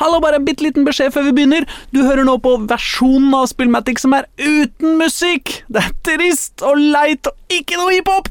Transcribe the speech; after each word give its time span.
Hallo, 0.00 0.16
bare 0.24 0.38
en 0.40 0.46
bitte 0.46 0.64
liten 0.64 0.86
beskjed 0.86 1.12
før 1.12 1.26
vi 1.26 1.34
begynner. 1.36 1.66
Du 1.92 1.98
hører 2.06 2.24
nå 2.24 2.38
på 2.40 2.54
versjonen 2.70 3.34
av 3.36 3.50
Spillmatic 3.50 4.00
som 4.00 4.14
er 4.16 4.24
uten 4.40 4.94
musikk. 4.96 5.58
Det 5.68 5.82
er 5.82 5.90
trist 6.08 6.64
og 6.64 6.80
leit 6.80 7.28
og 7.28 7.52
ikke 7.52 7.76
noe 7.76 7.92
hiphop. 7.92 8.30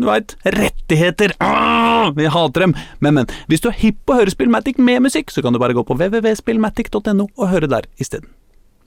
Du 0.00 0.06
veit, 0.08 0.32
rettigheter. 0.56 1.34
Ah, 1.44 2.08
vi 2.16 2.24
hater 2.24 2.64
dem. 2.64 2.72
Men, 3.04 3.18
men, 3.18 3.34
hvis 3.52 3.60
du 3.60 3.68
er 3.68 3.76
hipp 3.82 4.00
på 4.08 4.16
å 4.16 4.22
høre 4.22 4.32
Spillmatic 4.32 4.80
med 4.80 5.04
musikk, 5.04 5.28
så 5.28 5.44
kan 5.44 5.52
du 5.52 5.60
bare 5.60 5.76
gå 5.76 5.84
på 5.84 5.98
www.spillmatic.no 6.00 7.28
og 7.28 7.52
høre 7.52 7.68
der 7.68 7.90
isteden. 8.00 8.32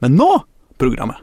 Men 0.01 0.17
nå 0.17 0.31
programmet. 0.81 1.21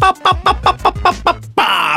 Pow, 0.00 1.05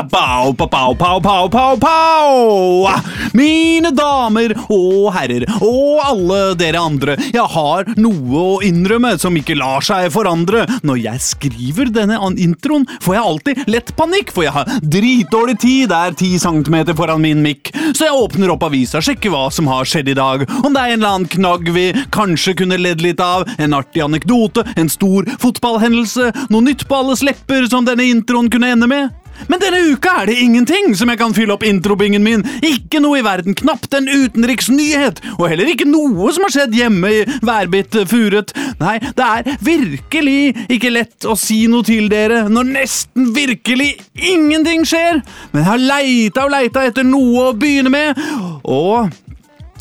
pow, 0.07 0.53
pow, 0.53 0.93
pow, 0.95 1.19
pow, 1.19 1.49
pow, 1.49 1.77
pow! 1.79 2.87
Mine 3.35 3.91
damer 3.95 4.53
og 4.71 5.09
herrer, 5.15 5.45
og 5.59 5.99
alle 6.05 6.39
dere 6.59 6.81
andre, 6.81 7.15
jeg 7.33 7.45
har 7.53 7.89
noe 7.99 8.43
å 8.43 8.55
innrømme 8.65 9.15
som 9.21 9.35
ikke 9.37 9.57
lar 9.59 9.83
seg 9.85 10.09
forandre. 10.13 10.65
Når 10.87 11.01
jeg 11.03 11.23
skriver 11.25 11.91
denne 11.93 12.19
introen, 12.39 12.87
får 13.03 13.17
jeg 13.17 13.27
alltid 13.31 13.63
lett 13.71 13.93
panikk, 13.97 14.33
for 14.35 14.47
jeg 14.47 14.55
har 14.55 14.71
dritdårlig 14.81 15.57
tid, 15.61 15.89
det 15.91 15.99
er 15.99 16.17
ti 16.19 16.31
centimeter 16.41 16.97
foran 16.97 17.23
min 17.23 17.43
mikk. 17.45 17.73
Så 17.93 18.07
jeg 18.07 18.17
åpner 18.17 18.53
opp 18.53 18.65
avisa, 18.69 19.03
sjekker 19.03 19.33
hva 19.33 19.47
som 19.53 19.69
har 19.71 19.87
skjedd 19.89 20.13
i 20.13 20.17
dag, 20.17 20.45
om 20.63 20.73
det 20.73 20.81
er 20.81 20.95
en 20.95 20.99
eller 20.99 21.15
annen 21.15 21.31
knagg 21.35 21.71
vi 21.75 21.87
kanskje 22.15 22.55
kunne 22.63 22.79
ledd 22.79 23.03
litt 23.05 23.21
av, 23.23 23.47
en 23.59 23.77
artig 23.77 24.03
anekdote, 24.05 24.65
en 24.79 24.91
stor 24.91 25.27
fotballhendelse, 25.41 26.31
noe 26.49 26.65
nytt 26.65 26.87
på 26.89 27.01
alles 27.01 27.25
lepper 27.25 27.69
som 27.69 27.87
denne 27.87 28.07
introen 28.09 28.49
kunne 28.51 28.73
ende 28.73 28.89
med. 28.89 29.09
Men 29.47 29.61
denne 29.61 29.81
uka 29.93 30.15
er 30.21 30.29
det 30.29 30.39
ingenting 30.43 30.91
som 30.97 31.11
jeg 31.11 31.19
kan 31.21 31.35
fylle 31.35 31.55
opp 31.55 31.63
introbingen 31.67 32.23
min. 32.25 32.43
Ikke 32.65 33.01
noe 33.03 33.21
i 33.21 33.25
verden, 33.25 33.55
knapt 33.57 33.93
en 33.97 34.09
utenriksnyhet, 34.09 35.21
og 35.37 35.47
heller 35.51 35.71
ikke 35.71 35.87
noe 35.89 36.33
som 36.35 36.45
har 36.45 36.55
skjedd 36.55 36.75
hjemme 36.75 37.13
i 37.13 37.23
værbitt 37.45 37.95
furet. 38.09 38.53
Nei, 38.81 38.97
det 39.15 39.29
er 39.29 39.49
virkelig 39.63 40.67
ikke 40.67 40.93
lett 40.93 41.29
å 41.29 41.37
si 41.39 41.61
noe 41.71 41.85
til 41.87 42.09
dere 42.11 42.45
når 42.51 42.73
nesten 42.73 43.31
virkelig 43.35 43.93
ingenting 44.15 44.85
skjer. 44.87 45.23
Men 45.53 45.63
jeg 45.63 45.69
har 45.71 45.87
leita 45.93 46.45
og 46.45 46.53
leita 46.55 46.85
etter 46.89 47.07
noe 47.07 47.49
å 47.49 47.57
begynne 47.57 47.93
med, 47.93 48.19
og 48.63 49.09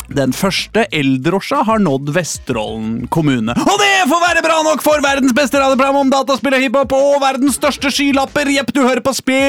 den 0.08 0.32
første 0.32 0.86
eldrosja 0.94 1.62
har 1.68 1.78
nådd 1.82 2.10
Vesterålen 2.16 3.08
kommune. 3.12 3.52
Og 3.52 3.78
det 3.80 4.08
får 4.08 4.20
være 4.22 4.42
bra 4.44 4.62
nok 4.64 4.82
for 4.84 5.00
verdens 5.04 5.34
beste 5.36 5.60
radioprogram 5.60 5.96
om 6.02 6.10
dataspill 6.12 6.54
og 6.56 6.62
hiphop 6.64 6.92
og 6.96 7.20
verdens 7.22 7.56
største 7.60 7.90
skylapper. 7.92 8.46
Jepp, 8.54 8.72
du 8.72 8.80
hører 8.86 9.02
på 9.04 9.12
Spillmatic, 9.18 9.44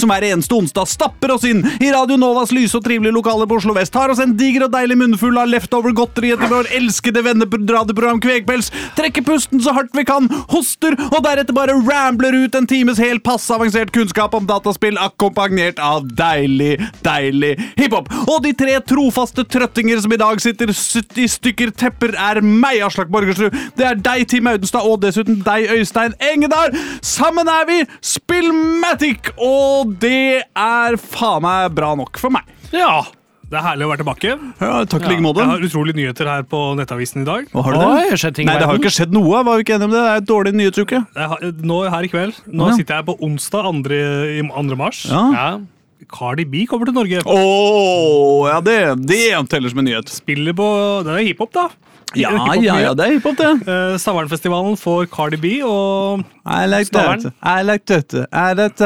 som 0.00 0.08
hver 0.12 0.24
eneste 0.30 0.54
onsdag 0.56 0.86
stapper 0.88 1.30
oss 1.36 1.44
inn 1.48 1.60
i 1.84 1.92
Radio 1.92 2.16
Novas 2.20 2.52
lyse 2.54 2.76
og 2.78 2.84
trivelige 2.86 3.16
lokaler 3.16 3.46
på 3.50 3.56
Oslo 3.60 3.72
Vest. 3.76 3.92
Tar 3.94 4.10
oss 4.14 4.22
en 4.24 4.36
diger 4.38 4.62
og 4.68 4.72
deilig 4.72 4.96
munnfull 5.02 5.36
av 5.40 5.48
leftover 5.52 5.90
godteri 5.96 6.28
etter 6.34 6.48
vår 6.52 6.66
elskede 6.78 7.20
venneradioprogram 7.26 8.20
Kvegpels. 8.24 8.68
Trekker 8.96 9.22
pusten 9.26 9.58
så 9.64 9.70
hardt 9.76 9.92
vi 9.96 10.04
kan, 10.08 10.24
hoster, 10.54 10.92
og 11.10 11.20
deretter 11.26 11.54
bare 11.56 11.76
rambler 11.84 12.32
ut 12.44 12.54
en 12.56 12.68
times 12.70 12.98
helt 13.02 13.22
passe 13.26 13.52
avansert 13.52 13.92
kunnskap 13.94 14.32
om 14.36 14.46
dataspill, 14.48 14.96
akkompagnert 15.00 15.78
av 15.82 16.08
deilig, 16.16 16.80
deilig 17.04 17.52
hiphop. 17.76 18.13
Og 18.28 18.38
de 18.44 18.52
tre 18.56 18.76
trofaste 18.86 19.44
trøttinger 19.50 20.00
som 20.04 20.12
i 20.14 20.20
dag 20.20 20.40
sitter 20.42 20.72
70 20.74 21.34
stykker 21.38 21.72
tepper, 21.76 22.14
er 22.18 22.40
meg, 22.44 22.80
Aslak 22.86 23.10
Borgersrud. 23.12 23.54
Det 23.78 23.86
er 23.88 23.98
deg, 24.00 24.26
Team 24.30 24.48
Audenstad, 24.50 24.86
og 24.86 25.02
dessuten 25.04 25.42
deg, 25.46 25.68
Øystein 25.74 26.14
Engedal. 26.32 26.74
Sammen 27.04 27.50
er 27.50 27.66
vi 27.70 27.80
Spillmatic, 28.04 29.34
og 29.38 29.96
det 30.02 30.44
er 30.56 30.96
faen 31.00 31.44
meg 31.44 31.74
bra 31.76 31.92
nok 31.98 32.18
for 32.20 32.32
meg. 32.34 32.48
Ja, 32.74 33.02
det 33.50 33.58
er 33.60 33.66
herlig 33.68 33.86
å 33.86 33.90
være 33.92 34.02
tilbake. 34.02 34.32
Ja, 34.58 34.78
takk 34.88 35.04
i 35.04 35.10
like 35.12 35.22
måte. 35.24 35.44
Jeg 35.44 35.52
har 35.52 35.66
utrolige 35.68 35.98
nyheter 36.00 36.30
her 36.30 36.46
på 36.48 36.62
Nettavisen 36.78 37.22
i 37.22 37.28
dag. 37.28 37.50
Hva 37.52 37.62
har 37.66 37.76
du 37.76 37.82
det? 37.82 37.90
Oi, 38.16 38.32
ting 38.34 38.48
Nei, 38.48 38.56
det 38.58 38.66
har 38.66 38.74
jo 38.78 38.82
ikke 38.82 38.94
skjedd 38.96 39.14
noe. 39.14 39.42
Var 39.46 39.60
vi 39.60 39.66
ikke 39.66 39.76
enige 39.76 39.90
om 39.90 39.94
det? 39.94 40.00
Det 40.00 40.14
er 40.14 40.22
et 40.22 40.30
dårlig 40.30 40.54
nyhetsuke. 40.58 41.02
Nå 41.68 41.78
her 41.92 42.08
i 42.08 42.10
kveld, 42.10 42.40
nå 42.48 42.70
Ja. 42.70 42.76
sitter 42.78 42.98
jeg 42.98 43.06
på 43.10 43.16
onsdag 43.20 43.68
2. 43.68 43.72
mars. 44.48 44.64
2. 44.64 44.76
mars. 44.80 45.04
Ja. 45.10 45.46
Ja. 46.04 46.10
Cardi 46.18 46.44
B 46.44 46.66
kommer 46.70 46.86
til 46.86 46.94
Norge. 46.94 47.22
Åh, 47.24 48.46
ja, 48.50 48.60
det, 48.64 48.78
det 49.08 49.22
teller 49.50 49.72
som 49.72 49.78
en 49.82 49.88
nyhet. 49.88 50.08
Spiller 50.12 50.52
på 50.56 50.68
Det 51.06 51.12
er 51.16 51.26
hiphop, 51.30 51.52
da. 51.56 51.68
Ja, 52.14 52.30
ja, 52.62 52.76
ja, 52.78 52.92
det 52.94 53.06
er 53.08 53.12
hiphop, 53.16 53.34
det. 53.40 53.48
Eh, 53.66 53.96
Stavernfestivalen 53.98 54.76
får 54.78 55.08
Cardi 55.10 55.36
B, 55.42 55.56
og 55.66 56.22
I 56.46 56.60
like 56.70 56.86
Stavern. 56.92 57.24
that. 57.24 57.34
I 57.42 57.64
like 57.66 57.84
that. 57.90 58.14
I 58.30 58.52
like. 58.54 58.78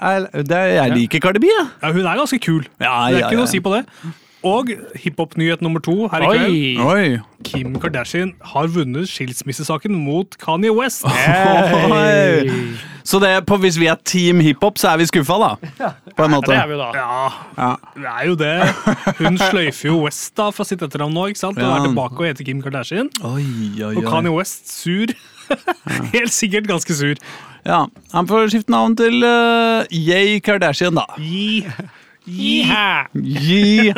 I 0.00 0.14
li- 0.24 0.44
det 0.48 0.62
Jeg 0.78 0.94
liker 0.96 1.20
Cardi 1.20 1.42
B, 1.42 1.50
jeg. 1.50 1.66
ja, 1.82 1.92
hun 1.92 2.06
er 2.06 2.16
ganske 2.22 2.40
kul. 2.40 2.64
Ja, 2.80 2.94
det 3.10 3.20
er 3.20 3.26
ikke 3.28 3.36
noe 3.42 3.48
å 3.48 3.52
si 3.52 3.60
på 3.60 3.74
det. 3.76 3.84
Og 4.46 4.70
hiphop-nyhet 4.96 5.60
nummer 5.60 5.80
to 5.84 6.06
her 6.08 6.22
i 6.24 6.28
kveld. 6.30 6.78
Oi! 6.86 7.18
Kim 7.44 7.74
Kardashian 7.80 8.30
har 8.52 8.68
vunnet 8.72 9.08
skilsmissesaken 9.10 9.92
mot 10.00 10.36
Kanye 10.40 10.72
West. 10.72 11.04
Hey. 11.08 12.48
Så 13.04 13.18
det, 13.20 13.28
er 13.34 13.44
på, 13.44 13.56
hvis 13.60 13.76
vi 13.80 13.88
er 13.90 13.98
team 14.06 14.40
hiphop, 14.44 14.78
så 14.80 14.92
er 14.92 15.00
vi 15.00 15.06
skuffa, 15.10 15.36
da. 15.42 15.90
På 16.16 16.24
en 16.24 16.34
måte. 16.36 16.52
Det 16.52 16.56
er 16.60 16.68
vi 16.70 16.78
da. 16.80 16.88
Ja, 16.94 17.28
Ja. 17.58 17.70
det 17.96 18.08
er 18.12 18.26
jo 18.28 18.34
det. 18.40 18.54
Hun 19.20 19.38
sløyfer 19.40 19.88
jo 19.90 19.98
West 20.04 20.32
da 20.38 20.48
fra 20.54 20.64
sitt 20.68 20.82
etternavn 20.84 21.12
nå, 21.16 21.26
ikke 21.32 21.42
sant? 21.42 21.58
Og 21.58 21.64
Ja. 21.64 21.76
er 21.76 21.88
tilbake 21.88 22.20
og 22.20 22.26
heter 22.30 22.44
Kim 22.48 22.62
Kardashian. 22.62 23.10
Oi, 23.24 23.44
oi, 23.82 23.94
Og 23.96 24.04
Kanye 24.08 24.32
West 24.32 24.70
sur. 24.72 25.12
Helt 26.14 26.32
sikkert 26.32 26.68
ganske 26.70 26.94
sur. 26.94 27.16
Ja, 27.66 27.86
Han 28.12 28.26
får 28.28 28.48
skifte 28.54 28.72
navn 28.72 28.94
til 28.96 29.20
uh, 29.24 29.84
Yay 29.92 30.38
Kardashian, 30.40 30.94
da. 30.96 31.04
Gi. 31.18 31.66
Jiha. 32.30 33.08
Jiha! 33.14 33.94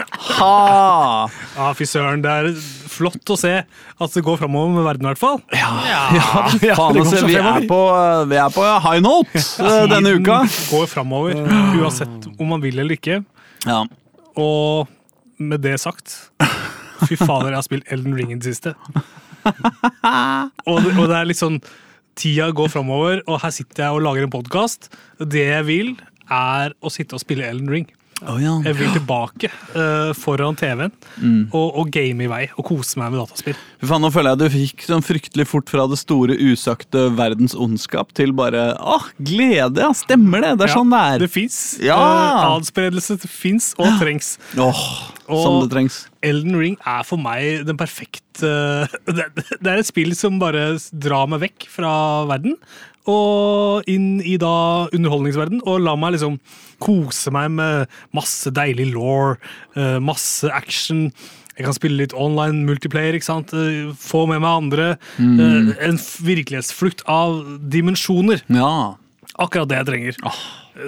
Ja, 1.57 1.67
fy 1.77 1.87
søren. 1.89 2.23
Det 2.25 2.33
er 2.33 2.49
flott 2.93 3.33
å 3.33 3.37
se 3.39 3.53
at 3.63 4.17
det 4.17 4.23
går 4.25 4.39
framover 4.41 4.73
med 4.77 4.87
verden, 4.87 5.07
i 5.07 5.11
hvert 5.11 5.21
fall. 5.21 5.41
Ja, 5.57 5.71
ja. 5.89 6.01
Ja, 6.63 6.77
faen, 6.79 6.97
det 6.97 7.03
går 7.03 7.11
altså, 7.11 7.27
vi, 7.29 7.37
er 7.41 7.69
på, 7.69 7.81
uh, 7.93 8.23
vi 8.31 8.39
er 8.41 8.55
på 8.55 8.65
high 8.87 9.03
note 9.05 9.43
ja, 9.43 9.85
denne 9.91 10.15
uka. 10.17 10.43
Går 10.71 10.89
framover, 10.91 11.39
uansett 11.81 12.29
om 12.39 12.53
man 12.55 12.65
vil 12.65 12.81
eller 12.81 12.97
ikke. 12.97 13.21
Ja. 13.69 13.83
Og 14.41 14.89
med 15.43 15.61
det 15.65 15.77
sagt 15.83 16.15
Fy 17.03 17.17
fader, 17.19 17.51
jeg 17.51 17.59
har 17.59 17.65
spilt 17.67 17.89
Elden 17.93 18.15
Ring 18.15 18.31
i 18.31 18.39
det 18.39 18.53
siste. 18.53 18.77
Og 19.43 20.77
det, 20.85 20.93
og 20.95 21.09
det 21.11 21.17
er 21.19 21.27
litt 21.27 21.41
sånn 21.41 21.57
Tida 22.19 22.51
går 22.55 22.69
framover, 22.71 23.23
og 23.27 23.41
her 23.43 23.53
sitter 23.55 23.87
jeg 23.87 23.97
og 23.97 24.05
lager 24.05 24.27
en 24.27 24.33
podkast. 24.33 24.91
Det 25.19 25.47
jeg 25.49 25.65
vil, 25.67 25.93
er 26.31 26.75
å 26.79 26.93
sitte 26.93 27.17
og 27.17 27.23
spille 27.25 27.49
Elden 27.49 27.73
Ring. 27.73 27.89
Å, 28.23 28.37
ja. 28.39 28.53
Jeg 28.69 28.77
vil 28.79 28.91
tilbake 28.95 29.49
uh, 29.75 30.13
foran 30.15 30.55
TV-en 30.59 30.93
og, 31.51 31.69
og 31.83 31.89
game 31.95 32.23
i 32.23 32.29
vei 32.31 32.43
og 32.55 32.65
kose 32.69 33.01
meg 33.01 33.11
med 33.15 33.19
dataspill. 33.23 33.57
Fy 33.81 33.89
faen, 33.91 34.05
Nå 34.05 34.11
føler 34.15 34.35
jeg 34.37 34.41
du 34.45 34.55
fikk 34.55 34.85
sånn 34.87 35.03
fryktelig 35.03 35.47
fort 35.51 35.73
fra 35.73 35.89
det 35.91 35.99
store 35.99 36.37
usagte 36.39 37.09
verdens 37.19 37.57
ondskap 37.59 38.13
til 38.15 38.31
bare 38.39 38.69
åh, 38.79 39.09
glede. 39.19 39.83
Ja, 39.83 39.91
stemmer 39.97 40.45
det? 40.45 40.53
Det 40.61 40.69
er 40.69 40.73
Ja, 40.75 40.79
sånn 40.79 40.95
det 40.95 41.03
er. 41.15 41.25
Det 41.25 41.31
fins. 41.35 41.59
Ja. 41.83 41.99
adspredelse 42.53 43.19
fins 43.27 43.73
og 43.83 43.91
trengs. 44.03 44.37
Oh, 44.55 44.85
Og- 45.27 45.43
som 45.43 45.59
det 45.65 45.73
trengs. 45.75 46.05
Elden 46.23 46.55
Ring 46.61 46.77
er 46.87 47.03
for 47.03 47.19
meg 47.19 47.65
den 47.67 47.75
perfekte 47.81 48.21
Det 49.11 49.27
det 49.35 49.67
er 49.67 49.81
et 49.83 49.89
spill 49.89 50.15
som 50.17 50.39
bare 50.41 50.77
drar 50.95 51.27
meg 51.31 51.43
vekk 51.49 51.67
fra 51.75 51.91
verden. 52.31 52.55
Og 53.11 53.89
inn 53.91 54.21
i 54.23 54.37
da 54.39 54.87
underholdningsverden, 54.95 55.63
og 55.67 55.83
la 55.83 55.97
meg 55.99 56.15
liksom 56.15 56.39
kose 56.83 57.33
meg 57.35 57.51
med 57.55 57.95
masse 58.15 58.51
deilig 58.55 58.93
law, 58.95 59.35
eh, 59.75 59.99
masse 59.99 60.47
action. 60.55 61.09
Jeg 61.57 61.67
kan 61.67 61.77
spille 61.77 61.99
litt 62.01 62.15
online 62.15 62.65
multiplayer, 62.69 63.19
ikke 63.19 63.29
sant? 63.29 63.53
Eh, 63.53 63.91
få 63.99 64.27
med 64.31 64.41
meg 64.41 64.63
andre. 64.63 64.87
Mm. 65.19 65.75
En 65.83 65.99
virkelighetsflukt 65.99 67.03
av 67.11 67.43
dimensjoner. 67.75 68.45
Ja. 68.49 68.95
Akkurat 69.41 69.69
det 69.71 69.79
jeg 69.81 69.87
trenger. 69.89 70.19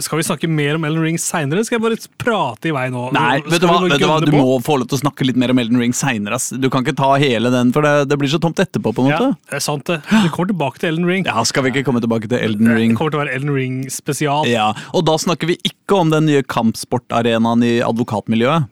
Skal 0.00 0.16
vi 0.16 0.25
snakke 0.25 0.49
mer 0.49 0.78
om 0.78 0.84
Elden 0.88 1.03
Ring 1.05 1.16
seinere? 1.21 1.60
Skal 1.65 1.77
jeg 1.77 1.82
bare 1.84 1.97
prate 2.21 2.69
i 2.71 2.72
vei 2.72 2.87
nå? 2.93 3.06
Nei, 3.12 3.39
vet 3.45 3.60
du 3.60 3.66
hva? 3.69 3.77
Vet 3.84 4.01
du, 4.01 4.07
hva? 4.09 4.16
du 4.24 4.33
må 4.33 4.57
få 4.65 4.78
lov 4.80 4.89
til 4.89 4.97
å 4.97 5.03
snakke 5.03 5.27
litt 5.28 5.36
mer 5.41 5.53
om 5.53 5.60
Elden 5.60 5.80
Ring 5.80 5.92
seinere. 5.97 6.39
Du 6.60 6.71
kan 6.72 6.84
ikke 6.84 6.97
ta 6.97 7.10
hele 7.21 7.53
den, 7.53 7.72
for 7.74 7.84
det, 7.84 7.92
det 8.09 8.19
blir 8.21 8.33
så 8.33 8.41
tomt 8.41 8.60
etterpå. 8.65 8.95
på 8.97 9.04
en 9.04 9.10
måte. 9.13 9.30
Ja, 9.34 9.48
det 9.53 9.59
er 9.60 9.65
sant 9.65 9.84
det. 9.89 10.01
Vi 10.09 10.33
kommer 10.33 10.53
tilbake 10.53 10.80
til 10.80 10.92
Elden 10.95 11.09
Ring. 11.09 11.28
Ja, 11.28 11.45
Skal 11.48 11.66
vi 11.66 11.74
ikke 11.74 11.84
komme 11.89 12.01
tilbake 12.04 12.28
til 12.33 12.41
Elden 12.41 12.72
Ring? 12.72 12.95
Det 12.95 13.01
kommer 13.01 13.13
til 13.16 13.21
å 13.21 13.24
være 13.27 13.36
Elden 13.36 13.54
Ring 13.57 13.78
spesial. 13.92 14.48
Ja, 14.48 14.71
Og 14.97 15.04
da 15.09 15.19
snakker 15.21 15.53
vi 15.53 15.59
ikke 15.69 16.01
om 16.01 16.13
den 16.13 16.28
nye 16.33 16.45
kampsportarenaen 16.45 17.65
i 17.65 17.74
advokatmiljøet. 17.84 18.71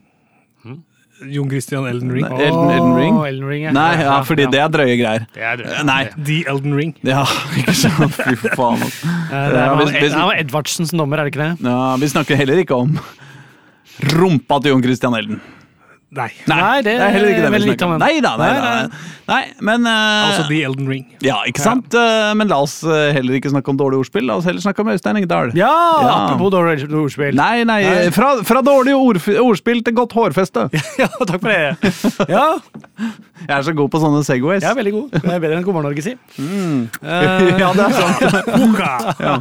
Jon 1.30 1.48
Christian 1.50 1.86
Elden 1.86 2.10
Ring. 2.12 2.24
Nei. 2.26 2.40
Elden- 2.48 2.70
Elden 2.74 2.94
Ring? 2.96 3.18
Elden 3.26 3.46
Ring 3.48 3.62
ja. 3.68 3.72
Nei, 3.76 3.90
ja, 4.02 4.16
fordi 4.26 4.46
det 4.50 4.60
er 4.62 4.68
drøye 4.74 4.96
greier. 5.00 5.26
Det 5.34 5.42
er 5.42 5.56
drøye. 5.62 5.84
Nei. 5.86 6.00
The 6.28 6.38
Elden 6.50 6.74
Ring. 6.78 6.94
Ja, 7.06 7.22
ikke 7.60 7.74
sant? 7.78 8.16
Fy 8.18 8.36
faen. 8.56 8.82
Eh, 8.82 9.48
Det 9.52 10.12
var 10.16 10.34
Edvardsens 10.40 10.90
dommer, 10.96 11.18
er 11.22 11.28
det 11.28 11.34
ikke 11.34 11.44
det? 11.44 11.68
Ja, 11.70 11.96
vi 12.02 12.08
snakker 12.12 12.36
heller 12.40 12.62
ikke 12.64 12.74
om 12.82 12.96
rumpa 14.16 14.58
til 14.62 14.72
Jon 14.74 14.82
Christian 14.84 15.14
Elden. 15.18 15.40
Nei. 16.12 16.26
Nei, 16.44 16.82
det 16.84 16.92
er 17.00 17.08
heller 17.14 17.30
ikke 17.32 17.44
det 17.46 17.50
vi 17.54 17.58
snakker 17.62 17.86
om. 17.88 17.92
Nei 18.02 18.18
da, 18.20 18.34
nei, 18.36 18.48
Nei, 18.52 18.72
nei. 18.82 18.98
nei. 19.30 19.38
men 19.64 19.86
uh, 19.88 20.26
Altså 20.28 20.42
The 20.50 20.58
Elden 20.68 20.90
Ring. 20.90 21.06
Ja, 21.24 21.38
ikke 21.48 21.62
sant? 21.64 21.94
Eh, 21.96 22.34
Men 22.36 22.50
la 22.52 22.58
oss 22.60 22.74
eh, 22.84 23.14
heller 23.16 23.38
ikke 23.38 23.48
snakke 23.54 23.72
om 23.72 23.78
dårlige 23.80 24.02
ordspill. 24.04 24.26
La 24.28 24.36
oss 24.36 24.44
heller 24.44 24.60
snakke 24.60 24.84
om 24.84 24.90
Øystein 24.92 25.16
Engdahl. 25.22 25.54
Ja, 25.56 25.70
Ja. 26.04 26.10
apropos 26.26 26.52
dårlig 26.52 26.84
ordspill. 26.92 27.32
Nei, 27.38 27.64
nei, 27.64 27.78
Nei. 27.88 28.10
Fra, 28.12 28.34
fra 28.44 28.60
dårlig 28.66 28.92
ord, 28.98 29.22
ordspill 29.40 29.80
til 29.88 29.96
godt 29.96 30.12
hårfeste. 30.18 30.66
Ja, 31.00 31.08
takk 31.24 31.40
for 31.40 31.48
det. 31.48 32.28
Ja, 32.28 32.44
Jeg 33.48 33.56
er 33.56 33.62
så 33.66 33.72
god 33.74 33.88
på 33.90 33.98
sånne 33.98 34.20
Segways. 34.22 34.60
jeg 34.62 34.70
er 34.70 34.76
veldig 34.78 34.92
god. 34.94 35.16
Jeg 35.16 35.32
er 35.34 35.40
bedre 35.42 35.56
enn 35.58 35.64
God 35.66 35.74
morgen 35.74 35.88
Norge, 35.88 36.04
si. 36.04 36.12
ja, 37.02 37.72
det 37.72 37.86
er 37.88 37.96
sant. 37.96 38.52
Boka! 38.52 38.92
Ja. 39.18 39.38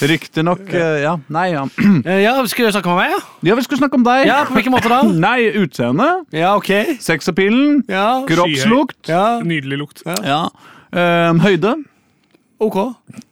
Riktignok 0.00 0.60
uh, 0.70 0.98
Ja, 1.02 1.16
nei, 1.32 1.48
ja. 1.54 1.64
Eh, 2.06 2.22
Ja, 2.22 2.34
Skulle 2.46 2.70
du 2.70 2.76
snakke 2.76 2.92
med 2.92 3.00
meg, 3.02 3.12
ja? 3.16 3.20
Ja, 3.50 3.58
vi 3.58 3.66
skulle 3.66 3.80
snakke 3.82 3.98
om 3.98 4.06
deg. 4.06 4.24
Ja, 4.28 4.40
På 4.48 4.56
hvilken 4.56 4.74
måte 4.74 4.90
da? 4.92 5.02
Nei, 5.26 5.50
utseende. 5.58 6.08
Ja, 6.34 6.54
ok. 6.58 6.98
Sexappealen. 7.02 7.82
Ja, 7.90 8.08
Kroppslukt. 8.28 9.00
ja 9.10 9.38
Nydelig 9.44 9.80
lukt. 9.82 10.02
Ja. 10.06 10.44
Eh, 10.92 11.32
høyde. 11.44 11.76
ok. 12.58 12.76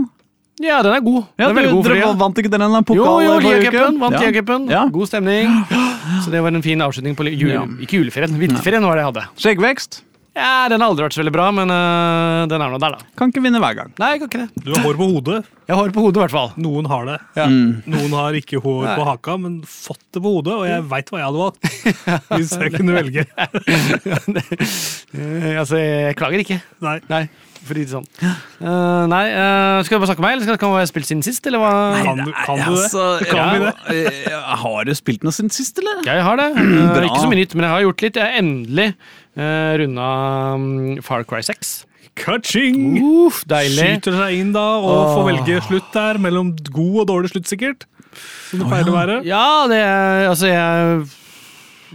Ja, 0.63 0.79
den 0.81 0.93
er 0.95 1.01
god. 1.05 1.27
Ja, 1.37 1.47
den 1.47 1.51
er 1.53 1.59
veldig 1.59 1.73
god 1.75 1.85
for 1.85 1.93
dere 1.93 2.13
vant 2.17 2.39
ikke 2.41 2.49
dere 2.49 2.65
en 2.65 2.85
pokal 2.87 3.21
Jo, 3.21 3.35
jo. 3.37 3.83
Vant 4.01 4.17
Ja. 4.17 4.53
Ja. 4.73 4.83
God 4.89 5.07
stemning. 5.07 5.53
Så 6.25 6.33
det 6.33 6.41
var 6.41 6.49
en 6.49 6.63
fin 6.65 6.81
avslutning 6.81 7.13
på 7.15 7.27
jul... 7.29 7.51
Ja. 7.53 7.61
Ikke 7.83 7.99
juleferien, 8.01 8.33
vinterferien 8.41 8.81
var 8.87 8.97
det 8.97 9.03
jeg 9.05 9.11
hadde. 9.11 9.25
Skjeggvekst. 9.37 10.01
Ja, 10.37 10.67
Den 10.69 10.83
har 10.83 10.91
aldri 10.91 11.07
vært 11.07 11.15
så 11.17 11.23
veldig 11.23 11.33
bra, 11.33 11.47
men 11.55 11.71
øh, 11.73 12.43
den 12.51 12.61
er 12.61 12.73
nå 12.73 12.77
der, 12.83 12.97
da. 12.97 13.07
Kan 13.17 13.31
ikke 13.33 13.41
vinne 13.41 13.61
hver 13.63 13.77
gang. 13.79 13.93
Nei, 13.97 14.11
jeg 14.13 14.21
kan 14.21 14.29
ikke 14.29 14.41
det. 14.43 14.65
Du 14.67 14.73
har 14.75 14.83
hår 14.85 14.99
på 14.99 15.07
hodet. 15.15 15.39
Jeg 15.67 15.73
har 15.75 15.81
hår 15.81 15.93
på 15.95 16.03
hodet, 16.05 16.19
i 16.19 16.23
hvert 16.23 16.35
fall. 16.35 16.51
Noen 16.61 16.89
har 16.91 17.09
det. 17.09 17.17
Ja. 17.39 17.47
Noen 17.49 18.13
har 18.15 18.37
ikke 18.37 18.61
hår 18.63 18.85
Nei. 18.85 18.93
på 18.99 19.07
haka, 19.09 19.37
men 19.41 19.57
fått 19.67 20.03
det 20.13 20.21
på 20.23 20.35
hodet. 20.37 20.53
Og 20.53 20.67
jeg 20.69 20.85
veit 20.93 21.09
hva 21.11 21.23
jeg 21.23 21.27
hadde 21.31 21.41
valgt. 21.41 21.59
Hvis 22.37 22.53
jeg 22.61 22.75
kunne 22.77 22.97
velge. 23.01 23.25
Altså, 25.57 25.77
jeg 25.79 26.15
klager 26.19 26.41
ikke. 26.43 26.57
Nei. 26.83 26.97
Nei, 27.09 27.21
sånn. 27.89 28.05
Uh, 28.61 29.03
nei, 29.09 29.23
uh, 29.31 29.79
Skal 29.85 29.97
du 29.97 30.03
bare 30.03 30.09
snakke 30.11 30.23
med 30.23 30.27
meg, 30.27 30.35
eller 30.35 30.47
skal 30.47 30.59
du 30.59 30.65
hva 30.67 30.81
jeg 30.83 30.91
spilt 30.91 31.09
siden 31.09 31.23
sist? 31.25 31.47
eller 31.47 31.63
hva? 31.63 31.71
Kan 32.03 32.21
du, 32.21 32.31
kan 32.45 32.61
du 32.63 32.75
det? 32.75 32.89
Du 32.91 33.25
Kan 33.31 33.53
vi 33.53 33.61
ja, 33.61 33.71
det? 33.87 34.03
eh, 34.27 34.57
Har 34.63 34.87
du 34.87 34.93
spilt 34.97 35.25
noe 35.27 35.35
siden 35.35 35.51
sist, 35.53 35.79
eller? 35.81 36.03
Jeg 36.07 36.23
har 36.27 36.39
det. 36.39 36.49
Uh, 36.59 36.99
ikke 37.07 37.23
så 37.23 37.31
mye 37.31 37.41
nytt, 37.41 37.55
men 37.57 37.67
jeg 37.67 37.73
har 37.75 37.85
gjort 37.87 38.05
litt. 38.05 38.19
Jeg 38.19 38.27
har 38.27 38.43
endelig 38.43 38.89
runda 39.37 40.07
um, 40.57 40.97
Far 41.05 41.23
Cry 41.27 41.43
6. 41.45 41.75
Catching! 42.17 42.97
Uff, 43.03 43.43
deilig. 43.45 43.77
Skyter 43.77 44.17
seg 44.17 44.39
inn 44.39 44.55
da 44.55 44.65
og 44.81 44.89
Åh. 44.89 45.13
får 45.13 45.27
velge 45.29 45.61
slutt 45.67 45.93
der, 45.93 46.17
mellom 46.23 46.55
god 46.73 47.03
og 47.03 47.07
dårlig 47.11 47.29
slutt, 47.35 47.45
sikkert. 47.49 47.85
Som 48.49 48.63
det 48.63 48.69
pleier 48.71 48.89
å 48.89 48.95
være. 48.95 49.21
Ja, 49.27 49.45
det 49.69 49.77
er 49.83 50.27
Altså, 50.31 50.49
jeg 50.49 51.07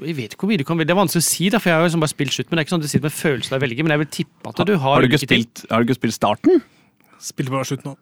jeg 0.00 0.16
vet 0.16 0.32
ikke 0.32 0.46
hvor 0.46 0.48
mye 0.48 0.60
du 0.60 0.64
kan 0.64 0.78
velge. 0.78 0.88
Det 0.88 0.94
er 0.94 1.00
vanskelig 1.02 1.20
å 1.20 1.26
si, 1.26 1.48
da, 1.52 1.58
for 1.60 1.68
jeg 1.68 1.76
har 1.76 1.82
jo 1.82 1.88
liksom 1.90 2.02
bare 2.04 2.12
spilt 2.14 2.32
slutt. 2.32 2.48
Men 2.48 2.56
det 2.56 2.62
er 2.62 2.64
ikke 2.64 2.72
sånn 2.72 2.80
at 2.80 2.86
du 2.86 2.92
sitter 2.92 3.08
med 3.08 3.16
følelsen 3.16 3.52
av 3.52 3.58
å 3.58 3.64
velge, 3.66 3.84
men 3.84 3.92
jeg 3.92 4.02
vil 4.02 4.10
tippe 4.16 4.52
at 4.52 4.62
du 4.64 4.72
har 4.72 4.94
Har 4.96 5.04
du 5.04 5.08
ikke 5.10 5.20
spilt, 5.26 5.64
har 5.68 5.82
du 5.82 5.90
ikke 5.90 5.98
spilt 5.98 6.16
starten? 6.16 6.62
Spilte 7.22 7.52
bare 7.52 7.68
slutt 7.68 7.84
nå. 7.86 7.92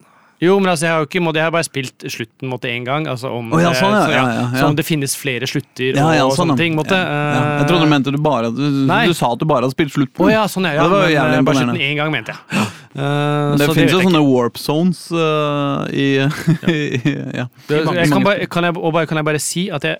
Jo, 0.41 0.55
men 0.59 0.71
altså, 0.73 0.87
jeg 0.87 0.93
har 0.95 1.03
jo 1.03 1.07
ikke, 1.09 1.21
jeg 1.37 1.45
har 1.45 1.51
bare 1.53 1.67
spilt 1.67 2.05
slutten 2.09 2.49
måtte 2.49 2.69
én 2.73 2.85
gang. 2.87 3.05
Altså 3.13 3.29
om, 3.37 3.51
oh, 3.53 3.61
ja, 3.61 3.75
sånn, 3.77 3.93
ja, 3.93 4.05
så, 4.07 4.13
ja. 4.17 4.45
Så 4.57 4.63
om 4.71 4.77
det 4.79 4.87
finnes 4.89 5.13
flere 5.21 5.45
slutter 5.51 5.99
og 6.01 6.33
sånn, 6.33 6.33
sånne 6.39 6.57
ting. 6.57 6.75
Måtte, 6.79 6.97
Ja, 6.97 7.11
ja. 7.13 7.43
eh, 7.43 7.59
Jeg 7.61 7.69
trodde 7.69 7.85
du 7.85 7.91
mente 7.93 8.15
du 8.15 8.19
bare 8.25 8.49
du, 8.57 8.63
du 8.89 9.13
sa 9.19 9.33
at 9.35 9.39
du 9.43 9.45
bare 9.45 9.67
hadde 9.67 9.75
spilt 9.77 9.93
slutten. 9.93 10.25
Oh, 10.25 10.31
ja, 10.33 10.47
sånn 10.49 10.65
ja. 10.65 10.81
Det 10.81 10.91
var 10.95 11.05
men, 11.05 11.13
eh, 11.13 11.21
bare 11.21 11.43
imponerende. 11.45 11.75
slutten 11.77 11.91
én 11.91 11.97
gang, 12.01 12.13
mente 12.15 12.33
jeg. 12.33 12.69
Eh, 12.91 13.01
Men 13.01 13.59
Det 13.61 13.69
finnes 13.77 13.93
jo 13.93 14.01
sånne 14.07 14.23
warp 14.27 14.57
zones 14.59 15.03
uh, 15.13 15.85
i, 15.93 16.09
i 16.73 16.79
Ja. 17.37 17.45
Det, 17.69 17.83
jeg 18.01 18.09
kan 18.11 18.25
bare, 18.25 18.47
kan, 18.51 18.65
jeg, 18.65 18.75
bare, 18.81 19.07
kan 19.07 19.21
jeg 19.21 19.29
bare 19.29 19.43
si 19.43 19.69
at 19.71 19.85
jeg 19.85 19.99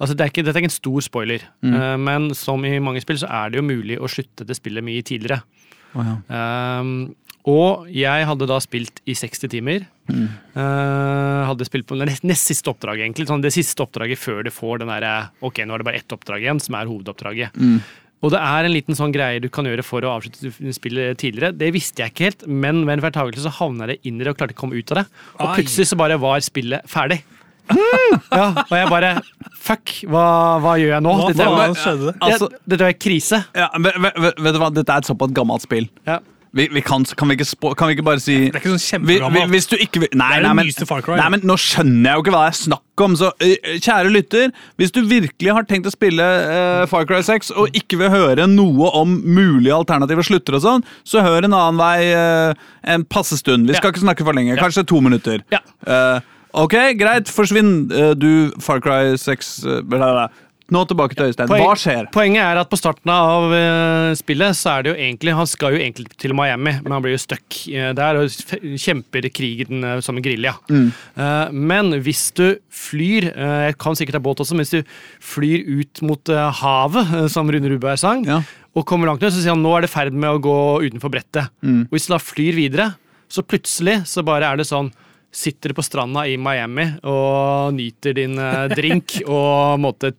Altså 0.00 0.14
det 0.16 0.24
er 0.24 0.30
ikke, 0.32 0.42
Dette 0.46 0.56
er 0.56 0.62
ikke 0.62 0.70
en 0.70 0.76
stor 0.76 1.00
spoiler, 1.04 1.42
Mm. 1.64 1.74
uh, 1.76 1.96
men 2.00 2.28
som 2.34 2.62
i 2.64 2.78
mange 2.80 3.00
spill 3.04 3.18
så 3.20 3.28
er 3.28 3.50
det 3.52 3.58
jo 3.60 3.64
mulig 3.66 3.98
å 4.00 4.08
slutte 4.08 4.46
det 4.48 4.56
spillet 4.56 4.84
mye 4.84 5.02
tidligere. 5.04 5.42
Oh, 5.92 6.00
ja. 6.06 6.14
Um, 6.80 7.14
og 7.48 7.86
jeg 7.94 8.26
hadde 8.28 8.48
da 8.50 8.58
spilt 8.60 9.00
i 9.08 9.14
60 9.16 9.48
timer. 9.52 9.86
Mm. 10.10 10.26
Uh, 10.56 11.46
hadde 11.48 11.66
spilt 11.68 11.86
på 11.88 11.96
nest, 11.96 12.24
nest 12.26 12.50
siste 12.50 12.68
oppdrag, 12.72 13.00
egentlig. 13.00 13.28
Sånn 13.30 13.44
det 13.44 13.54
siste 13.54 13.84
oppdraget 13.84 14.20
før 14.20 14.44
du 14.44 14.50
får 14.52 14.82
den 14.82 14.90
derre 14.92 15.30
Ok, 15.46 15.62
nå 15.64 15.74
er 15.74 15.82
det 15.82 15.88
bare 15.88 16.02
ett 16.02 16.14
oppdrag 16.16 16.44
igjen, 16.44 16.60
som 16.60 16.76
er 16.76 16.90
hovedoppdraget. 16.90 17.56
Mm. 17.56 17.80
Og 18.20 18.34
det 18.34 18.40
er 18.44 18.66
en 18.68 18.74
liten 18.74 18.96
sånn 18.98 19.14
greie 19.14 19.40
du 19.40 19.48
kan 19.52 19.64
gjøre 19.64 19.84
for 19.86 20.04
å 20.04 20.12
avslutte 20.18 20.74
spillet 20.76 21.16
tidligere. 21.22 21.54
Det 21.56 21.70
visste 21.72 22.02
jeg 22.04 22.12
ikke 22.12 22.26
helt, 22.28 22.42
men 22.46 22.82
ved 22.84 22.98
en 22.98 23.04
feiltagelse 23.06 23.46
så 23.46 23.52
havna 23.62 23.88
jeg 23.94 24.02
inn 24.10 24.20
i 24.20 24.26
det 24.26 24.34
og 24.34 24.40
klarte 24.40 24.52
ikke 24.52 24.60
å 24.60 24.64
komme 24.66 24.80
ut 24.80 24.92
av 24.92 25.00
det. 25.00 25.06
Og 25.38 25.46
Ai. 25.46 25.54
plutselig 25.56 25.88
så 25.88 25.96
bare 26.00 26.18
var 26.20 26.44
spillet 26.44 26.90
ferdig. 26.90 27.22
Ja, 28.34 28.48
og 28.64 28.72
jeg 28.74 28.88
bare 28.90 29.10
Fuck, 29.60 29.92
hva, 30.10 30.22
hva 30.62 30.72
gjør 30.80 30.94
jeg 30.96 31.04
nå? 31.04 31.10
Hva, 31.14 31.26
Dette, 31.30 31.46
hva 31.46 31.66
er- 31.68 32.16
Altså- 32.26 32.48
det, 32.50 32.58
dette 32.72 32.88
krise. 32.98 33.38
Ja, 33.54 33.68
vet, 33.78 33.98
vet, 34.00 34.18
vet 34.42 34.56
du 34.56 34.58
hva, 34.58 34.70
Dette 34.74 34.96
er 34.96 35.04
et 35.04 35.06
såpass 35.10 35.30
gammelt 35.36 35.62
spill. 35.62 35.86
Ja. 36.08 36.18
Vi, 36.52 36.66
vi 36.74 36.80
kan, 36.82 37.04
kan, 37.04 37.30
vi 37.30 37.44
spå, 37.46 37.74
kan 37.78 37.86
vi 37.86 37.94
ikke 37.94 38.04
bare 38.08 38.20
si 38.22 38.34
Det 38.48 38.56
er 38.58 38.62
ikke 38.62 38.72
sånn 38.72 38.82
kjempegammelt. 38.82 39.52
Hvis 39.52 39.68
du 39.70 39.76
ikke 39.78 40.02
vil 40.02 40.16
Nei, 40.18 40.40
nei, 40.42 40.50
men, 40.58 40.70
nei, 41.20 41.28
men 41.36 41.44
nå 41.46 41.54
skjønner 41.60 42.10
jeg 42.10 42.18
jo 42.18 42.24
ikke 42.24 42.34
hva 42.34 42.40
det 42.42 42.50
er 42.50 42.58
snakk 42.58 43.04
om. 43.06 43.14
Så 43.20 43.30
kjære 43.86 44.10
lytter, 44.10 44.50
hvis 44.80 44.94
du 44.96 45.00
virkelig 45.06 45.54
har 45.54 45.68
tenkt 45.70 45.86
å 45.86 45.94
spille 45.94 46.26
uh, 46.26 46.82
Far 46.90 47.06
Cry 47.06 47.22
6 47.26 47.52
og 47.54 47.78
ikke 47.78 48.00
vil 48.02 48.10
høre 48.12 48.48
noe 48.50 48.90
om 48.98 49.14
mulige 49.22 49.76
alternative 49.78 50.26
slutter 50.26 50.58
og 50.58 50.64
sånn, 50.66 50.84
så 51.06 51.22
hør 51.24 51.46
en 51.46 51.54
annen 51.54 51.78
vei 51.80 52.10
uh, 52.18 52.68
en 52.82 53.06
passe 53.06 53.38
stund. 53.38 53.70
Vi 53.70 53.78
skal 53.78 53.92
Ja. 53.92 53.94
ikke 53.94 54.06
snakke 54.08 54.26
for 54.26 54.36
lenge. 54.36 54.58
Kanskje 54.58 54.86
to 54.90 54.98
minutter. 55.04 55.46
Ja. 55.54 55.62
Uh, 55.86 56.18
ok, 56.66 56.76
greit. 56.98 57.30
Forsvinn, 57.30 57.86
du 58.18 58.50
Far 58.58 58.82
Cry 58.82 59.14
6 59.22 59.54
uh. 59.70 60.26
Nå 60.70 60.84
tilbake 60.86 61.16
til 61.18 61.30
Øystein. 61.30 61.50
Poen, 61.50 61.62
Hva 61.64 61.74
skjer? 61.78 62.08
Poenget 62.14 62.44
er 62.44 62.60
at 62.60 62.70
på 62.70 62.78
starten 62.78 63.10
av 63.10 63.50
uh, 63.50 64.12
spillet 64.18 64.54
så 64.58 64.76
er 64.76 64.84
det 64.84 64.92
jo 64.92 64.98
egentlig 65.02 65.34
Han 65.34 65.48
skal 65.50 65.74
jo 65.74 65.80
egentlig 65.82 66.12
til 66.20 66.34
Miami, 66.36 66.76
men 66.84 66.94
han 66.94 67.02
blir 67.02 67.16
jo 67.16 67.22
stuck 67.22 67.58
uh, 67.74 67.90
der 67.98 68.20
og 68.20 68.30
kjemper 68.78 69.26
krigen 69.34 69.82
uh, 69.82 69.96
som 70.04 70.18
en 70.18 70.24
gerilja. 70.24 70.54
Eh, 70.70 71.50
men 71.52 71.92
hvis 72.04 72.28
du 72.36 72.44
flyr 72.72 73.26
Jeg 73.30 73.76
kan 73.80 73.96
sikkert 73.98 74.18
ha 74.18 74.22
båt 74.22 74.40
også, 74.42 74.54
men 74.56 74.64
hvis 74.64 74.80
du 74.80 74.94
flyr 75.24 75.66
ut 75.80 76.02
mot 76.06 76.32
havet, 76.60 77.12
som 77.32 77.50
Rune 77.50 77.70
Rubberg 77.72 77.98
sang, 78.00 78.24
Ja. 78.28 78.40
og 78.76 78.86
kommer 78.86 79.10
langt 79.10 79.22
ned, 79.22 79.32
så 79.32 79.42
sier 79.42 79.54
han 79.54 79.62
nå 79.62 79.72
er 79.76 79.84
det 79.84 79.90
i 79.90 79.94
ferd 79.94 80.14
med 80.14 80.30
å 80.30 80.42
gå 80.42 80.56
utenfor 80.86 81.12
brettet. 81.12 81.50
Og 81.64 81.94
hvis 81.94 82.06
du 82.08 82.14
da 82.14 82.20
flyr 82.22 82.58
videre, 82.58 82.88
så 83.30 83.44
plutselig 83.46 84.00
så 84.10 84.24
bare 84.26 84.48
er 84.50 84.60
det 84.60 84.68
sånn 84.70 84.90
Sitter 85.30 85.70
på 85.76 85.82
stranda 85.86 86.24
i 86.26 86.34
Miami 86.40 86.88
og 87.06 87.74
nyter 87.76 88.16
din 88.18 88.38
eh, 88.42 88.64
drink, 88.74 89.20
og 89.30 89.78
måte, 89.82 90.10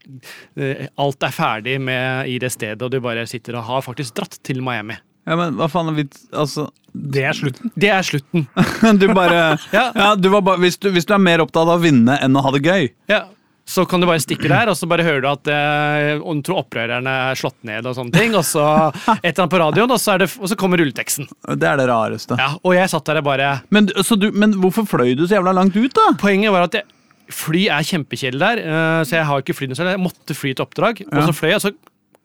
eh, 0.55 0.85
alt 1.01 1.27
er 1.27 1.33
ferdig 1.35 1.77
med, 1.83 2.29
i 2.31 2.37
det 2.39 2.51
stedet, 2.53 2.79
og 2.81 2.93
du 2.93 3.01
bare 3.03 3.25
sitter 3.27 3.59
og 3.59 3.67
har 3.67 3.83
faktisk 3.83 4.15
dratt 4.21 4.39
til 4.47 4.63
Miami. 4.63 4.95
Ja, 5.27 5.35
men 5.37 5.53
hva 5.59 5.67
faen 5.69 5.91
er 5.91 5.99
vi 5.99 6.07
Altså 6.33 6.63
Det 6.91 7.21
er 7.29 7.35
slutten. 7.37 7.69
Det 7.77 7.91
er 7.93 8.01
slutten. 8.07 8.47
Du 9.01 9.05
bare 9.13 9.59
Ja. 9.69 9.91
Ja, 9.93 10.07
du 10.17 10.31
var 10.33 10.41
bare, 10.47 10.57
hvis, 10.63 10.79
du, 10.81 10.89
hvis 10.95 11.05
du 11.05 11.13
er 11.13 11.21
mer 11.21 11.43
opptatt 11.43 11.67
av 11.67 11.75
å 11.77 11.83
vinne 11.83 12.15
enn 12.17 12.35
å 12.39 12.41
ha 12.41 12.55
det 12.55 12.63
gøy 12.65 12.87
Ja. 13.11 13.27
Så 13.71 13.85
kan 13.87 14.03
du 14.03 14.07
bare 14.09 14.21
stikke 14.23 14.49
der, 14.51 14.71
og 14.71 14.77
så 14.77 14.87
bare 14.89 15.05
hører 15.05 15.23
du 15.23 15.29
at 15.31 15.51
eh, 15.51 16.23
tror 16.45 16.63
opprørerne 16.65 17.11
er 17.31 17.39
slått 17.39 17.59
ned, 17.67 17.87
og 17.87 17.95
sånne 17.97 18.15
ting, 18.15 18.35
og 18.35 18.43
så 18.47 18.65
et 18.91 19.31
eller 19.31 19.45
annet 19.45 19.53
på 19.53 19.61
radioen, 19.61 19.93
og 19.95 20.01
så, 20.01 20.15
er 20.15 20.25
det, 20.25 20.31
og 20.39 20.51
så 20.51 20.57
kommer 20.59 20.81
rulleteksten. 20.81 21.29
Det 21.55 21.69
er 21.69 21.79
det 21.79 21.87
rareste. 21.89 22.39
Ja, 22.39 22.55
og 22.59 22.75
jeg 22.75 22.91
satt 22.91 23.07
der 23.07 23.21
og 23.21 23.29
bare 23.29 23.51
Men, 23.73 23.87
så 24.03 24.17
du, 24.19 24.29
men 24.35 24.57
hvorfor 24.59 24.87
fløy 24.89 25.13
du 25.15 25.23
så 25.25 25.37
jævla 25.37 25.55
langt 25.55 25.77
ut, 25.77 25.93
da? 25.95 26.09
Poenget 26.21 26.53
var 26.53 26.67
at 26.67 26.81
jeg, 26.81 26.87
fly 27.31 27.67
er 27.71 27.87
kjempekjedelig 27.87 28.41
der, 28.43 28.63
uh, 28.65 29.03
så 29.07 29.21
jeg 29.21 29.29
har 29.29 29.43
ikke 29.43 29.55
flydd 29.55 29.77
selv, 29.79 29.93
Jeg 29.93 30.03
måtte 30.03 30.35
fly 30.35 30.51
til 30.51 30.65
oppdrag, 30.65 31.05
og 31.07 31.21
så 31.29 31.37
fløy 31.37 31.53
jeg. 31.53 31.63
så 31.63 31.71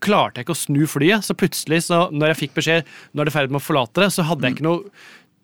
klarte 0.03 0.41
jeg 0.41 0.47
ikke 0.47 0.57
å 0.57 0.59
snu 0.61 0.83
flyet, 0.91 1.25
så 1.25 1.37
plutselig, 1.39 1.85
så 1.87 2.07
når 2.13 2.35
jeg 2.35 2.41
fikk 2.43 2.59
beskjed 2.59 2.91
nå 3.15 3.23
er 3.23 3.31
det 3.31 3.35
ferdig 3.37 3.55
med 3.55 3.63
å 3.63 3.65
forlate 3.65 4.03
det, 4.03 4.11
så 4.13 4.27
hadde 4.29 4.45
jeg 4.45 4.59
ikke 4.59 4.67
noe 4.67 4.83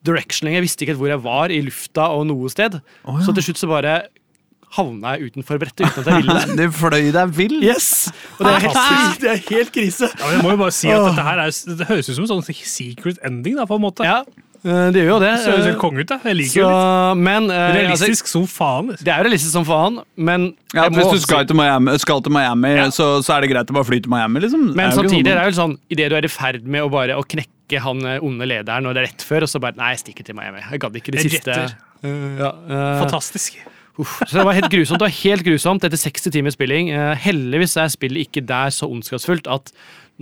direction 0.06 0.48
lenger. 0.48 0.60
Jeg 0.60 0.66
visste 0.66 0.84
ikke 0.84 0.98
hvor 0.98 1.12
jeg 1.12 1.22
var 1.24 1.54
i 1.54 1.60
lufta 1.64 2.08
og 2.16 2.26
noe 2.28 2.50
sted. 2.52 2.76
Så 3.24 3.34
til 3.36 3.46
slutt 3.46 3.62
så 3.62 3.70
bare 3.70 3.94
havna 4.76 5.16
jeg 5.16 5.32
utenfor 5.32 5.58
brettet 5.60 5.84
uten 5.86 6.00
at 6.02 6.06
jeg 6.12 6.22
ville. 6.22 6.38
Du 6.62 6.76
fløy 6.78 7.10
deg 7.14 7.34
vill. 7.36 7.58
Yes! 7.64 7.90
Og 8.38 8.46
det 8.46 8.52
er 8.54 8.62
helt, 8.68 9.18
det 9.20 9.32
er 9.34 9.42
helt 9.50 9.72
krise. 9.74 10.08
Ja, 10.12 10.22
men 10.28 10.38
jeg 10.38 10.44
må 10.46 10.54
jo 10.54 10.62
bare 10.62 10.76
si 10.76 10.88
at 10.92 11.04
dette 11.10 11.26
her 11.26 11.42
er, 11.44 11.52
det 11.82 11.88
høres 11.90 12.08
ut 12.08 12.16
som 12.16 12.24
en 12.24 12.32
sånn 12.38 12.46
secret 12.64 13.20
ending, 13.28 13.58
da, 13.60 13.66
på 13.68 13.76
en 13.78 13.84
måte. 13.84 14.06
Ja, 14.08 14.22
eh, 14.64 14.88
det 14.94 15.02
gjør 15.02 15.10
jo 15.12 15.18
det. 15.24 15.32
Det 15.44 15.58
ser 15.66 15.76
konge 15.80 16.00
ut, 16.04 16.08
da. 16.12 16.18
Jeg 16.24 16.38
liker 16.40 16.54
Så, 16.54 16.70
litt. 16.72 17.22
men 17.28 17.50
altså, 17.52 17.76
Realistisk 17.78 18.30
som 18.32 18.46
faen. 18.48 18.90
liksom. 18.92 19.04
det 19.08 19.12
er 19.14 19.20
jo 19.22 19.28
realistisk 19.28 19.56
som 19.58 19.68
faen, 19.68 20.00
men 20.16 20.48
Ja, 20.72 20.86
hvis 20.88 21.12
du 21.12 21.20
skal 21.26 21.44
til 21.50 21.58
Miami, 21.60 21.98
skal 22.00 22.22
til 22.24 22.32
Miami 22.32 22.72
Ja. 22.78 22.86
så, 22.96 23.10
så 23.24 23.36
er 23.36 23.44
det 23.44 23.52
greit 23.52 23.72
å 23.72 23.76
bare 23.76 23.88
fly 23.90 24.00
til 24.06 24.12
Miami, 24.14 24.40
liksom. 24.46 24.70
Men 24.78 24.94
samtidig 24.96 25.26
sånn- 25.26 25.32
er 25.34 25.42
det 25.42 25.48
vel 25.50 25.58
sånn 25.60 25.76
idet 25.92 26.08
du 26.08 26.16
er 26.16 26.24
i 26.24 26.32
ferd 26.32 26.64
med 26.64 26.86
å 26.86 26.88
bare 26.92 27.18
å 27.20 27.26
knekke 27.28 27.80
han 27.84 28.00
eh, 28.08 28.18
onde 28.24 28.48
lederen, 28.48 28.88
og 28.88 28.96
det 28.96 29.04
er 29.04 29.10
rett 29.12 29.22
før, 29.28 29.44
og 29.44 29.52
så 29.52 29.60
bare 29.60 29.76
Nei, 29.80 29.92
jeg 29.94 30.02
stikker 30.06 30.24
til 30.30 30.36
Miami. 30.40 30.64
Jeg 30.64 30.80
gadd 30.80 30.96
ikke 30.96 31.12
det 31.14 31.26
siste. 31.28 31.60
Uh, 32.02 32.34
ja, 32.40 32.50
uh, 32.50 32.98
Fantastisk. 33.04 33.60
Uff. 34.02 34.18
Så 34.26 34.38
det 34.38 34.44
var 34.48 34.56
helt 34.58 34.70
grusomt. 34.72 35.00
Det 35.00 35.08
var 35.08 35.16
helt 35.22 35.46
grusomt 35.46 35.84
etter 35.88 36.00
60 36.00 36.34
timer 36.34 36.54
spilling. 36.54 36.92
Uh, 36.94 37.12
heldigvis 37.18 37.76
er 37.80 37.92
spillet 37.92 38.28
ikke 38.28 38.44
der 38.48 38.72
så 38.74 38.88
ondskapsfullt 38.90 39.48
at 39.50 39.72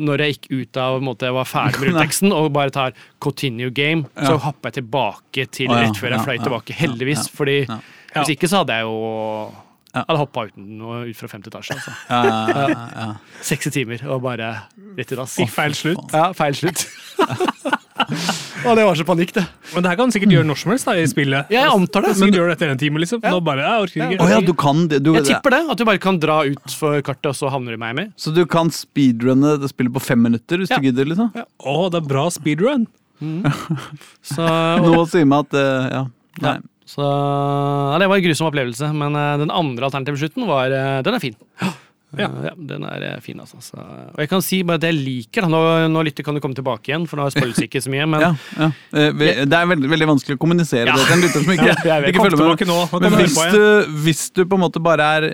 når 0.01 0.23
jeg 0.23 0.37
gikk 0.37 0.47
ut 0.53 0.79
av 0.81 0.99
på 0.99 1.07
måte, 1.09 1.29
jeg 1.29 1.37
var 1.37 1.49
ferdig 1.49 1.81
med 1.81 1.89
rulleteksten 1.91 2.33
og 2.37 2.53
bare 2.55 2.73
tar 2.75 2.93
'continue 3.21 3.73
game', 3.75 4.07
så 4.17 4.37
Ja. 4.37 4.45
hopper 4.47 4.71
jeg 4.71 4.83
tilbake 4.83 5.47
til 5.51 5.69
rett 5.69 5.97
før 5.99 6.15
jeg 6.15 6.25
fløy 6.25 6.39
tilbake. 6.39 6.73
Heldigvis. 6.73 7.29
fordi 7.29 7.67
hvis 7.67 8.29
ikke 8.37 8.49
så 8.49 8.63
hadde 8.63 8.79
jeg 8.79 8.83
jo 8.83 9.53
ja. 9.95 10.05
hadde 10.07 10.19
hoppa 10.19 10.47
ut, 10.47 10.57
ut 10.57 11.17
fra 11.17 11.29
femte 11.29 11.51
etasje. 11.51 11.75
Altså. 11.75 11.93
Ja, 12.09 12.23
ja, 12.25 12.69
ja, 12.69 12.87
ja. 12.97 13.13
60 13.43 13.73
timer 13.75 14.07
og 14.09 14.23
bare 14.23 14.55
rett 14.97 15.13
i 15.13 15.19
dass. 15.19 15.37
Feil 15.51 15.75
slutt. 15.75 16.13
Ja, 16.15 16.33
feil 16.33 16.55
slutt. 16.55 16.87
og 18.67 18.77
det 18.79 18.85
var 18.87 18.99
så 18.99 19.07
panikk, 19.09 19.33
det. 19.37 19.45
Men 19.75 19.85
det 19.85 19.93
her 19.93 19.99
kan 20.01 20.11
du 20.11 20.15
sikkert 20.17 20.35
gjøre 20.35 20.49
når 20.49 20.61
som 20.63 20.73
helst 20.75 20.89
da, 20.89 20.95
i 20.99 21.07
spillet. 21.11 21.51
Ja, 21.53 21.65
jeg 21.67 21.75
antar 21.75 22.07
det. 22.07 22.15
Du 22.21 22.39
gjør 22.39 22.51
det 22.51 22.57
etter 22.59 22.73
en 22.75 22.81
time, 22.81 23.03
liksom. 23.03 23.23
Ja. 23.25 23.33
Nå 23.35 23.41
bare, 23.47 23.65
jeg 23.67 23.87
orker 23.87 24.05
ikke. 24.07 24.25
Oh, 24.25 24.31
ja, 24.33 24.41
du 24.45 24.53
kan 24.59 24.85
det. 24.91 25.03
Du, 25.07 25.13
Jeg 25.19 25.27
tipper 25.29 25.57
det. 25.57 25.63
At 25.75 25.81
du 25.81 25.87
bare 25.89 26.03
kan 26.03 26.21
dra 26.23 26.41
ut 26.49 26.77
for 26.77 27.01
kartet, 27.07 27.31
og 27.33 27.37
så 27.39 27.51
havner 27.53 27.75
du 27.75 27.79
i 27.79 27.83
Miami. 27.83 28.07
Så 28.21 28.33
du 28.37 28.43
kan 28.51 28.73
speedrunne 28.75 29.57
det 29.63 29.71
spillet 29.73 29.95
på 29.95 30.03
fem 30.05 30.23
minutter 30.27 30.63
hvis 30.63 30.73
Ja. 30.73 30.81
du 30.81 30.89
gidder? 30.89 31.09
liksom? 31.13 31.31
Å, 31.35 31.77
det 31.93 32.01
er 32.03 32.09
bra 32.09 32.27
speedrun. 32.33 32.89
Så, 34.31 34.45
og, 34.45 34.87
Noe 34.87 35.07
sier 35.11 35.27
meg 35.29 35.45
at 35.45 35.57
uh, 35.59 35.89
ja. 35.93 36.03
Nei. 36.41 36.55
ja. 36.57 36.61
så 36.89 37.05
ja, 37.05 37.99
Det 38.01 38.09
var 38.09 38.17
en 38.17 38.25
grusom 38.25 38.49
opplevelse, 38.49 38.89
men 38.97 39.19
uh, 39.19 39.35
den 39.43 39.53
andre 39.53 39.89
alternative 39.91 40.21
slutten 40.23 40.47
var 40.49 40.73
uh, 40.73 41.03
Den 41.05 41.19
er 41.19 41.23
fin. 41.23 41.37
Ja. 42.19 42.27
Eh, 42.27 42.47
ja, 42.49 42.55
den 42.73 42.85
er 42.91 43.05
eh, 43.07 43.21
fin, 43.23 43.39
altså. 43.39 43.61
Så, 43.63 43.77
og 43.79 44.19
jeg 44.19 44.31
kan 44.33 44.43
si 44.43 44.63
bare 44.67 44.81
at 44.81 44.87
jeg 44.89 44.97
liker. 44.99 45.47
Nå, 45.51 45.61
nå 45.93 46.03
lytter 46.09 46.27
kan 46.27 46.35
du 46.35 46.41
komme 46.43 46.59
tilbake 46.59 46.91
igjen, 46.91 47.07
for 47.11 47.21
nå 47.21 47.29
spoiles 47.31 47.61
ikke 47.67 47.83
så 47.85 47.93
mye. 47.93 48.09
Men 48.11 48.21
Ja, 48.27 48.33
ja. 48.59 48.71
Eh, 48.95 49.13
Det 49.47 49.57
er 49.61 49.71
veldig, 49.71 49.91
veldig 49.95 50.09
vanskelig 50.17 50.39
å 50.39 50.43
kommunisere 50.43 50.91
Ja. 50.91 50.97
det 50.99 51.07
til 51.07 51.17
en 51.19 51.25
lytter 51.27 51.45
som 51.47 51.55
ikke, 51.55 51.71
ikke 52.11 52.27
følger 52.27 52.45
med. 52.51 52.67
nå. 52.73 53.01
Men 53.07 53.19
hvis 53.23 53.39
du, 53.55 53.65
hvis 54.09 54.25
du 54.35 54.45
på 54.45 54.59
en 54.59 54.65
måte 54.67 54.83
bare 54.83 55.07
er 55.21 55.29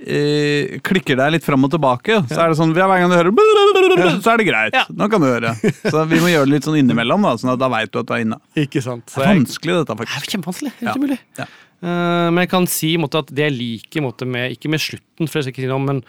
eh, 0.00 0.78
klikker 0.86 1.18
deg 1.20 1.34
litt 1.36 1.44
fram 1.46 1.66
og 1.66 1.72
tilbake, 1.74 2.20
så 2.30 2.38
er 2.44 2.52
det 2.52 2.58
sånn 2.60 2.72
hver 2.76 2.88
gang 2.94 3.10
du 3.10 3.16
hører 3.18 4.20
så 4.20 4.32
er 4.34 4.40
det 4.40 4.46
greit. 4.48 4.76
Nå 4.96 5.08
kan 5.12 5.20
du 5.22 5.26
høre. 5.28 5.54
Så 5.82 6.04
vi 6.08 6.20
må 6.22 6.30
gjøre 6.32 6.46
det 6.48 6.54
litt 6.54 6.68
sånn 6.68 6.78
innimellom, 6.80 7.26
da, 7.26 7.34
sånn 7.40 7.52
at 7.54 7.60
da 7.60 7.68
veit 7.72 7.90
du 7.92 8.00
at 8.00 8.08
du 8.08 8.14
er 8.16 8.24
inne. 8.24 8.38
ikke 8.58 8.82
sant. 8.84 9.06
Det 9.12 9.24
er 9.24 9.34
vanskelig, 9.34 9.76
dette, 9.82 9.96
faktisk. 10.00 10.14
det 10.14 10.22
er 10.30 10.34
kjempevanskelig. 10.36 10.72
Helt 10.80 11.02
umulig. 11.02 11.18
Ja. 11.40 11.48
Eh, 11.80 12.28
men 12.28 12.42
jeg 12.44 12.52
kan 12.52 12.66
si 12.68 12.94
måte, 13.00 13.22
at 13.24 13.32
det 13.32 13.46
jeg 13.48 13.56
liker 13.56 14.04
måte, 14.04 14.28
med, 14.28 14.52
Ikke 14.52 14.68
med 14.72 14.82
slutten, 14.82 15.28
for 15.28 15.40
jeg 15.40 15.46
skal 15.48 15.54
ikke 15.54 15.64
si 15.64 15.70
noe 15.70 15.80
om, 15.80 15.86
men 15.88 16.02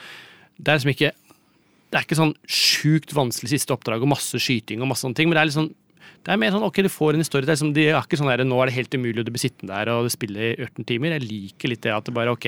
det 0.59 0.67
er 0.67 0.79
liksom 0.79 0.91
ikke 0.91 1.11
Det 1.91 1.99
er 1.99 2.07
ikke 2.07 2.19
sånn 2.19 2.33
sjukt 2.47 3.13
vanskelig 3.15 3.53
siste 3.53 3.75
oppdrag 3.75 4.03
og 4.03 4.11
masse 4.11 4.39
skyting 4.39 4.83
og 4.83 4.91
masse 4.91 5.03
sånne 5.05 5.17
ting, 5.17 5.29
men 5.29 5.39
det 5.39 5.43
er 5.43 5.49
litt 5.49 5.59
sånn 5.59 5.73
det 6.21 6.29
er 6.29 6.37
mer 6.37 6.51
sånn, 6.53 6.61
ok, 6.67 6.83
du 6.85 6.91
får 6.93 7.15
en 7.17 7.23
historie, 7.23 7.47
det 7.47 7.49
er, 7.49 7.57
liksom, 7.57 7.71
det 7.73 7.83
er 7.89 7.95
ikke 7.97 8.17
sånn 8.19 8.29
der, 8.29 8.43
nå 8.45 8.59
er 8.61 8.69
det 8.69 8.75
helt 8.75 8.93
umulig, 8.93 9.23
og 9.23 9.25
du 9.25 9.31
blir 9.33 9.41
sittende 9.41 9.73
der 9.73 9.89
og 9.89 10.05
du 10.05 10.11
spiller 10.13 10.51
i 10.51 10.67
18 10.67 10.85
timer. 10.91 11.15
Jeg 11.15 11.25
liker 11.25 11.71
litt 11.71 11.81
det 11.81 11.95
at 11.95 12.05
det 12.05 12.13
bare, 12.13 12.35
ok, 12.35 12.45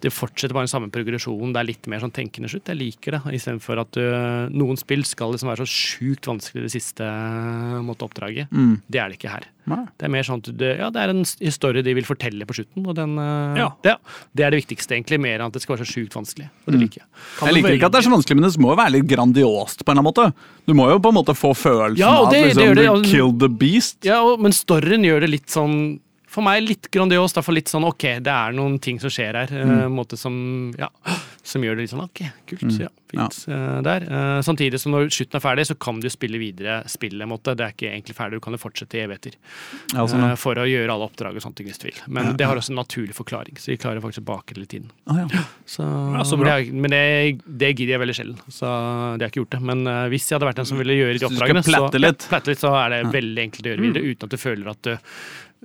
det 0.00 0.12
fortsetter 0.14 0.54
bare 0.54 0.66
den 0.68 0.72
samme 0.72 0.90
progresjonen, 0.94 1.52
det 1.52 1.60
er 1.62 1.66
litt 1.72 1.86
mer 1.90 1.98
sånn 2.04 2.12
tenkende 2.14 2.48
slutt. 2.50 2.68
Jeg 2.70 2.78
liker 2.78 3.16
det, 3.16 3.20
istedenfor 3.38 3.80
at 3.82 3.90
du, 3.96 4.02
noen 4.54 4.78
spill 4.78 5.02
skal 5.04 5.32
liksom 5.34 5.48
være 5.50 5.64
så 5.66 5.72
sjukt 5.98 6.28
vanskelig 6.30 6.62
det 6.68 6.72
siste 6.74 7.08
måte, 7.84 8.06
oppdraget. 8.06 8.50
Mm. 8.54 8.76
Det 8.88 9.00
er 9.02 9.08
det 9.10 9.18
ikke 9.18 9.32
her. 9.32 9.46
Nei. 9.68 9.82
Det 10.00 10.06
er 10.06 10.12
mer 10.14 10.24
sånn 10.24 10.40
at 10.40 10.48
det, 10.56 10.70
ja, 10.78 10.86
det 10.94 11.00
er 11.02 11.10
en 11.12 11.24
historie 11.42 11.82
de 11.84 11.92
vil 11.98 12.06
fortelle 12.08 12.46
på 12.48 12.56
slutten, 12.56 12.86
og 12.88 12.94
den, 12.96 13.16
Ja. 13.58 13.66
det, 13.84 13.96
det 14.32 14.46
er 14.46 14.54
det 14.54 14.62
viktigste, 14.62 14.94
egentlig, 14.96 15.18
mer 15.20 15.40
enn 15.42 15.50
at 15.50 15.58
det 15.58 15.62
skal 15.62 15.76
være 15.76 15.84
så 15.84 15.92
sjukt 15.98 16.14
vanskelig. 16.16 16.48
Og 16.64 16.72
det 16.72 16.80
liker 16.80 17.02
jeg. 17.02 17.08
Jeg 17.42 17.56
liker 17.58 17.76
ikke 17.76 17.90
at 17.90 17.92
det 17.92 18.00
er 18.00 18.08
så 18.08 18.14
vanskelig, 18.14 18.38
men 18.40 18.48
det 18.48 18.62
må 18.64 18.72
jo 18.72 18.78
være 18.80 18.94
litt 18.96 19.08
grandiost 19.10 19.84
på 19.84 19.92
en 19.92 19.98
eller 19.98 20.06
annen 20.06 20.10
måte. 20.32 20.64
Du 20.68 20.74
må 20.78 20.88
jo 20.88 20.98
på 21.04 21.12
en 21.12 21.18
måte 21.20 21.36
få 21.36 21.52
følelsen 21.58 22.00
Ja, 22.00 22.14
det, 22.14 22.24
av 22.24 22.30
det- 22.32 22.40
det 22.40 22.48
liksom, 22.54 22.74
det, 22.74 22.84
du 22.86 22.90
og- 22.94 23.04
killed 23.04 23.40
the 23.40 23.48
beast. 23.48 23.98
Ja, 24.04 24.22
og, 24.22 24.40
men 24.40 24.52
storyen 24.52 25.04
gjør 25.04 25.20
det 25.26 25.30
litt 25.36 25.48
sånn 25.52 26.00
for 26.28 26.44
meg 26.46 26.62
litt 26.66 26.90
grandios. 26.94 27.34
Derfor 27.36 27.56
litt 27.56 27.70
sånn 27.72 27.86
ok, 27.88 28.04
det 28.24 28.34
er 28.34 28.54
noen 28.56 28.78
ting 28.82 29.00
som 29.02 29.12
skjer 29.12 29.36
her. 29.42 29.52
Mm. 29.52 29.72
eh, 29.74 29.84
en 29.86 29.96
måte 29.96 30.18
som, 30.20 30.34
ja, 30.78 30.90
som 31.48 31.64
gjør 31.64 31.78
det 31.78 31.86
litt 31.86 31.94
sånn 31.94 32.04
ok, 32.04 32.22
kult. 32.50 32.66
Ja, 32.78 32.90
fint 33.08 33.38
ja. 33.48 33.58
der. 33.84 34.04
Eh, 34.04 34.40
samtidig 34.44 34.80
som 34.82 34.92
når 34.92 35.08
slutten 35.14 35.38
er 35.40 35.44
ferdig, 35.44 35.66
så 35.70 35.76
kan 35.80 36.00
du 36.02 36.08
spille 36.12 36.40
videre 36.40 36.82
spillet. 36.90 37.28
måte. 37.28 37.56
Det 37.58 37.64
er 37.64 37.74
ikke 37.74 37.90
egentlig 37.92 38.16
ferdig, 38.18 38.38
du 38.38 38.44
kan 38.44 38.56
jo 38.56 38.60
fortsette 38.62 38.98
i 38.98 39.04
evigheter. 39.06 39.38
Ja, 39.94 40.04
sånn, 40.04 40.26
ja. 40.26 40.32
eh, 40.34 40.38
for 40.40 40.60
å 40.60 40.66
gjøre 40.68 40.94
alle 40.94 41.08
oppdrag 41.08 41.38
og 41.40 41.64
hvis 41.64 41.80
du 41.80 41.88
vil. 41.88 42.02
Men 42.06 42.34
det 42.38 42.46
har 42.46 42.60
også 42.60 42.74
en 42.74 42.80
naturlig 42.82 43.16
forklaring, 43.16 43.56
så 43.58 43.72
vi 43.72 43.78
klarer 43.80 44.04
faktisk 44.04 44.26
å 44.26 44.28
bake 44.34 44.54
det 44.54 44.64
litt 44.66 44.76
inn. 44.78 44.92
Ah, 45.08 45.24
ja. 45.24 45.44
Så, 45.64 45.86
Ja, 45.88 46.24
så 46.24 46.36
det, 46.42 46.52
er- 46.52 46.72
men 46.72 46.92
det, 46.92 47.02
det 47.44 47.72
gidder 47.74 47.96
jeg 47.96 48.02
veldig 48.04 48.16
sjelden, 48.16 48.38
så 48.52 48.68
det 48.68 49.24
har 49.24 49.26
jeg 49.28 49.32
ikke 49.34 49.42
gjort 49.42 49.56
det. 49.56 49.62
Men 49.72 49.86
eh, 49.86 50.04
hvis 50.12 50.28
jeg 50.28 50.36
hadde 50.36 50.50
vært 50.50 50.62
den 50.62 50.70
som 50.70 50.80
ville 50.80 50.96
gjøre 50.98 51.18
de 51.18 51.28
oppdragene, 51.28 51.64
så, 51.64 51.70
litt. 51.98 52.28
Ja, 52.30 52.40
litt, 52.48 52.62
så 52.62 52.72
er 52.78 52.94
det 52.94 53.02
veldig 53.14 53.44
enkelt 53.48 53.68
å 53.68 53.72
gjøre 53.72 53.86
videre, 53.88 54.12
uten 54.12 54.28
at 54.28 54.34
du 54.34 54.40
føler 54.40 54.72
at 54.72 54.82
du, 54.88 54.94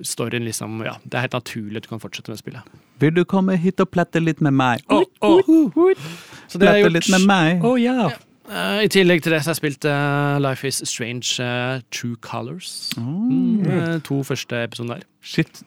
storyen 0.02 0.44
liksom 0.44 0.82
Ja, 0.84 0.96
det 1.04 1.18
er 1.18 1.26
helt 1.26 1.36
naturlig 1.36 1.76
at 1.80 1.86
du 1.86 1.88
kan 1.92 2.02
fortsette 2.02 2.32
med 2.32 2.40
spillet. 2.40 2.76
Vil 3.02 3.14
du 3.14 3.24
komme 3.24 3.56
hit 3.60 3.80
og 3.82 3.90
plette 3.94 4.22
litt 4.22 4.40
med 4.44 4.54
meg? 4.56 4.84
Oh, 4.88 5.04
oh, 5.20 5.50
oh. 5.76 6.06
Så 6.48 6.58
det 6.58 6.72
jeg 6.78 6.92
litt 6.92 7.10
med 7.12 7.26
meg? 7.28 7.64
å, 7.64 7.76
ja. 7.80 8.10
Uh, 8.44 8.82
I 8.84 8.90
tillegg 8.92 9.22
til 9.24 9.32
det 9.32 9.40
så 9.40 9.50
har 9.50 9.54
jeg 9.54 9.62
spilt 9.62 9.86
uh, 9.88 10.36
Life 10.42 10.68
Is 10.68 10.82
Strange 10.84 11.40
uh, 11.40 11.80
True 11.94 12.18
Colors. 12.20 12.92
Mm, 12.98 14.02
to 14.04 14.20
første 14.22 14.66
episoder 14.66 14.98
der. 14.98 15.08
Shit. 15.24 15.62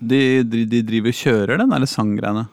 De, 0.00 0.42
de, 0.42 0.64
de 0.66 0.82
driver 0.82 1.14
og 1.14 1.20
kjører 1.20 1.62
den 1.62 1.72
derre 1.72 1.88
sanggreiene. 1.88 2.48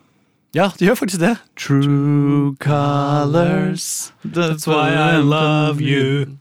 Ja, 0.54 0.68
de 0.78 0.86
gjør 0.86 0.94
faktisk 0.94 1.20
det. 1.20 1.34
True 1.58 2.54
colors 2.62 4.12
That's 4.22 4.68
why 4.70 4.94
I 4.94 5.18
love 5.18 5.82
you. 5.82 6.38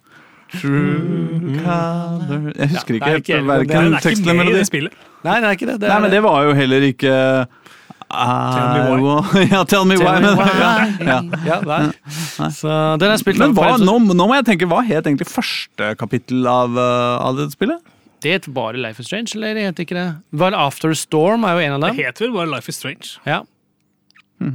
True 0.53 1.57
color 1.63 2.51
Jeg 2.53 2.69
husker 2.74 3.00
er 3.00 3.19
ikke 3.19 3.38
helt 3.39 3.50
verken 3.50 3.98
er 3.98 4.05
tekst 4.05 4.22
eller 4.24 4.38
melodi. 4.38 4.88
Nei, 5.24 5.36
det 5.39 5.48
er 5.50 5.57
ikke 5.57 5.69
det. 5.72 5.77
det 5.81 5.89
Nei, 5.89 5.95
er, 5.95 6.03
men 6.05 6.13
det 6.13 6.22
var 6.25 6.48
jo 6.48 6.55
heller 6.57 6.86
ikke 6.89 7.13
Tell 8.13 8.69
me 8.75 9.01
why. 9.01 9.45
Ja, 9.53 9.63
tell 9.65 9.86
me 9.89 9.98
why. 9.98 10.19
Ja, 10.62 10.74
ja. 11.01 11.17
Ja, 11.48 11.57
nei. 11.65 12.50
Så 12.53 12.75
den 13.01 13.10
er 13.10 13.17
spilt 13.22 13.41
Men 13.41 13.55
hva, 13.57 13.74
nå, 13.81 13.98
nå 14.13 14.27
må 14.29 14.38
jeg 14.38 14.45
tenke, 14.51 14.69
hva 14.69 14.83
het 14.86 15.07
egentlig 15.10 15.29
første 15.31 15.93
kapittel 15.98 16.45
av, 16.50 16.77
uh, 16.77 17.24
av 17.25 17.39
det 17.39 17.50
spillet? 17.55 17.81
Det 18.24 18.38
het 18.38 18.45
bare 18.55 18.79
Life 18.79 19.01
is 19.01 19.10
Strange, 19.10 19.33
eller 19.36 19.57
det 19.57 19.65
het 19.65 19.81
ikke 19.83 19.98
det? 19.98 20.05
Var 20.39 20.55
After 20.55 20.93
Storm 20.95 21.43
er 21.48 21.57
jo 21.57 21.65
en 21.65 21.75
av 21.75 21.81
dem. 21.88 21.98
Det 21.98 22.05
heter 22.05 22.29
vel 22.29 22.38
bare 22.38 22.51
Life 22.53 22.72
is 22.72 22.77
Strange. 22.79 23.17
Ja. 23.27 23.41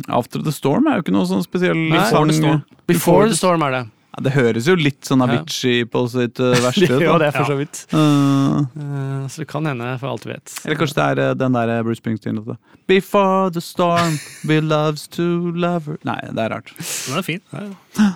After 0.08 0.40
the 0.44 0.54
Storm 0.54 0.88
er 0.88 0.98
jo 0.98 1.06
ikke 1.06 1.16
noe 1.16 1.28
sånn 1.28 1.44
spesiell 1.44 1.76
Before 1.90 2.28
the 2.30 2.36
Storm. 2.38 2.62
Before 2.88 3.28
the 3.28 3.36
Storm 3.36 3.64
er 3.66 3.74
det. 3.74 3.84
Det 4.24 4.32
høres 4.34 4.68
jo 4.68 4.74
litt 4.78 5.06
sånn 5.06 5.22
Avicii 5.24 5.86
på 5.90 6.04
sitt 6.12 6.40
uh, 6.42 6.54
verste 6.66 6.90
ut. 6.90 7.04
Jo, 7.04 7.16
det 7.20 7.30
er 7.30 7.36
for 7.36 7.48
så 7.48 7.56
vidt. 7.58 7.84
Uh, 7.92 8.64
uh, 8.78 9.24
så 9.30 9.44
det 9.44 9.48
kan 9.50 9.66
hende, 9.68 9.94
for 10.00 10.12
alt 10.12 10.26
vi 10.26 10.34
vet. 10.34 10.54
eller 10.64 10.80
kanskje 10.80 10.98
det 10.98 11.06
er 11.28 11.38
den 11.38 11.56
der 11.58 11.74
Bruce 11.86 12.02
Springsteen-låta. 12.02 12.58
Before 12.88 13.50
the 13.52 13.60
storm, 13.60 14.18
we 14.48 14.60
loves 14.64 15.06
to 15.12 15.22
love 15.52 15.88
her 15.88 15.98
Nei, 16.08 16.18
det 16.32 16.44
er 16.44 16.54
rart. 16.54 16.72
Den 16.78 17.18
er 17.18 17.26
fin. 17.26 17.42
Ja, 17.52 18.08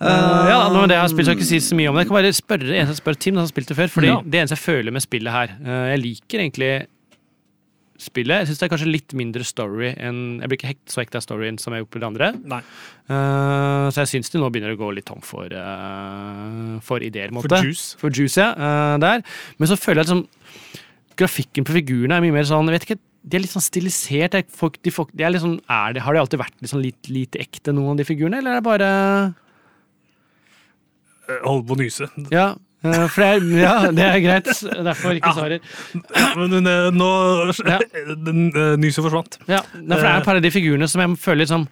ja, 0.00 0.58
nå, 0.74 0.86
det 0.88 0.96
jeg 0.96 1.04
har 1.04 1.10
spilt, 1.12 1.28
skal 1.28 1.38
ikke 1.38 1.48
si 1.48 1.60
så 1.64 1.78
mye 1.78 1.90
om 1.90 1.96
det. 1.96 2.04
Jeg 2.04 2.10
kan 2.10 2.18
bare 2.18 2.32
spørre 2.36 2.78
en 2.80 2.90
som 2.90 2.98
spør 2.98 3.18
Tim, 3.20 3.36
som 3.36 3.44
har 3.44 3.52
spilt 3.52 3.72
det 3.72 3.78
før. 3.78 3.92
Fordi 3.96 4.10
Ja. 4.10 4.16
Det 4.24 4.40
eneste 4.40 4.58
jeg 4.58 4.64
føler 4.64 4.94
med 4.94 5.04
spillet 5.04 5.32
her 5.32 5.52
eh, 5.60 5.84
Jeg 5.92 6.00
liker 6.04 6.42
egentlig 6.44 6.70
spillet. 8.00 8.42
Jeg 8.42 8.50
syns 8.50 8.60
det 8.60 8.66
er 8.66 8.72
kanskje 8.72 8.90
litt 8.90 9.14
mindre 9.18 9.44
story 9.46 9.92
enn 9.92 10.40
Jeg 10.40 10.50
blir 10.50 10.58
ikke 10.58 10.70
hekt, 10.72 10.86
så 10.92 11.02
hekta 11.02 11.20
av 11.20 11.26
storyen 11.26 11.58
som 11.60 11.74
jeg 11.74 11.84
gjort 11.84 11.92
på 11.94 12.02
det 12.02 12.08
andre. 12.08 12.30
Nei. 12.52 12.60
Uh, 13.10 13.88
så 13.90 14.02
jeg 14.02 14.12
syns 14.14 14.32
de 14.32 14.40
nå 14.40 14.48
begynner 14.52 14.76
å 14.76 14.80
gå 14.80 14.90
litt 14.96 15.08
tom 15.10 15.22
for, 15.24 15.50
uh, 15.50 16.78
for 16.86 17.04
ideer. 17.04 17.34
Måte. 17.34 17.50
For 17.50 17.68
juice. 17.68 17.98
For 18.00 18.14
juice, 18.14 18.40
ja. 18.40 18.54
Uh, 18.56 18.96
der. 19.02 19.24
Men 19.60 19.70
så 19.70 19.78
føler 19.80 20.02
jeg 20.02 20.08
at 20.08 20.14
liksom, 20.14 20.80
grafikken 21.20 21.68
på 21.68 21.76
figurene 21.76 22.16
er 22.16 22.24
mye 22.24 22.38
mer 22.38 22.48
sånn 22.48 22.70
jeg 22.70 22.78
vet 22.78 22.88
ikke, 22.88 23.02
De 23.20 23.36
er 23.36 23.44
litt 23.44 23.52
sånn 23.52 23.66
stilisert. 23.66 24.38
Jeg, 24.38 24.48
folk, 24.56 24.80
de, 24.80 24.94
folk, 24.94 25.12
de 25.12 25.26
er 25.26 25.34
litt 25.34 25.44
sånn, 25.44 25.58
er 25.68 25.94
det, 25.96 26.06
har 26.06 26.16
de 26.16 26.22
alltid 26.22 26.40
vært 26.40 26.56
litt 26.62 26.72
sånn 26.72 26.84
litt, 26.84 27.12
lite 27.12 27.42
ekte, 27.42 27.74
noen 27.76 27.92
av 27.92 28.00
de 28.00 28.08
figurene, 28.08 28.40
eller 28.40 28.56
er 28.56 28.62
det 28.62 28.68
bare 28.70 28.90
Holder 31.30 31.46
Hold 31.46 31.66
på 31.68 31.76
å 31.76 31.78
nyse. 31.78 32.08
Ja, 32.32 32.46
for 32.82 33.20
det 33.20 33.28
er, 33.28 33.46
ja, 33.60 33.74
det 33.92 34.04
er 34.06 34.20
greit. 34.24 34.50
Derfor 34.88 35.12
ikke 35.18 35.28
Ja. 35.28 35.36
svarer. 35.36 35.60
Men 36.36 36.66
eh, 36.66 36.90
nå 36.96 37.10
Ja. 37.66 37.78
Eh, 37.78 38.76
nyset 38.80 39.04
forsvant. 39.04 39.38
Ja, 39.48 39.60
for 39.62 39.80
det 39.84 39.98
er 40.04 40.18
et 40.20 40.24
par 40.24 40.36
av 40.36 40.42
de 40.42 40.50
figurene 40.50 40.88
som 40.88 41.00
jeg 41.04 41.18
føler 41.20 41.44
liksom 41.44 41.66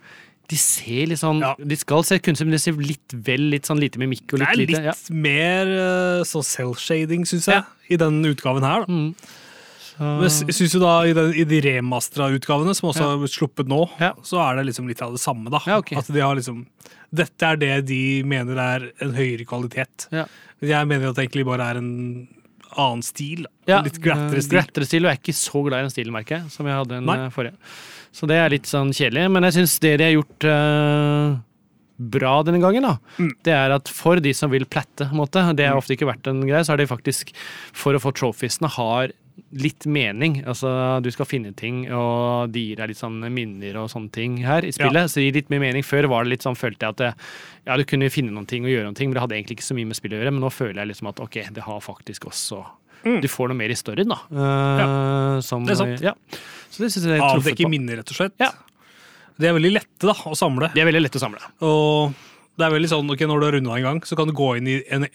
De 0.48 0.56
ser 0.56 1.06
litt 1.10 1.18
sånn 1.20 1.40
Ja. 1.44 1.54
De 1.60 1.76
skal 1.76 2.02
se 2.08 2.18
kunstig, 2.24 2.46
men 2.46 2.52
de 2.56 2.58
ser 2.62 2.72
litt 2.80 3.12
vel 3.12 3.50
litt 3.52 3.66
sånn 3.68 3.80
lite 3.80 3.98
mimikk 4.00 4.32
og 4.32 4.38
Det 4.40 4.48
er 4.48 4.56
litt 4.56 4.70
lite. 4.70 4.84
Ja. 4.84 4.94
mer 5.12 5.66
eh, 5.68 6.22
sånn 6.24 6.44
self-shading, 6.44 7.26
syns 7.28 7.46
jeg, 7.50 7.56
Ja. 7.60 7.64
i 7.90 7.96
den 8.00 8.22
utgaven 8.24 8.62
her. 8.64 8.80
da. 8.80 8.86
Mm. 8.92 9.14
Men 9.98 10.22
jeg 10.28 10.54
syns 10.54 10.74
jo 10.76 10.80
da 10.82 10.92
i, 11.08 11.12
den, 11.16 11.32
i 11.34 11.44
de 11.48 11.60
remastera 11.64 12.28
utgavene, 12.34 12.74
som 12.78 12.88
også 12.90 13.02
har 13.08 13.18
blitt 13.18 13.34
sluppet 13.34 13.68
nå, 13.70 13.80
Ja. 14.00 14.12
så 14.22 14.38
er 14.44 14.56
det 14.60 14.66
liksom 14.70 14.86
litt 14.88 15.02
av 15.02 15.12
det 15.12 15.20
samme. 15.22 15.50
da. 15.50 15.60
Ja, 15.66 15.78
okay. 15.82 15.98
At 15.98 16.06
de 16.12 16.20
har 16.22 16.36
liksom 16.38 16.66
Dette 17.10 17.42
er 17.42 17.56
det 17.56 17.86
de 17.88 18.22
mener 18.22 18.58
er 18.60 18.82
en 19.00 19.14
høyere 19.16 19.46
kvalitet. 19.48 20.08
Ja. 20.12 20.26
Jeg 20.60 20.86
mener 20.90 21.08
at 21.08 21.16
det 21.16 21.24
egentlig 21.30 21.46
bare 21.48 21.64
er 21.72 21.78
en 21.80 22.28
annen 22.76 23.02
stil. 23.02 23.46
Ja, 23.66 23.80
Litt 23.82 23.96
glattere 24.04 24.36
eh, 24.36 24.44
stil. 24.44 24.58
glattere 24.58 24.84
stil, 24.84 25.06
og 25.06 25.08
jeg 25.08 25.16
er 25.16 25.22
ikke 25.22 25.38
så 25.38 25.62
glad 25.64 25.78
i 25.80 25.86
den 25.86 25.90
stilen, 25.94 26.12
merker 26.12 26.36
jeg, 26.42 26.50
som 26.52 26.66
jeg 26.68 26.76
hadde 26.76 26.98
den 26.98 27.06
Nei. 27.08 27.16
eh, 27.24 27.30
forrige. 27.32 27.56
Så 28.12 28.28
det 28.28 28.36
er 28.36 28.50
litt 28.52 28.68
sånn 28.68 28.92
kjedelig. 28.92 29.24
Men 29.32 29.42
jeg 29.48 29.56
syns 29.56 29.78
det 29.80 29.94
de 29.98 30.04
har 30.04 30.14
gjort 30.18 30.44
uh, 30.52 31.38
bra 31.98 32.34
denne 32.46 32.60
gangen, 32.62 32.82
da, 32.86 32.98
Mm. 33.18 33.32
det 33.42 33.52
er 33.56 33.72
at 33.74 33.88
for 33.88 34.20
de 34.22 34.32
som 34.36 34.50
vil 34.52 34.64
platte, 34.68 35.08
måte, 35.16 35.40
det 35.56 35.66
har 35.66 35.76
ofte 35.80 35.96
ikke 35.96 36.06
vært 36.12 36.28
en 36.30 36.44
greie, 36.46 36.60
så 36.62 36.76
har 36.76 36.78
de 36.78 36.86
faktisk, 36.86 37.32
for 37.72 37.94
å 37.96 38.00
få 38.04 38.12
trophiesene, 38.14 38.68
har 38.76 39.10
litt 39.52 39.86
mening. 39.88 40.40
Altså, 40.48 40.70
du 41.04 41.10
skal 41.14 41.28
finne 41.28 41.52
ting, 41.56 41.84
og 41.94 42.52
de 42.54 42.64
gir 42.70 42.80
deg 42.80 42.92
litt 42.92 43.00
sånn 43.00 43.20
minner 43.32 43.78
og 43.82 43.90
sånne 43.92 44.12
ting 44.14 44.40
her 44.46 44.66
i 44.66 44.72
spillet. 44.74 45.10
Så 45.10 45.20
det 45.20 45.28
gir 45.28 45.38
litt 45.40 45.52
mer 45.52 45.62
mening. 45.64 45.86
Før 45.86 46.10
var 46.12 46.26
det 46.26 46.34
litt 46.36 46.46
sånn, 46.46 46.58
følte 46.58 46.86
jeg 46.86 46.96
at 46.96 47.02
det, 47.02 47.12
ja, 47.68 47.78
du 47.78 47.86
kunne 47.88 48.10
finne 48.12 48.34
noen 48.34 48.48
ting 48.50 48.66
og 48.66 48.72
gjøre 48.72 48.88
noen 48.88 48.98
ting, 48.98 49.10
men 49.10 49.18
det 49.18 49.24
hadde 49.26 49.38
egentlig 49.38 49.58
ikke 49.60 49.70
så 49.70 49.78
mye 49.78 49.90
med 49.90 49.98
spillet 50.00 50.18
å 50.18 50.22
gjøre. 50.22 50.34
Men 50.36 50.44
nå 50.46 50.52
føler 50.54 50.82
jeg 50.82 50.92
liksom 50.92 51.12
at 51.12 51.24
ok, 51.24 51.40
det 51.58 51.66
har 51.68 51.82
faktisk 51.84 52.30
også 52.32 52.64
Mm. 53.06 53.20
Du 53.22 53.28
får 53.30 53.52
noe 53.52 53.58
mer 53.58 53.70
i 53.70 53.76
storyen, 53.78 54.10
da. 54.10 54.16
Ja, 54.34 54.86
som, 55.46 55.66
det 55.66 55.76
er 55.76 55.78
sant. 55.78 56.00
Ja. 56.02 56.14
Så 56.66 56.82
det 56.82 56.88
synes 56.90 57.04
jeg 57.06 57.14
er 57.14 57.22
truffet 57.22 57.52
Avdekke 57.52 57.70
minner, 57.70 58.00
rett 58.00 58.10
og 58.10 58.18
slett. 58.18 58.34
Ja. 58.42 58.50
De 59.38 59.46
er 59.46 59.54
veldig 59.54 59.70
lette 59.70 60.08
da, 60.08 60.16
å 60.26 60.34
samle. 60.38 60.72
Det 60.74 60.82
er 60.82 60.88
veldig 60.88 61.04
lett 61.04 61.18
å 61.18 61.22
samle. 61.22 61.42
Og 61.62 62.16
det 62.58 62.66
er 62.66 62.72
veldig 62.74 62.88
sånn, 62.90 63.10
ok, 63.14 63.20
Når 63.30 63.40
du 63.40 63.46
har 63.46 63.54
runda 63.54 63.74
en 63.78 63.84
gang, 63.86 64.00
så 64.08 64.16
kan 64.18 64.26
du 64.28 64.34
gå 64.36 64.48
inn 64.58 64.66
i 64.70 64.76
en, 64.94 65.06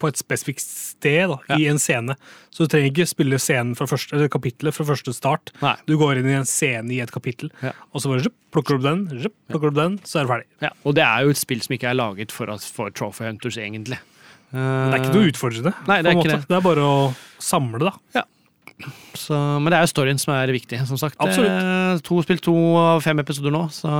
på 0.00 0.08
et 0.10 0.20
spesifikt 0.20 0.60
sted 0.62 1.30
da, 1.32 1.38
i 1.56 1.64
en 1.70 1.80
scene. 1.80 2.16
Så 2.52 2.66
du 2.66 2.72
trenger 2.74 2.90
ikke 2.92 3.06
spille 3.08 3.38
scenen 3.40 3.72
fra 3.78 3.88
første, 3.88 4.12
eller 4.18 4.28
kapittelet 4.32 4.76
fra 4.76 4.84
første 4.88 5.14
start. 5.16 5.52
Nei. 5.64 5.74
Du 5.88 5.96
går 6.00 6.20
inn 6.20 6.28
i 6.28 6.36
en 6.38 6.48
scene 6.48 6.92
i 6.92 7.00
et 7.00 7.12
kapittel, 7.14 7.50
Ja. 7.64 7.72
og 7.94 8.04
så 8.04 8.12
bare 8.12 8.30
plukker 8.52 8.76
du 8.76 8.82
opp 8.82 8.88
den, 8.90 9.30
plukker 9.50 9.70
du 9.70 9.72
opp 9.72 9.80
den, 9.80 9.98
så 10.04 10.20
er 10.20 10.28
du 10.28 10.32
ferdig. 10.34 10.48
Ja. 10.66 10.70
Og 10.84 10.94
det 10.98 11.06
er 11.06 11.24
jo 11.24 11.32
et 11.34 11.40
spill 11.40 11.64
som 11.64 11.76
ikke 11.78 11.88
er 11.90 11.96
laget 11.98 12.32
for, 12.36 12.52
for 12.76 12.90
Trophy 12.92 13.24
Hunters, 13.30 13.56
egentlig. 13.56 13.98
Det 14.50 14.58
er 14.60 14.98
ikke 14.98 15.14
noe 15.14 15.30
utfordrende. 15.30 15.72
Nei, 15.86 16.00
det 16.02 16.10
er 16.10 16.18
ikke 16.18 16.32
det. 16.34 16.42
det 16.50 16.56
er 16.58 16.64
bare 16.64 16.84
å 16.84 16.94
samle, 17.38 17.92
da. 17.92 18.24
Så, 19.18 19.36
men 19.60 19.70
det 19.72 19.78
er 19.78 19.84
jo 19.84 19.90
storyen 19.92 20.18
som 20.20 20.32
er 20.34 20.52
viktig, 20.54 20.78
som 20.88 20.98
sagt. 21.00 21.16
Absolutt. 21.20 21.50
Eh, 21.50 22.00
To, 22.06 22.20
spilt 22.22 22.42
to 22.46 22.54
av 22.78 23.00
fem 23.02 23.18
episoder 23.22 23.52
nå, 23.54 23.64
så 23.74 23.90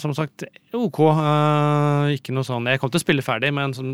som 0.00 0.14
sagt, 0.16 0.44
ok. 0.74 1.00
Uh, 1.12 2.08
ikke 2.16 2.32
noe 2.34 2.46
sånn 2.46 2.66
Jeg 2.70 2.80
kom 2.80 2.90
til 2.90 2.98
å 3.00 3.04
spille 3.04 3.24
ferdig, 3.24 3.50
men 3.54 3.74
som, 3.76 3.92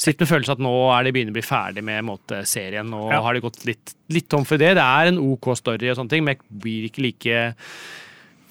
sitter 0.00 0.24
med 0.24 0.30
følelsen 0.32 0.56
at 0.56 0.62
nå 0.64 0.72
er 0.96 1.04
de 1.06 1.12
begynner 1.14 1.34
å 1.34 1.38
bli 1.38 1.44
ferdig 1.46 1.84
med 1.84 2.04
måte, 2.08 2.42
serien. 2.48 2.88
Nå 2.92 3.10
Ja. 3.12 3.20
har 3.24 3.34
de 3.36 3.44
gått 3.44 3.64
litt, 3.68 3.94
litt 4.12 4.28
tom 4.32 4.44
for 4.48 4.56
det. 4.60 4.74
Det 4.80 4.84
er 4.84 5.12
en 5.12 5.20
ok 5.20 5.52
story, 5.56 5.90
og 5.92 5.96
sånne 6.00 6.10
ting, 6.10 6.24
men 6.24 6.36
jeg 6.36 6.60
blir 6.64 6.88
ikke 6.90 7.04
like 7.06 7.54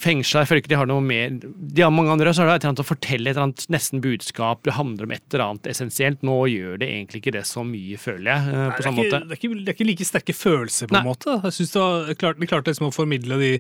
fengsla. 0.02 0.42
Føler 0.50 0.62
ikke 0.64 0.72
de 0.74 0.78
har 0.80 0.90
noe 0.90 1.04
mer 1.06 1.36
De 1.40 1.84
har 1.86 1.92
mange 1.94 2.12
andre, 2.14 2.34
så 2.34 2.42
er 2.44 2.50
det 2.50 2.56
et 2.56 2.64
eller 2.66 2.72
annet 2.74 2.84
å 2.84 2.88
fortelle 2.90 3.30
et 3.30 3.36
eller 3.36 3.46
annet 3.48 3.66
nesten 3.74 4.02
budskap. 4.04 4.64
Det 4.68 4.74
handler 4.78 5.08
om 5.08 5.14
et 5.16 5.24
eller 5.32 5.46
annet 5.46 5.70
essensielt. 5.72 6.22
Nå 6.28 6.38
gjør 6.52 6.82
det 6.82 6.90
egentlig 6.92 7.22
ikke 7.24 7.36
det 7.38 7.46
så 7.50 7.64
mye, 7.68 7.98
føler 8.02 8.28
jeg. 8.34 8.52
eh, 8.52 8.60
Nei, 8.66 8.76
på 8.80 8.86
samme 8.88 9.04
måte. 9.06 9.22
det, 9.24 9.38
er 9.38 9.40
ikke, 9.42 9.56
det 9.62 9.70
er 9.74 9.78
ikke 9.78 9.90
like 9.92 10.08
sterke 10.10 10.36
følelser, 10.38 10.92
på 10.92 11.00
en 11.00 11.10
måte. 11.12 11.38
Jeg 11.48 11.58
synes 11.60 11.76
det 11.78 11.82
var, 11.86 12.14
klart, 12.26 12.40
De 12.42 12.50
klarte 12.54 12.74
liksom 12.74 12.90
å 12.90 12.94
formidle 12.96 13.38
de 13.42 13.52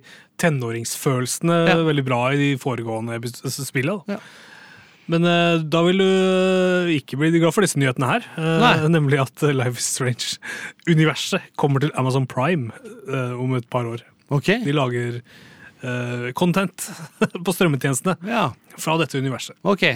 tenåringsfølelsene 0.41 1.59
Ja. 1.69 1.75
veldig 1.85 2.05
bra 2.07 2.21
i 2.33 2.39
de 2.41 2.49
foregående 2.61 3.19
spillene. 3.51 4.01
Ja. 4.09 4.19
Men 5.11 5.25
eh, 5.27 5.57
da 5.67 5.81
vil 5.83 5.97
du 5.99 6.91
ikke 6.95 7.17
bli 7.19 7.31
glad 7.41 7.51
for 7.55 7.65
disse 7.65 7.79
nyhetene 7.81 8.07
her. 8.07 8.25
eh, 8.37 8.59
Nei. 8.61 8.73
nemlig 8.97 9.19
at 9.19 9.43
eh, 9.43 9.51
Life 9.51 9.77
is 9.81 9.89
Strange-universet 9.97 11.41
kommer 11.59 11.83
til 11.83 11.91
Amazon 11.99 12.27
Prime 12.29 12.71
eh, 13.09 13.33
om 13.35 13.55
et 13.57 13.67
par 13.69 13.85
år. 13.89 14.03
Okay. 14.31 14.61
De 14.63 14.71
lager 14.71 15.17
eh, 15.19 15.49
content 16.37 16.89
på 17.45 17.55
strømmetjenestene 17.55 18.17
Ja. 18.27 18.49
fra 18.77 18.97
dette 19.01 19.17
universet. 19.21 19.57
Ok. 19.63 19.87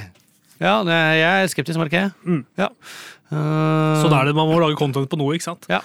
Ja, 0.61 0.79
jeg 0.87 1.25
er 1.27 1.51
skeptisk, 1.51 1.77
merker 1.81 2.05
jeg. 2.05 2.15
Mm. 2.23 2.41
Ja. 2.59 2.69
Uh... 3.31 4.01
Så 4.01 4.09
da 4.11 4.21
er 4.21 4.29
det 4.29 4.37
man 4.37 4.47
må 4.47 4.57
lage 4.61 4.77
content 4.79 5.09
på 5.11 5.19
noe, 5.19 5.35
ikke 5.35 5.49
sant? 5.49 5.67
Ja. 5.71 5.81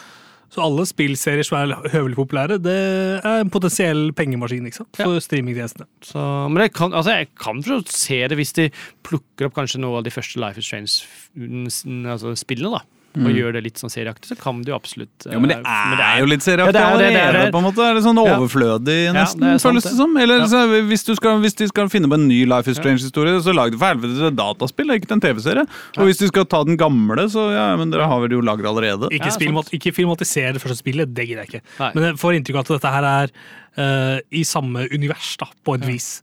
Så 0.51 0.63
alle 0.65 0.83
spillserier 0.89 1.47
som 1.47 1.61
er 1.61 1.91
høvelig 1.93 2.17
populære, 2.19 2.57
det 2.59 2.75
er 3.23 3.45
en 3.45 3.51
potensiell 3.55 4.09
pengemaskin 4.19 4.67
ikke 4.67 4.81
sant? 4.81 4.99
for 4.99 5.21
streamingtjenestene. 5.23 5.87
så, 6.03 6.25
men 6.51 6.65
jeg 6.65 6.73
kan, 6.75 6.91
altså 6.91 7.15
jeg 7.21 7.29
kan 7.39 7.63
se 7.87 8.19
det 8.27 8.39
hvis 8.39 8.57
de 8.59 8.67
plukker 9.07 9.47
opp 9.47 9.55
kanskje 9.61 9.79
noe 9.83 10.01
av 10.01 10.09
de 10.09 10.11
første 10.15 10.43
Life 10.43 10.59
is 10.59 10.67
Strange-spillene, 10.67 12.17
altså 12.17 12.35
da. 12.35 12.83
Og 13.11 13.27
gjør 13.35 13.57
det 13.57 13.61
litt 13.65 13.81
sånn 13.81 13.91
serieaktig, 13.91 14.29
så 14.31 14.37
kan 14.39 14.61
du 14.63 14.69
jo 14.71 14.77
absolutt 14.77 15.25
Ja, 15.27 15.39
men 15.43 15.51
det 15.51 15.57
eh, 15.59 16.03
er 16.05 16.21
jo 16.23 16.27
litt 16.31 16.45
Ja, 16.45 16.53
serieaktig 16.53 16.77
det 16.77 16.83
er 16.85 16.93
det, 16.95 17.07
det 17.11 17.17
er 17.19 17.29
allerede, 17.33 17.51
på 17.51 17.59
en 17.59 17.65
måte. 17.67 17.83
Er 17.83 17.95
det 17.99 18.03
sånn 18.05 18.21
overflødig, 18.23 18.99
Ja, 19.09 19.13
nesten, 19.17 19.41
det 19.43 19.49
er 19.57 19.63
føles 19.65 19.83
det 19.83 19.91
det. 19.91 19.97
som? 19.99 20.17
Eller 20.17 20.39
Ja. 20.39 20.47
så, 20.47 20.61
hvis, 20.87 21.03
du 21.09 21.15
skal, 21.19 21.41
hvis 21.43 21.57
de 21.59 21.67
skal 21.73 21.89
finne 21.91 22.07
på 22.07 22.15
en 22.15 22.29
ny 22.29 22.45
Life 22.47 22.71
is 22.71 22.77
Strange-historie, 22.79 23.41
så 23.43 23.51
lag 23.57 23.73
det 23.75 23.81
for 23.83 23.91
helvete 23.91 24.29
et 24.31 24.37
dataspill, 24.39 24.95
ikke 24.95 25.11
en 25.17 25.21
TV-serie. 25.25 25.67
Og 25.99 26.05
hvis 26.07 26.23
de 26.23 26.29
skal 26.31 26.47
ta 26.47 26.63
den 26.65 26.79
gamle, 26.79 27.27
så 27.35 27.49
ja, 27.51 27.65
men 27.77 27.91
dere 27.91 28.07
har 28.07 28.21
vel 28.23 28.31
jo 28.39 28.41
lagd 28.47 28.63
allerede. 28.65 29.11
Ikke, 29.11 29.27
Ja, 29.27 29.35
spillmat- 29.35 29.73
ikke 29.75 29.93
filmatisere 29.93 30.53
det 30.55 30.63
første 30.63 30.79
spillet, 30.79 31.11
det 31.13 31.27
gidder 31.27 31.43
jeg 31.45 31.51
ikke. 31.51 31.63
Nei. 31.81 31.91
Men 31.95 32.05
jeg 32.13 32.15
får 32.23 32.39
inntrykk 32.39 32.61
av 32.61 32.61
at 32.61 32.73
dette 32.79 32.95
her 32.95 33.05
er 33.11 33.35
uh, 33.79 34.21
i 34.31 34.43
samme 34.47 34.87
univers, 34.95 35.37
da, 35.37 35.47
på 35.67 35.75
et 35.75 35.85
vis. 35.87 36.21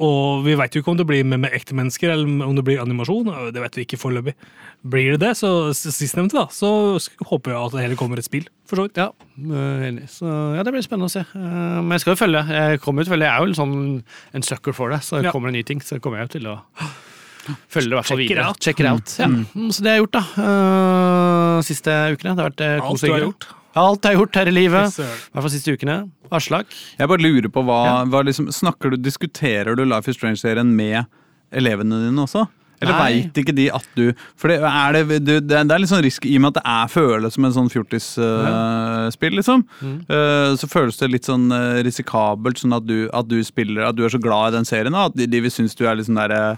Og 0.00 0.44
vi 0.46 0.54
veit 0.56 0.72
jo 0.72 0.80
ikke 0.80 0.92
om 0.94 0.96
det 0.96 1.04
blir 1.08 1.24
med, 1.28 1.40
med 1.42 1.52
ekte 1.52 1.74
mennesker, 1.76 2.08
eller 2.14 2.46
om 2.46 2.54
det 2.56 2.62
blir 2.64 2.78
animasjon. 2.80 3.26
Det 3.52 3.60
vet 3.60 3.74
vi 3.76 3.82
ikke 3.84 3.98
foreløpig. 4.00 4.32
Blir 4.88 5.10
det 5.12 5.20
det, 5.20 5.32
så 5.36 5.50
sistnevnte, 5.76 6.38
da, 6.38 6.46
så 6.48 6.70
håper 7.28 7.52
jeg 7.52 7.60
at 7.66 7.74
det 7.74 7.82
heller 7.84 7.96
kommer 8.00 8.16
et 8.22 8.24
spill. 8.24 8.46
For 8.70 8.76
så 8.80 8.86
vidt. 8.86 8.96
Ja, 8.96 9.10
eh, 9.36 9.82
enig. 9.90 10.06
Så 10.08 10.24
ja, 10.56 10.62
det 10.64 10.72
blir 10.72 10.86
spennende 10.86 11.10
å 11.10 11.12
se. 11.12 11.20
Eh, 11.20 11.80
Men 11.82 11.90
jeg 11.98 12.00
skal 12.06 12.14
jo 12.16 12.20
følge. 12.22 12.44
Jeg 12.48 12.80
kommer 12.80 13.02
jo 13.02 13.10
til 13.10 13.12
å 13.12 13.16
følge. 13.18 13.28
Jeg 13.28 13.34
er 13.34 13.52
jo 13.52 13.58
sånn 13.60 13.76
en 14.40 14.42
sucker 14.46 14.72
for 14.78 14.88
det, 14.94 15.02
så 15.04 15.20
Ja. 15.22 15.32
kommer 15.32 15.50
det 15.52 15.58
nye 15.58 15.68
ting, 15.68 15.80
så 15.84 16.00
kommer 16.00 16.22
jeg 16.22 16.30
jo 16.30 16.38
til 16.38 16.48
å 16.48 16.56
følge 17.68 17.90
det 17.90 17.92
i 17.92 17.98
hvert 18.00 18.06
fall 18.08 18.16
Check 18.16 18.28
videre. 18.30 18.54
Check 18.60 18.80
it 18.80 18.86
out. 18.86 19.16
Ja. 19.18 19.26
Mm, 19.28 19.68
Så 19.74 19.82
det 19.82 19.90
har 19.90 19.96
jeg 19.98 20.06
gjort, 20.06 20.16
da. 20.16 20.24
eh, 20.40 21.62
Siste 21.66 21.90
ukene. 22.16 22.36
Det 22.36 22.40
har 22.40 22.50
vært 22.50 22.60
eh, 22.64 22.80
Alt 22.88 23.00
du 23.04 23.12
har 23.12 23.20
gjort. 23.26 23.46
Alt 23.78 24.02
jeg 24.02 24.16
har 24.16 24.24
gjort 24.24 24.34
her 24.40 24.48
i 24.50 24.54
livet. 24.54 24.96
I 24.98 25.02
hvert 25.34 25.42
fall 25.44 25.50
siste 25.52 25.74
ukene. 25.76 25.98
Aslak. 26.34 26.72
Jeg 26.98 27.08
bare 27.10 27.22
lurer 27.22 27.48
på 27.54 27.62
hva, 27.66 27.80
Ja. 27.86 27.98
hva 28.04 28.24
liksom, 28.26 28.48
snakker 28.54 28.90
du, 28.90 28.96
Diskuterer 28.96 29.76
du 29.76 29.84
Life 29.84 30.08
is 30.10 30.16
Strange-serien 30.18 30.66
med 30.74 31.04
elevene 31.52 32.00
dine 32.08 32.24
også? 32.26 32.48
Eller 32.80 32.96
veit 32.96 33.36
ikke 33.36 33.52
de 33.52 33.66
at 33.76 33.84
du 33.94 34.06
For 34.40 34.48
det 34.48 34.54
er, 34.64 34.92
det, 35.04 35.18
det 35.20 35.52
er 35.52 35.64
det 35.68 35.74
er 35.74 35.82
litt 35.82 35.90
sånn 35.90 36.00
risk 36.02 36.24
i 36.24 36.38
og 36.38 36.40
med 36.46 36.54
at 36.54 36.62
det 36.62 36.70
er 36.72 36.86
føles 36.88 37.34
som 37.36 37.44
en 37.44 37.52
sånn 37.52 37.68
fjortisspill, 37.68 39.34
liksom. 39.36 39.64
Eh, 39.84 40.54
så 40.56 40.68
føles 40.70 40.96
det 40.96 41.10
litt 41.12 41.28
sånn 41.28 41.50
eh, 41.52 41.82
risikabelt, 41.84 42.56
sånn 42.62 42.72
at 42.78 42.86
du, 42.88 43.08
at 43.12 43.28
du 43.28 43.36
spiller 43.44 43.84
At 43.90 43.96
du 43.98 44.04
er 44.06 44.14
så 44.14 44.20
glad 44.22 44.54
i 44.54 44.56
den 44.56 44.64
serien, 44.68 44.96
at 44.96 45.12
de, 45.14 45.26
de 45.28 45.42
vil 45.44 45.52
synes 45.52 45.76
du 45.76 45.84
er 45.86 45.98
litt 46.00 46.08
sånn 46.08 46.20
derre 46.22 46.56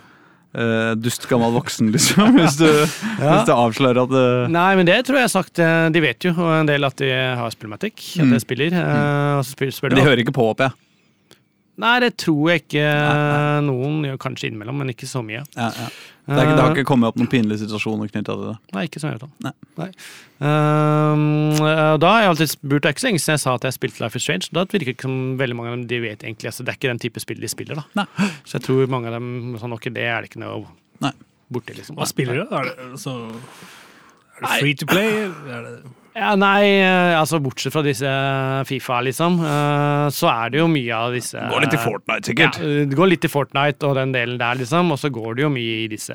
uh, 0.56 0.92
dust 0.98 1.26
gammel 1.30 1.52
voksen, 1.56 1.90
liksom. 1.94 2.32
Hvis 2.38 2.56
du, 2.60 2.68
hvis 2.68 3.48
du 3.48 3.52
avslører 3.54 4.02
at 4.04 4.14
uh, 4.14 4.50
Nei, 4.52 4.70
men 4.78 4.88
det 4.88 5.00
tror 5.06 5.20
jeg 5.20 5.28
har 5.28 5.34
sagt. 5.34 5.58
eh, 5.62 5.88
De 5.94 6.02
vet 6.04 6.28
jo 6.28 6.32
en 6.52 6.68
del 6.68 6.84
at 6.88 6.96
de 7.00 7.10
har 7.12 7.50
spillmatic. 7.54 8.16
At 8.22 8.32
jeg 8.36 8.44
spiller. 8.44 8.76
og 8.78 9.44
så 9.44 9.54
spør, 9.56 9.70
spør 9.74 9.94
De 9.94 10.00
de, 10.00 10.06
hører 10.06 10.24
ikke 10.24 10.34
på, 10.36 10.48
håper 10.52 10.70
jeg. 10.70 10.78
Nei, 11.80 11.92
det 12.04 12.10
tror 12.20 12.50
jeg 12.52 12.66
ikke. 12.66 12.82
Noen 13.64 14.02
gjør 14.04 14.18
kanskje 14.20 14.50
innimellom, 14.50 14.76
men 14.82 14.92
ikke 14.92 15.08
så 15.08 15.22
mye. 15.24 15.40
Ja, 15.56 15.70
ja. 15.72 15.86
Det, 16.22 16.36
er 16.36 16.44
ikke, 16.44 16.54
det 16.54 16.62
har 16.62 16.74
ikke 16.76 16.86
kommet 16.86 17.08
opp 17.08 17.16
noen 17.18 17.30
pinlige 17.32 17.62
situasjoner 17.64 18.10
knytta 18.12 18.34
til 18.36 18.50
det. 18.52 18.56
Nei, 18.76 18.82
ikke 18.86 19.00
som 19.02 19.08
jeg 19.10 19.16
vet 19.16 19.24
om. 19.26 19.32
Nei. 19.42 19.52
Nei. 19.80 19.88
Ehm, 20.46 21.22
eh, 21.56 21.94
da 21.98 22.10
har 22.12 22.22
jeg 22.22 22.30
alltid 22.34 22.50
spurt, 22.52 22.84
det 22.84 22.90
er 22.90 22.94
ikke 22.94 23.02
så 23.02 23.08
lenge 23.08 23.22
siden 23.24 23.34
jeg 23.34 23.42
sa 23.42 23.54
at 23.56 23.66
jeg 23.66 23.76
spilte 23.78 24.04
Life 24.04 24.20
is 24.20 24.26
Strange. 24.26 24.50
Da 24.54 24.62
virker 24.68 24.90
det 24.92 24.94
ikke 24.98 25.08
som 25.08 25.16
veldig 25.40 25.56
mange 25.58 25.72
av 25.72 25.76
dem 25.78 25.86
de 25.90 26.00
vet 26.04 26.22
egentlig, 26.22 26.52
altså 26.52 26.62
Det 26.66 26.74
er 26.74 26.78
ikke 26.78 26.92
den 26.92 27.02
type 27.02 27.24
spill 27.24 27.40
de 27.42 27.50
spiller. 27.50 27.80
da. 27.80 28.02
Nei. 28.02 28.28
Så 28.44 28.58
jeg 28.58 28.66
tror 28.68 28.92
mange 28.92 29.10
av 29.10 29.16
dem 29.18 29.56
sånn, 29.64 29.74
ok, 29.74 29.88
det 29.96 30.06
er 30.12 30.22
det 30.22 30.30
ikke 30.30 30.44
noe 30.44 30.60
Nei. 31.02 31.14
borti. 31.50 31.74
liksom. 31.80 31.98
Hva 31.98 32.06
spiller 32.12 32.42
du? 32.42 32.54
Er 32.60 32.70
det, 32.70 33.00
så, 33.02 33.16
er 34.36 34.44
det 34.46 34.54
free 34.60 34.78
to 34.78 34.86
play? 34.92 35.24
Er 35.56 35.66
det, 35.66 35.74
Ja, 36.12 36.34
nei, 36.36 36.66
eh, 36.84 37.14
altså 37.16 37.38
bortsett 37.40 37.72
fra 37.72 37.80
disse 37.86 38.08
Fifa, 38.68 38.98
liksom, 39.06 39.38
eh, 39.48 40.08
så 40.12 40.28
er 40.28 40.50
det 40.52 40.58
jo 40.60 40.66
mye 40.68 40.92
av 40.92 41.14
disse 41.16 41.40
Går 41.40 41.64
litt 41.64 41.76
i 41.76 41.80
Fortnite, 41.80 42.28
sikkert. 42.28 42.58
Ja, 42.60 42.72
det 42.90 42.98
går 42.98 43.08
litt 43.14 43.24
i 43.24 43.30
Fortnite 43.32 43.88
og 43.88 43.94
den 43.96 44.12
delen 44.12 44.36
der, 44.40 44.58
liksom, 44.60 44.92
og 44.92 45.00
så 45.00 45.08
går 45.14 45.38
det 45.38 45.46
jo 45.46 45.52
mye 45.54 45.78
i 45.84 45.88
disse 45.88 46.12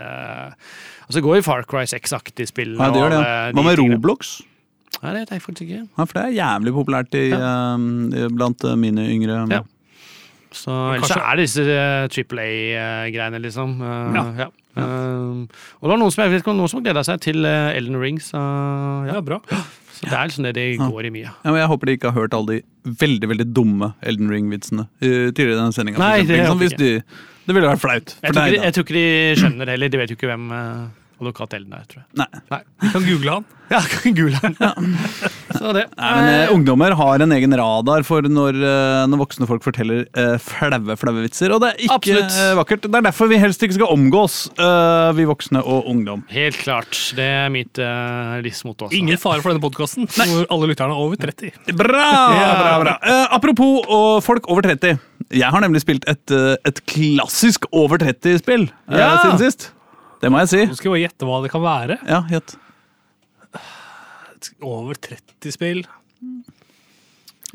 Og 1.07 1.15
så 1.15 1.23
går 1.25 1.39
jo 1.39 1.45
Far 1.47 1.65
Cry 1.65 1.85
6-aktige 1.89 2.45
spill. 2.51 2.75
Ja, 2.77 2.91
det 2.93 3.01
gjør 3.01 3.15
det. 3.15 3.23
og 3.23 3.57
Hva 3.57 3.63
med 3.65 3.79
tingene. 3.81 3.97
Roblox? 3.97 4.35
Nei, 5.01 5.11
det 5.13 5.19
vet 5.23 5.33
jeg 5.35 5.41
faktisk 5.47 5.65
ikke. 5.71 5.81
Ja, 5.97 6.05
for 6.05 6.13
det 6.17 6.21
er 6.27 6.37
jævlig 6.37 6.73
populært 6.77 7.17
i, 7.17 7.25
eh, 7.37 8.29
blant 8.37 8.63
eh, 8.69 8.75
mine 8.77 9.07
yngre 9.13 9.39
Ja. 9.49 9.63
Så 10.51 10.71
ellers 10.71 11.09
så 11.09 11.17
kanskje- 11.17 11.25
er 11.31 11.35
det 11.35 11.43
disse 11.47 11.65
eh, 11.73 12.07
Triple 12.13 12.45
A-greiene, 12.45 13.41
liksom. 13.41 13.75
Eh, 13.81 14.13
Ja. 14.21 14.25
ja. 14.45 14.49
Uh, 14.77 15.41
og 15.81 15.81
det 15.81 15.89
var 15.89 15.97
noen 15.97 16.11
som 16.13 16.21
jeg 16.21 16.31
vet 16.35 16.43
ikke 16.43 16.53
noen 16.53 16.69
som 16.69 16.83
gleda 16.85 17.01
seg 17.03 17.19
til 17.19 17.41
Elden 17.43 17.97
Ring, 17.97 18.19
så, 18.21 18.37
ja. 19.07 19.15
ja, 19.15 19.21
bra. 19.25 19.39
så 19.97 20.05
det 20.05 20.17
er 20.17 20.29
liksom 20.29 20.45
det 20.45 20.53
det 20.57 20.65
går 20.77 21.07
i 21.09 21.13
mye. 21.13 21.31
Ja, 21.31 21.49
men 21.49 21.59
jeg 21.61 21.71
håper 21.71 21.89
de 21.89 21.95
ikke 21.97 22.11
har 22.11 22.21
hørt 22.21 22.35
alle 22.37 22.59
de 22.59 22.93
veldig 23.01 23.29
veldig 23.33 23.47
dumme 23.55 23.91
Elden 24.05 24.29
Ring-vitsene 24.31 24.85
uh, 24.85 25.07
tidligere 25.31 25.55
i 25.55 25.59
denne 25.59 25.73
sendinga. 25.75 26.11
Det 26.27 26.37
jeg 26.37 26.77
de, 26.77 26.91
det 27.47 27.55
ville 27.55 27.71
vært 27.71 27.81
flaut. 27.81 28.15
Jeg 28.21 28.35
tror, 28.35 28.45
ikke, 28.45 28.59
da. 28.59 28.63
jeg 28.67 28.75
tror 28.75 28.87
ikke 28.87 28.97
de 28.97 29.09
skjønner 29.41 29.69
det 29.69 29.75
heller. 29.77 29.91
De 29.91 30.01
vet 30.01 30.13
jo 30.13 30.17
ikke 30.19 30.29
hvem 30.29 30.49
uh, 30.53 30.87
advokat 31.19 31.53
Elden 31.57 31.73
der, 31.75 31.85
tror 31.89 32.03
jeg. 32.03 32.09
Nei. 32.21 32.41
Nei. 32.53 32.61
Vi 32.85 32.91
kan 32.95 33.07
google 33.11 33.37
han. 33.39 33.45
Ja, 33.67 33.81
Gulen. 34.15 34.53
Så 35.51 35.73
det. 35.75 35.81
Nei, 35.99 36.11
men 36.15 36.27
eh, 36.31 36.51
Ungdommer 36.53 36.93
har 36.95 37.19
en 37.25 37.33
egen 37.35 37.51
radar 37.59 38.05
for 38.07 38.23
når, 38.23 38.55
eh, 38.63 39.01
når 39.11 39.19
voksne 39.19 39.47
folk 39.49 39.65
forteller 39.65 40.05
eh, 40.15 40.37
flaue 40.39 40.95
flaue 40.95 41.23
vitser. 41.25 41.51
Og 41.51 41.59
det 41.59 41.73
er 41.73 41.81
ikke 41.83 41.97
Absolutt. 41.97 42.37
eh, 42.45 42.53
vakkert. 42.61 42.87
Det 42.87 42.95
er 43.01 43.05
derfor 43.09 43.27
vi 43.27 43.41
helst 43.43 43.65
ikke 43.67 43.75
skal 43.75 43.91
omgås, 43.91 44.37
eh, 44.55 45.09
vi 45.19 45.27
voksne 45.27 45.59
og 45.67 45.89
ungdom. 45.91 46.23
Helt 46.31 46.61
klart. 46.63 46.95
Det 47.19 47.27
er 47.27 47.51
mitt 47.51 47.75
uh, 47.83 48.37
livsmotto 48.45 48.87
også. 48.87 48.95
Ingen 49.01 49.19
fare 49.19 49.43
for 49.43 49.51
denne 49.51 49.65
podkasten, 49.67 50.07
hvor 50.15 50.47
alle 50.47 50.71
lytterne 50.71 50.95
er 50.95 51.03
over 51.03 51.19
30. 51.27 51.51
Bra! 51.83 52.07
bra, 52.31 52.73
bra. 52.87 52.95
Eh, 53.03 53.25
apropos 53.35 53.83
og 53.91 54.21
folk 54.23 54.47
over 54.47 54.63
30. 54.71 54.95
Jeg 55.35 55.51
har 55.51 55.59
nemlig 55.67 55.83
spilt 55.83 56.07
et, 56.07 56.23
eh, 56.31 56.53
et 56.71 56.79
klassisk 56.87 57.67
over 57.75 57.99
30-spill 57.99 58.69
Ja. 58.95 59.17
siden 59.25 59.43
sist. 59.43 59.73
Det 60.21 60.31
må 60.33 60.39
jeg 60.41 60.49
si. 60.49 60.61
Nå 60.65 60.75
skal 60.77 60.89
jeg 60.89 60.93
bare 60.95 61.03
gjette 61.05 61.27
hva 61.29 61.41
det 61.43 61.51
kan 61.53 61.61
være. 61.65 61.97
Ja, 62.09 62.21
gjett. 62.31 62.55
Over 64.65 64.97
30-spill. 65.07 65.83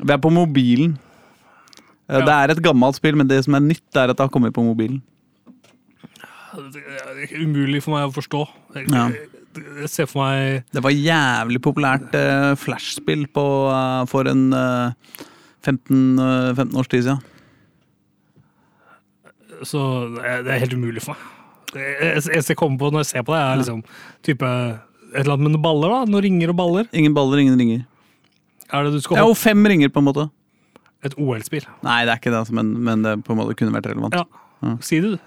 Vi 0.03 0.11
er 0.13 0.21
på 0.23 0.31
mobilen. 0.33 0.97
Eh, 2.09 2.19
Ja. 2.19 2.25
Det 2.27 2.33
er 2.35 2.51
et 2.53 2.61
gammelt 2.63 2.95
spill, 2.99 3.15
men 3.15 3.27
det 3.27 3.43
som 3.45 3.55
er 3.55 3.63
nytt, 3.63 3.87
er 3.95 4.09
at 4.11 4.17
det 4.17 4.23
har 4.25 4.29
kommet 4.29 4.53
på 4.53 4.63
mobilen. 4.63 5.01
Det 6.53 6.83
er 7.31 7.39
umulig 7.41 7.81
for 7.81 7.95
meg 7.95 8.09
å 8.09 8.13
forstå. 8.13 8.41
Jeg, 8.75 8.89
Ja. 8.91 9.07
jeg 9.09 9.89
ser 9.89 10.05
for 10.05 10.21
meg 10.25 10.63
Det 10.71 10.83
var 10.83 10.91
jævlig 10.91 11.59
populært 11.63 12.13
eh, 12.13 12.53
flashspill 12.55 13.25
på, 13.33 13.45
eh, 13.71 14.05
for, 14.05 14.27
en, 14.27 14.53
eh, 14.53 14.91
15, 15.63 16.19
eh, 16.19 16.53
15 16.53 16.75
års 16.77 16.87
tid 16.87 17.03
siden. 17.03 17.21
Så 19.63 19.79
er- 20.23 20.43
det 20.43 20.51
er 20.53 20.59
helt 20.59 20.73
umulig 20.73 21.01
for 21.01 21.13
meg. 21.13 21.23
Eneste 21.79 22.53
jeg 22.53 22.57
kommer 22.59 22.77
på 22.81 22.91
når 22.93 23.03
jeg 23.03 23.09
ser 23.13 23.25
på 23.27 23.33
det, 23.35 23.41
er 23.41 23.59
liksom 23.61 23.81
type 24.25 24.43
et 24.45 25.19
eller 25.21 25.35
annet 25.35 25.45
med 25.47 25.51
noen 25.55 25.63
baller. 25.65 25.89
da, 25.93 26.05
Noen 26.11 26.23
ringer 26.25 26.49
og 26.53 26.57
baller. 26.57 26.87
Ingen 26.93 27.13
baller, 27.13 27.41
ingen 27.43 27.59
ringer. 27.59 27.83
Er 28.73 28.83
det 28.87 28.93
du 28.95 29.01
skal 29.03 29.17
Ja, 29.19 29.25
og 29.29 29.35
fem 29.37 29.61
ringer, 29.69 29.89
på 29.93 30.01
en 30.01 30.07
måte. 30.07 30.29
et 31.03 31.13
OL-spill? 31.19 31.65
Nei, 31.83 32.05
det 32.07 32.13
er 32.13 32.17
ikke 32.21 32.31
det, 32.31 32.39
altså, 32.39 32.53
men, 32.57 32.71
men 32.83 33.03
det 33.03 33.17
på 33.27 33.33
en 33.35 33.37
måte 33.41 33.55
kunne 33.59 33.73
vært 33.75 33.89
relevant. 33.91 34.15
Ja. 34.15 34.77
Si 34.81 35.01
det, 35.03 35.17
du. 35.17 35.19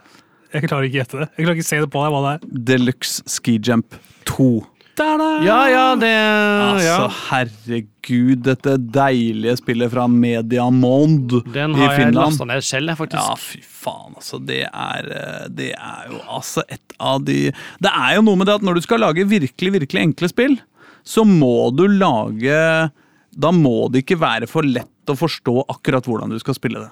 Jeg 0.54 0.68
klarer 0.70 0.86
ikke 0.88 0.96
å 0.96 1.00
gjette 1.02 1.18
det. 1.20 1.28
Jeg 1.36 1.44
klarer 1.44 1.58
ikke 1.58 1.66
å 1.66 1.68
se 1.68 1.80
det 1.82 1.90
på 1.92 2.02
deg 2.02 2.14
hva 2.14 2.20
det 2.24 2.32
er. 2.36 2.60
Deluxe 2.70 3.22
Ski 3.28 3.58
Jump 3.60 3.98
2. 4.30 4.46
Da-da! 4.96 5.26
Ja, 5.44 5.58
ja, 5.68 5.84
det 6.00 6.10
Altså, 6.16 7.08
herregud, 7.28 8.40
dette 8.46 8.76
deilige 8.80 9.56
spillet 9.60 9.92
fra 9.92 10.06
Media 10.08 10.64
Finland. 10.72 11.34
Den 11.52 11.76
har 11.76 11.98
jeg 12.00 12.14
lasta 12.16 12.46
ned 12.48 12.64
selv, 12.64 12.94
faktisk. 12.96 13.20
Ja, 13.20 13.36
fy 13.36 13.60
faen, 13.60 14.14
altså. 14.16 14.40
Det 14.40 14.62
er, 14.64 15.10
eh, 15.12 15.48
det 15.52 15.72
er 15.74 16.08
jo 16.12 16.22
altså 16.38 16.64
et 16.68 16.96
av 16.98 17.20
de 17.24 17.52
Det 17.52 17.92
er 17.92 18.16
jo 18.16 18.24
noe 18.24 18.40
med 18.40 18.48
det 18.48 18.56
at 18.56 18.64
når 18.64 18.78
du 18.78 18.86
skal 18.86 19.04
lage 19.04 19.28
virkelig, 19.28 19.74
virkelig 19.80 20.02
enkle 20.02 20.32
spill, 20.32 20.56
så 21.04 21.26
må 21.28 21.70
du 21.76 21.86
lage 21.86 22.90
Da 23.36 23.52
må 23.52 23.90
det 23.92 24.02
ikke 24.02 24.18
være 24.18 24.48
for 24.48 24.64
lett 24.64 25.12
å 25.12 25.14
forstå 25.18 25.68
akkurat 25.68 26.08
hvordan 26.08 26.32
du 26.32 26.40
skal 26.40 26.56
spille 26.56 26.86
det. 26.86 26.90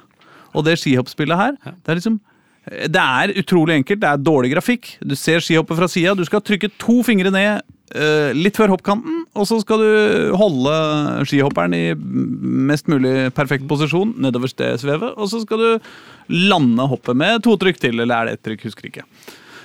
Og 0.54 0.66
det 0.68 0.76
skihoppspillet 0.78 1.40
her, 1.40 1.56
det 1.64 1.88
er 1.88 1.98
liksom 2.02 2.20
det 2.64 2.96
er 2.96 3.32
utrolig 3.36 3.74
enkelt. 3.76 4.00
Det 4.00 4.08
er 4.08 4.20
dårlig 4.24 4.54
grafikk. 4.54 4.94
Du 5.04 5.12
ser 5.20 5.42
skihoppet 5.44 5.76
fra 5.76 5.88
sida. 5.90 6.14
Du 6.16 6.24
skal 6.24 6.40
trykke 6.40 6.70
to 6.80 7.02
fingre 7.04 7.28
ned 7.28 7.60
litt 8.34 8.56
før 8.56 8.72
hoppkanten, 8.72 9.20
og 9.36 9.44
så 9.46 9.58
skal 9.60 9.82
du 9.84 10.32
holde 10.40 10.72
skihopperen 11.28 11.76
i 11.76 11.82
mest 11.94 12.88
mulig 12.90 13.28
perfekt 13.36 13.68
posisjon 13.70 14.16
nedover 14.24 14.50
stedsvevet, 14.50 15.14
og 15.14 15.28
så 15.30 15.42
skal 15.44 15.60
du 15.60 15.68
lande 16.32 16.88
hoppet 16.90 17.20
med 17.20 17.44
to 17.44 17.58
trykk 17.60 17.82
til, 17.84 18.00
eller 18.00 18.16
er 18.16 18.30
det 18.30 18.38
ett 18.38 18.46
trykk? 18.48 18.64
Husker 18.70 18.88
ikke. 18.88 19.04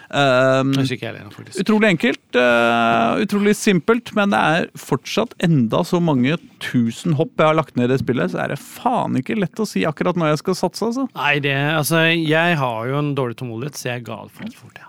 Um, 0.09 0.71
ikke 0.81 1.05
heller. 1.05 1.27
Utrolig 1.61 1.91
enkelt, 1.93 2.21
Uh, 2.33 3.21
utrolig 3.23 3.55
simpelt, 3.57 4.11
men 4.17 4.33
det 4.33 4.39
er 4.39 4.67
fortsatt 4.77 5.35
enda 5.45 5.81
så 5.85 5.97
mange 6.01 6.35
tusen 6.61 7.15
hopp 7.17 7.33
jeg 7.37 7.49
har 7.49 7.57
lagt 7.57 7.77
ned 7.77 7.89
i 7.89 7.93
det 7.93 7.99
spillet, 8.03 8.33
så 8.33 8.43
er 8.43 8.53
det 8.53 8.59
faen 8.61 9.17
ikke 9.17 9.37
lett 9.37 9.61
å 9.61 9.67
si 9.69 9.85
akkurat 9.89 10.17
når 10.17 10.33
jeg 10.33 10.41
skal 10.43 10.57
satse, 10.59 10.89
altså. 10.91 11.07
Nei, 11.17 11.35
det, 11.43 11.55
altså, 11.73 12.03
jeg 12.13 12.57
har 12.61 12.89
jo 12.89 13.01
en 13.01 13.13
dårlig 13.17 13.39
tålmodighet, 13.41 13.77
så 13.79 13.91
jeg 13.93 14.05
ga 14.09 14.21
det 14.25 14.33
for 14.35 14.49
litt 14.49 14.57
fort. 14.57 14.77
Ja. 14.81 14.88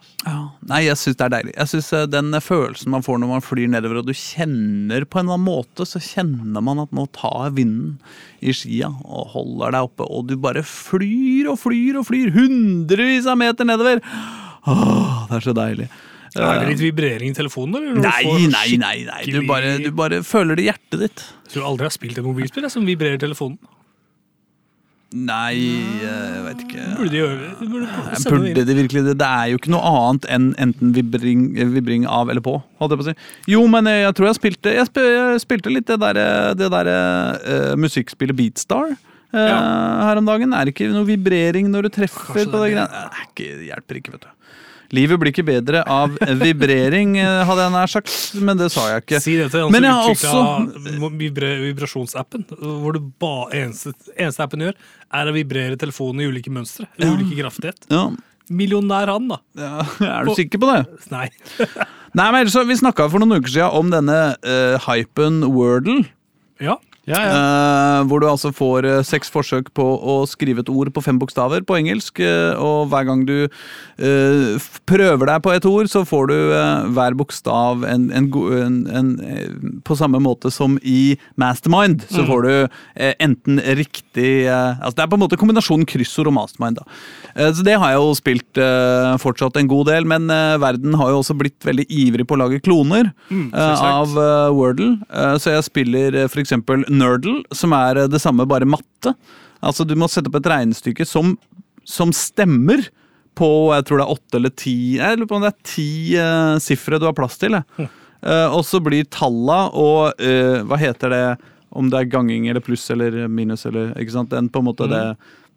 Nei, 0.69 0.83
jeg 0.85 0.99
syns 1.01 1.17
det 1.17 1.25
er 1.25 1.33
deilig. 1.33 1.53
Jeg 1.57 1.71
synes 1.71 1.87
eh, 1.97 2.03
Den 2.13 2.35
følelsen 2.45 2.93
man 2.93 3.05
får 3.07 3.21
når 3.23 3.31
man 3.31 3.45
flyr 3.45 3.71
nedover, 3.73 4.03
og 4.03 4.11
du 4.11 4.13
kjenner 4.17 5.07
på 5.09 5.21
en 5.21 5.27
eller 5.31 5.39
annen 5.39 5.47
måte, 5.49 5.87
så 5.89 6.03
kjenner 6.03 6.65
man 6.65 6.83
at 6.83 6.93
nå 6.97 7.07
tar 7.17 7.55
vinden 7.57 7.97
i 8.45 8.53
skia 8.57 8.91
og 9.01 9.33
holder 9.33 9.75
deg 9.77 9.89
oppe, 9.89 10.05
og 10.05 10.29
du 10.29 10.37
bare 10.41 10.65
flyr 10.67 11.49
og 11.55 11.59
flyr 11.63 12.03
og 12.03 12.07
flyr 12.11 12.35
hundrevis 12.37 13.29
av 13.31 13.41
meter 13.41 13.69
nedover. 13.69 14.05
Åh, 14.69 15.27
det 15.31 15.41
er 15.41 15.49
så 15.49 15.57
deilig. 15.57 15.89
Er 16.39 16.61
det 16.63 16.69
litt 16.77 16.83
vibrering 16.85 17.33
i 17.33 17.35
telefonen? 17.35 17.81
Eller? 17.81 18.05
Nei, 18.05 18.47
nei, 18.53 18.77
nei, 18.79 18.97
nei. 19.09 19.23
Du 19.27 19.41
bare, 19.49 19.79
du 19.83 19.91
bare 19.97 20.21
føler 20.27 20.59
det 20.59 20.69
i 20.69 20.71
hjertet 20.71 21.03
ditt. 21.03 21.25
Jeg 21.49 21.57
tror 21.57 21.73
aldri 21.73 21.89
jeg 21.89 21.91
har 21.91 21.97
spilt 21.97 22.21
et 22.21 22.27
mobilspill 22.29 22.69
jeg, 22.69 22.75
som 22.77 22.87
vibrerer 22.87 23.19
telefonen. 23.19 23.59
Nei, 25.11 25.57
jeg 25.99 26.43
vet 26.45 26.61
ikke. 26.63 26.83
Burde 26.95 27.11
de 27.11 27.19
gjøre 27.19 27.39
det? 27.41 27.49
De 27.59 27.67
Burde 27.67 27.87
Nei, 27.91 28.19
Burde 28.31 28.63
det 28.69 28.77
virkelig 28.79 29.01
det? 29.09 29.15
Det 29.19 29.27
er 29.27 29.49
jo 29.51 29.59
ikke 29.59 29.73
noe 29.75 29.91
annet 29.91 30.29
enn 30.31 30.47
enten 30.63 30.93
vibring, 30.95 31.49
vibring 31.75 32.07
av 32.07 32.31
eller 32.31 32.45
på. 32.47 32.61
Holdt 32.79 32.95
jeg 32.95 33.01
på 33.01 33.07
å 33.07 33.09
si. 33.09 33.17
Jo, 33.51 33.65
men 33.73 33.91
jeg 33.91 34.13
tror 34.15 34.31
jeg 34.31 34.39
spilte 34.39 34.75
Jeg, 34.77 34.87
spilte 35.43 35.73
litt 35.75 35.91
det 35.91 35.99
derre 35.99 36.27
det 36.55 36.71
der, 36.71 36.93
uh, 37.43 37.75
musikkspillet 37.81 38.39
Beatstar. 38.39 38.95
Eh, 39.33 39.47
Ja. 39.49 39.61
Her 40.09 40.21
om 40.21 40.29
dagen. 40.29 40.53
Er 40.57 40.67
det 40.67 40.75
ikke 40.75 40.91
noe 40.93 41.09
vibrering 41.09 41.71
når 41.71 41.89
du 41.89 41.95
treffer 42.01 42.33
Kanskje 42.33 42.51
på 42.51 42.63
det 42.65 42.75
greiene? 42.75 42.87
Det 42.91 43.07
er 43.07 43.27
ikke, 43.29 43.49
hjelper 43.71 44.01
ikke, 44.01 44.15
vet 44.17 44.29
du. 44.29 44.31
Livet 44.91 45.21
blir 45.23 45.31
ikke 45.31 45.45
bedre 45.47 45.85
av 45.87 46.17
vibrering, 46.41 47.13
eh, 47.23 47.43
hadde 47.47 47.63
jeg 47.63 47.73
nær 47.77 47.91
sagt, 47.93 48.15
men 48.43 48.59
det 48.59 48.73
sa 48.75 48.89
jeg 48.91 49.05
ikke. 49.05 49.21
Si 49.23 49.37
det 49.39 49.47
til 49.53 49.69
han 49.69 50.17
som 50.19 50.67
utvikla 50.67 51.11
vibra 51.21 51.53
vibrasjonsappen. 51.63 52.49
Hvor 52.59 52.99
det 52.99 53.05
eneste, 53.61 53.95
eneste 54.17 54.43
appen 54.43 54.67
gjør, 54.67 54.75
er 55.21 55.31
å 55.31 55.37
vibrere 55.37 55.79
telefonen 55.79 56.25
i 56.25 56.29
ulike 56.33 56.51
mønstre. 56.51 56.89
Ja. 56.99 57.13
ulike 57.15 57.39
kraftighet. 57.39 57.87
Ja, 57.93 58.09
Millionær 58.51 59.13
han, 59.13 59.29
da. 59.31 59.37
ja, 59.55 59.85
er 60.03 60.27
du 60.27 60.35
sikker 60.35 60.59
på 60.59 60.67
det? 60.73 60.81
Nei. 61.13 61.29
Nei, 62.19 62.25
men 62.33 62.41
ellers 62.41 62.57
Vi 62.67 62.81
snakka 62.81 63.07
for 63.13 63.23
noen 63.23 63.39
uker 63.39 63.53
siden 63.53 63.77
om 63.79 63.93
denne 63.93 64.17
uh, 64.43 64.75
hypen 64.89 65.45
Wordle. 65.55 66.03
Ja. 66.59 66.81
Ja, 67.09 67.21
ja. 67.25 67.33
Uh, 67.33 68.09
hvor 68.11 68.21
du 68.21 68.27
altså 68.29 68.51
får 68.53 68.85
uh, 68.85 68.99
seks 69.07 69.31
forsøk 69.33 69.71
på 69.77 69.85
å 69.85 70.21
skrive 70.29 70.61
et 70.61 70.71
ord 70.73 70.91
på 70.93 71.03
fem 71.05 71.17
bokstaver 71.21 71.65
på 71.67 71.79
engelsk. 71.79 72.21
Uh, 72.21 72.53
og 72.61 72.91
hver 72.93 73.07
gang 73.09 73.25
du 73.29 73.37
prøver 74.89 75.29
deg 75.29 75.43
på 75.45 75.53
et 75.53 75.67
ord, 75.69 75.89
så 75.93 76.03
får 76.09 76.31
du 76.31 76.37
hver 76.97 77.17
bokstav 77.19 77.83
en, 77.85 78.07
en, 78.17 78.29
en, 78.89 79.11
På 79.85 79.97
samme 79.99 80.17
måte 80.25 80.49
som 80.55 80.79
i 80.81 81.19
Mastermind, 81.41 82.07
så 82.09 82.25
får 82.25 82.47
du 82.47 82.55
enten 82.97 83.61
riktig 83.77 84.49
altså 84.49 84.95
Det 84.97 85.05
er 85.05 85.11
på 85.13 85.19
en 85.19 85.25
måte 85.27 85.39
kombinasjonen 85.41 85.85
kryssord 85.89 86.31
og 86.31 86.37
mastermind. 86.39 86.81
da. 86.81 87.53
Så 87.53 87.65
det 87.67 87.77
har 87.83 87.93
jeg 87.93 88.01
jo 88.01 88.17
spilt 88.17 88.63
fortsatt 89.21 89.61
en 89.61 89.69
god 89.69 89.91
del, 89.93 90.09
men 90.09 90.33
verden 90.65 90.97
har 90.97 91.13
jo 91.13 91.21
også 91.21 91.37
blitt 91.37 91.69
veldig 91.69 91.85
ivrig 91.93 92.25
på 92.25 92.39
å 92.39 92.43
lage 92.47 92.63
kloner 92.65 93.13
eh, 93.29 93.85
av 93.85 94.17
Wordle. 94.57 94.95
Så 95.43 95.53
jeg 95.59 95.69
spiller 95.69 96.23
uh, 96.23 96.27
f.eks. 96.31 96.57
Nerdle, 96.91 97.43
som 97.55 97.75
er 97.77 98.05
eh, 98.05 98.11
det 98.11 98.21
samme, 98.23 98.49
bare 98.49 98.69
matte. 98.69 99.15
Altså 99.61 99.87
Du 99.87 99.95
må 99.99 100.09
sette 100.09 100.31
opp 100.31 100.41
et 100.41 100.51
regnestykke 100.51 101.07
som, 101.09 101.37
som 101.85 102.15
stemmer 102.17 102.87
på 103.39 103.49
jeg 103.75 103.87
tror 103.87 104.01
det 104.01 104.05
er 104.05 104.13
åtte 104.17 104.39
eller 104.41 104.53
ti 104.59 104.77
Jeg 104.99 105.17
lurer 105.17 105.29
på 105.31 105.37
om 105.39 105.45
det 105.45 105.53
er 105.53 105.69
ti 105.71 105.91
uh, 106.19 106.57
sifre 106.61 106.99
du 106.99 107.07
har 107.07 107.17
plass 107.17 107.39
til. 107.41 107.55
jeg. 107.57 107.89
Uh, 108.21 108.49
og 108.57 108.65
så 108.69 108.81
blir 108.85 109.07
talla 109.09 109.63
og 109.71 110.19
uh, 110.21 110.59
hva 110.69 110.77
heter 110.81 111.15
det 111.15 111.23
Om 111.71 111.93
det 111.93 112.01
er 112.01 112.11
ganging 112.11 112.49
eller 112.51 112.65
pluss 112.65 112.89
eller 112.93 113.23
minus 113.31 113.65
eller 113.71 113.95
ikke 114.01 114.17
sant? 114.17 114.33
Den 114.33 114.51
på 114.53 114.61
en 114.61 114.67
måte 114.67 114.89
det, 114.91 115.05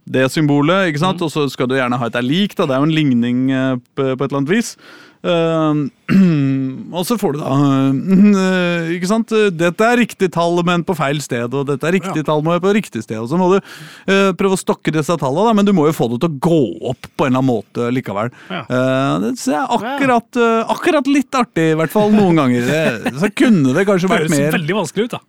det 0.05 0.27
symbolet, 0.31 0.91
ikke 0.91 1.01
sant? 1.01 1.23
Og 1.25 1.33
så 1.33 1.47
skal 1.51 1.67
du 1.71 1.75
gjerne 1.79 1.97
ha 1.97 2.07
et 2.07 2.19
er 2.19 2.27
lik, 2.27 2.53
da. 2.55 2.67
Det 2.69 2.77
er 2.77 2.83
jo 2.83 2.91
en 2.91 2.95
ligning 2.99 3.41
uh, 3.49 3.73
på, 3.97 4.13
på 4.13 4.19
et 4.21 4.29
eller 4.29 4.43
annet 4.43 4.53
vis. 4.53 4.75
Eh, 5.23 5.77
og 6.97 7.05
så 7.07 7.15
får 7.15 7.35
du 7.35 7.37
da 7.39 7.51
uh, 7.55 8.89
Ikke 8.91 9.07
sant? 9.07 9.31
Dette 9.55 9.87
er 9.87 10.01
riktig 10.01 10.27
tall, 10.35 10.59
men 10.67 10.83
på 10.83 10.95
feil 10.99 11.21
sted. 11.23 11.47
Og 11.55 11.69
dette 11.69 11.87
er 11.87 11.95
riktig 11.95 12.21
Ja. 12.23 12.27
tall, 12.27 12.43
men 12.45 12.59
på 12.63 12.73
riktig 12.75 13.05
sted. 13.05 13.21
Og 13.21 13.29
så 13.31 13.39
må 13.39 13.47
du 13.53 13.57
uh, 13.59 14.31
prøve 14.37 14.57
å 14.57 14.59
stokke 14.59 14.91
disse 14.93 15.15
tallene, 15.21 15.47
da, 15.47 15.55
men 15.57 15.67
du 15.67 15.71
må 15.75 15.87
jo 15.87 15.95
få 15.95 16.09
det 16.11 16.19
til 16.25 16.33
å 16.33 16.39
gå 16.43 16.61
opp 16.91 17.07
på 17.15 17.27
en 17.27 17.31
eller 17.31 17.39
annen 17.39 17.49
måte 17.49 17.87
likevel. 17.95 18.31
Ja. 18.51 18.61
Eh, 18.67 19.13
det 19.23 19.31
synes 19.37 19.47
jeg 19.53 19.59
er 19.59 19.73
akkurat, 19.77 20.39
akkurat 20.73 21.09
litt 21.09 21.37
artig, 21.37 21.69
i 21.73 21.77
hvert 21.79 21.93
fall 21.93 22.11
noen 22.13 22.37
ganger. 22.41 22.67
Det, 22.67 23.13
så 23.21 23.29
kunne 23.31 23.73
det 23.75 23.85
kanskje 23.87 24.07
Det 24.09 24.13
vært 24.13 24.25
høres 24.27 24.35
mer 24.37 24.55
veldig 24.57 24.77
vanskelig 24.81 25.07
ut, 25.07 25.15
da. 25.15 25.21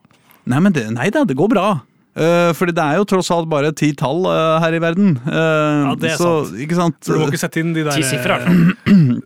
Nei, 0.53 0.61
men 0.67 0.75
det, 0.77 0.85
nei 0.93 1.09
da, 1.15 1.23
det 1.29 1.37
går 1.39 1.51
bra. 1.55 1.67
Uh, 2.15 2.53
fordi 2.55 2.75
det 2.77 2.83
er 2.85 3.01
jo 3.01 3.07
tross 3.11 3.31
alt 3.35 3.49
bare 3.51 3.73
ti 3.75 3.89
tall 3.99 4.23
uh, 4.29 4.59
her 4.63 4.77
i 4.77 4.83
verden. 4.83 5.17
Uh, 5.27 5.35
Ja, 5.35 5.95
det 5.99 6.13
er 6.13 6.19
så, 6.21 6.33
sant. 6.47 6.59
Ikke 6.63 6.79
sant? 6.79 6.99
Du 7.07 7.17
må 7.19 7.31
ikke 7.31 7.43
sette 7.43 7.63
inn 7.63 7.73
de 7.75 7.87
der 7.87 7.97
Ti 7.99 8.07
sifre, 8.07 8.39
i 8.39 8.45
hvert 8.45 8.51
fall. 8.51 9.23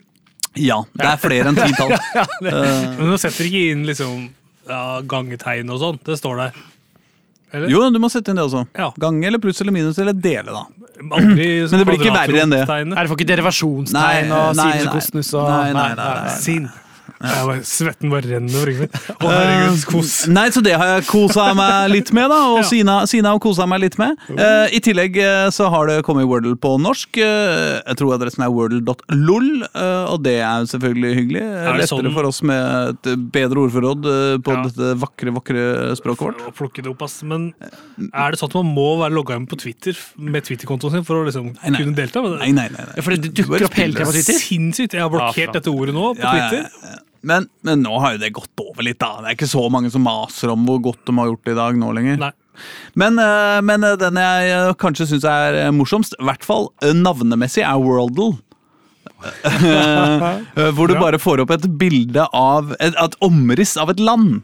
Ja, 0.62 0.80
det 0.98 1.06
er 1.06 1.20
flere 1.22 1.52
enn 1.52 1.58
ti 1.58 1.70
tall. 1.76 1.94
Men 2.44 3.12
du 3.12 3.18
setter 3.20 3.48
ikke 3.48 3.68
inn 3.72 3.86
liksom 3.88 4.26
ja, 4.68 4.82
gangetegn 5.08 5.70
og 5.74 5.80
sånn. 5.82 6.00
Det 6.06 6.18
står 6.20 6.42
der. 6.42 6.58
Eller? 7.50 7.70
Jo, 7.72 7.86
du 7.88 7.96
må 8.02 8.10
sette 8.12 8.32
inn 8.32 8.40
det 8.40 8.44
også. 8.44 8.66
Ja. 8.76 8.90
Gange 9.00 9.24
eller 9.30 9.40
pluss 9.40 9.62
eller 9.64 9.72
minus 9.72 9.98
eller 10.02 10.16
dele, 10.16 10.52
da. 10.52 10.66
Aldri 10.98 11.46
Men 11.70 11.80
det 11.80 11.86
blir 11.88 12.00
ikke 12.02 12.12
verre 12.12 12.42
enn 12.42 12.52
det. 12.52 12.64
Er 12.66 12.84
det 12.84 13.06
for 13.06 13.14
får 13.14 13.20
ikke 13.22 13.30
derivasjonstegn 13.30 14.34
og 14.34 14.58
nei, 14.58 14.66
sinus 14.66 14.84
nei. 14.84 14.90
og 14.90 14.98
kosinus 14.98 15.32
og 15.38 15.48
Nei, 15.48 15.72
nei, 15.76 15.88
nei, 15.96 16.10
nei. 16.26 16.36
Sinn. 16.42 16.68
Jeg 17.18 17.46
bare, 17.48 17.62
svetten 17.66 18.10
bare 18.12 18.28
renner 18.30 18.54
over 18.60 18.68
ryggen 18.70 18.90
min. 18.92 19.78
Kos. 19.88 20.12
Nei, 20.30 20.44
så 20.54 20.60
det 20.62 20.74
har 20.78 20.92
jeg 20.96 21.06
kosa 21.08 21.48
meg 21.58 21.88
litt 21.90 22.12
med, 22.14 22.28
da. 22.30 22.38
Og 22.52 22.58
Ja. 22.62 22.66
Sina, 22.68 22.94
Sina 23.10 23.32
har 23.34 23.40
kosa 23.42 23.66
meg 23.70 23.80
litt 23.82 23.96
med. 23.98 24.18
Uh, 24.30 24.66
I 24.74 24.78
tillegg 24.84 25.16
eh, 25.22 25.48
så 25.54 25.66
har 25.72 25.88
det 25.90 25.96
kommet 26.06 26.28
Wordle 26.30 26.54
på 26.60 26.76
norsk. 26.82 27.18
Uh, 27.18 27.78
jeg 27.82 27.98
tror 28.00 28.14
adressen 28.16 28.44
er 28.46 28.52
wordle.lol, 28.54 29.48
uh, 29.72 30.12
og 30.12 30.22
det 30.26 30.36
er 30.46 30.66
selvfølgelig 30.70 31.12
hyggelig. 31.18 31.42
Er 31.42 31.78
Lettere 31.80 31.90
sånn- 31.90 32.12
for 32.14 32.28
oss 32.30 32.40
med 32.46 32.94
et 33.02 33.10
bedre 33.34 33.64
ordforråd 33.66 34.08
eh, 34.12 34.36
på 34.44 34.54
Ja. 34.54 34.62
dette 34.68 34.92
vakre, 35.02 35.34
vakre 35.40 35.66
språket 35.98 36.26
vårt. 36.28 36.44
Å 36.48 36.54
plukke 36.58 36.82
det 36.86 36.92
opp, 36.92 37.02
ass. 37.06 37.18
Men 37.26 37.50
er 38.12 38.30
det 38.34 38.40
sånn 38.40 38.50
at 38.52 38.58
man 38.60 38.70
må 38.78 38.88
være 39.02 39.14
logga 39.18 39.36
inn 39.38 39.46
på 39.50 39.58
Twitter 39.60 39.98
med 40.18 40.46
Twitter-kontoen 40.46 40.98
sin 40.98 41.04
for 41.08 41.22
å 41.22 41.26
liksom 41.28 41.50
Nei, 41.56 41.70
nei. 41.74 41.82
kunne 41.82 41.98
delta? 41.98 42.22
med 42.22 42.36
det? 42.36 42.38
Nei, 42.46 42.52
nei, 42.54 42.68
nei. 42.74 42.86
nei. 42.88 42.96
Ja, 42.98 43.02
for 43.06 43.14
det 43.16 43.32
dukker 43.34 43.66
opp 43.68 43.78
hele 43.78 43.94
tida 43.98 44.06
på 44.08 44.14
Twitter. 44.16 44.38
Sinnssykt! 44.42 44.94
Jeg 44.98 45.02
har 45.04 45.12
blokkert 45.12 45.46
Ja, 45.48 45.52
dette 45.58 45.70
ordet 45.74 45.94
nå 45.96 46.12
på 46.14 46.22
Ja, 46.24 46.34
ja, 46.38 46.48
Twitter. 46.50 47.04
Men, 47.22 47.48
men 47.66 47.82
nå 47.82 47.98
har 48.02 48.14
jo 48.14 48.20
det 48.22 48.32
gått 48.36 48.62
over 48.62 48.84
litt, 48.86 48.98
da. 49.00 49.18
Det 49.22 49.30
er 49.32 49.36
ikke 49.38 49.48
så 49.50 49.64
mange 49.72 49.90
som 49.90 50.04
maser 50.06 50.52
om 50.52 50.66
hvor 50.68 50.78
godt 50.90 51.04
de 51.08 51.16
har 51.18 51.30
gjort 51.32 51.44
det 51.48 51.54
i 51.56 51.58
dag 51.58 51.78
nå 51.80 51.92
lenger. 51.96 52.20
Nei. 52.20 52.32
Men, 52.98 53.18
eh, 53.22 53.60
men 53.62 53.84
eh, 53.86 53.96
den 54.00 54.18
jeg 54.18 54.50
eh, 54.54 54.72
kanskje 54.78 55.06
syns 55.12 55.24
er 55.30 55.58
morsomst, 55.74 56.16
i 56.18 56.26
hvert 56.26 56.44
fall 56.46 56.70
navnemessig, 56.82 57.62
er 57.66 57.78
Worldle. 57.82 58.36
Hvor 60.76 60.86
du 60.86 60.94
Ja. 60.94 61.00
bare 61.00 61.18
får 61.18 61.40
opp 61.42 61.50
et 61.56 61.64
bilde 61.80 62.22
av 62.36 62.74
Et, 62.78 62.94
et 62.94 63.16
omriss 63.24 63.76
av 63.80 63.90
et 63.90 63.98
land. 63.98 64.42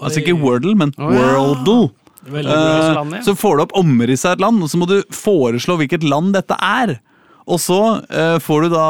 Altså 0.00 0.20
ikke 0.22 0.36
Wordle, 0.40 0.74
men 0.76 0.92
oh, 0.98 1.12
ja. 1.12 1.20
Worldle. 1.20 1.90
Land, 2.26 3.12
ja. 3.14 3.22
Så 3.22 3.36
får 3.38 3.56
du 3.56 3.62
opp 3.66 3.74
omriss 3.78 4.24
av 4.26 4.36
et 4.36 4.40
land, 4.42 4.62
og 4.62 4.70
så 4.72 4.78
må 4.80 4.88
du 4.90 4.96
foreslå 5.14 5.76
hvilket 5.80 6.02
land 6.06 6.34
dette 6.36 6.56
er. 6.58 6.96
Og 7.46 7.60
så 7.62 7.78
eh, 8.10 8.36
får 8.42 8.64
du 8.64 8.72
da 8.72 8.86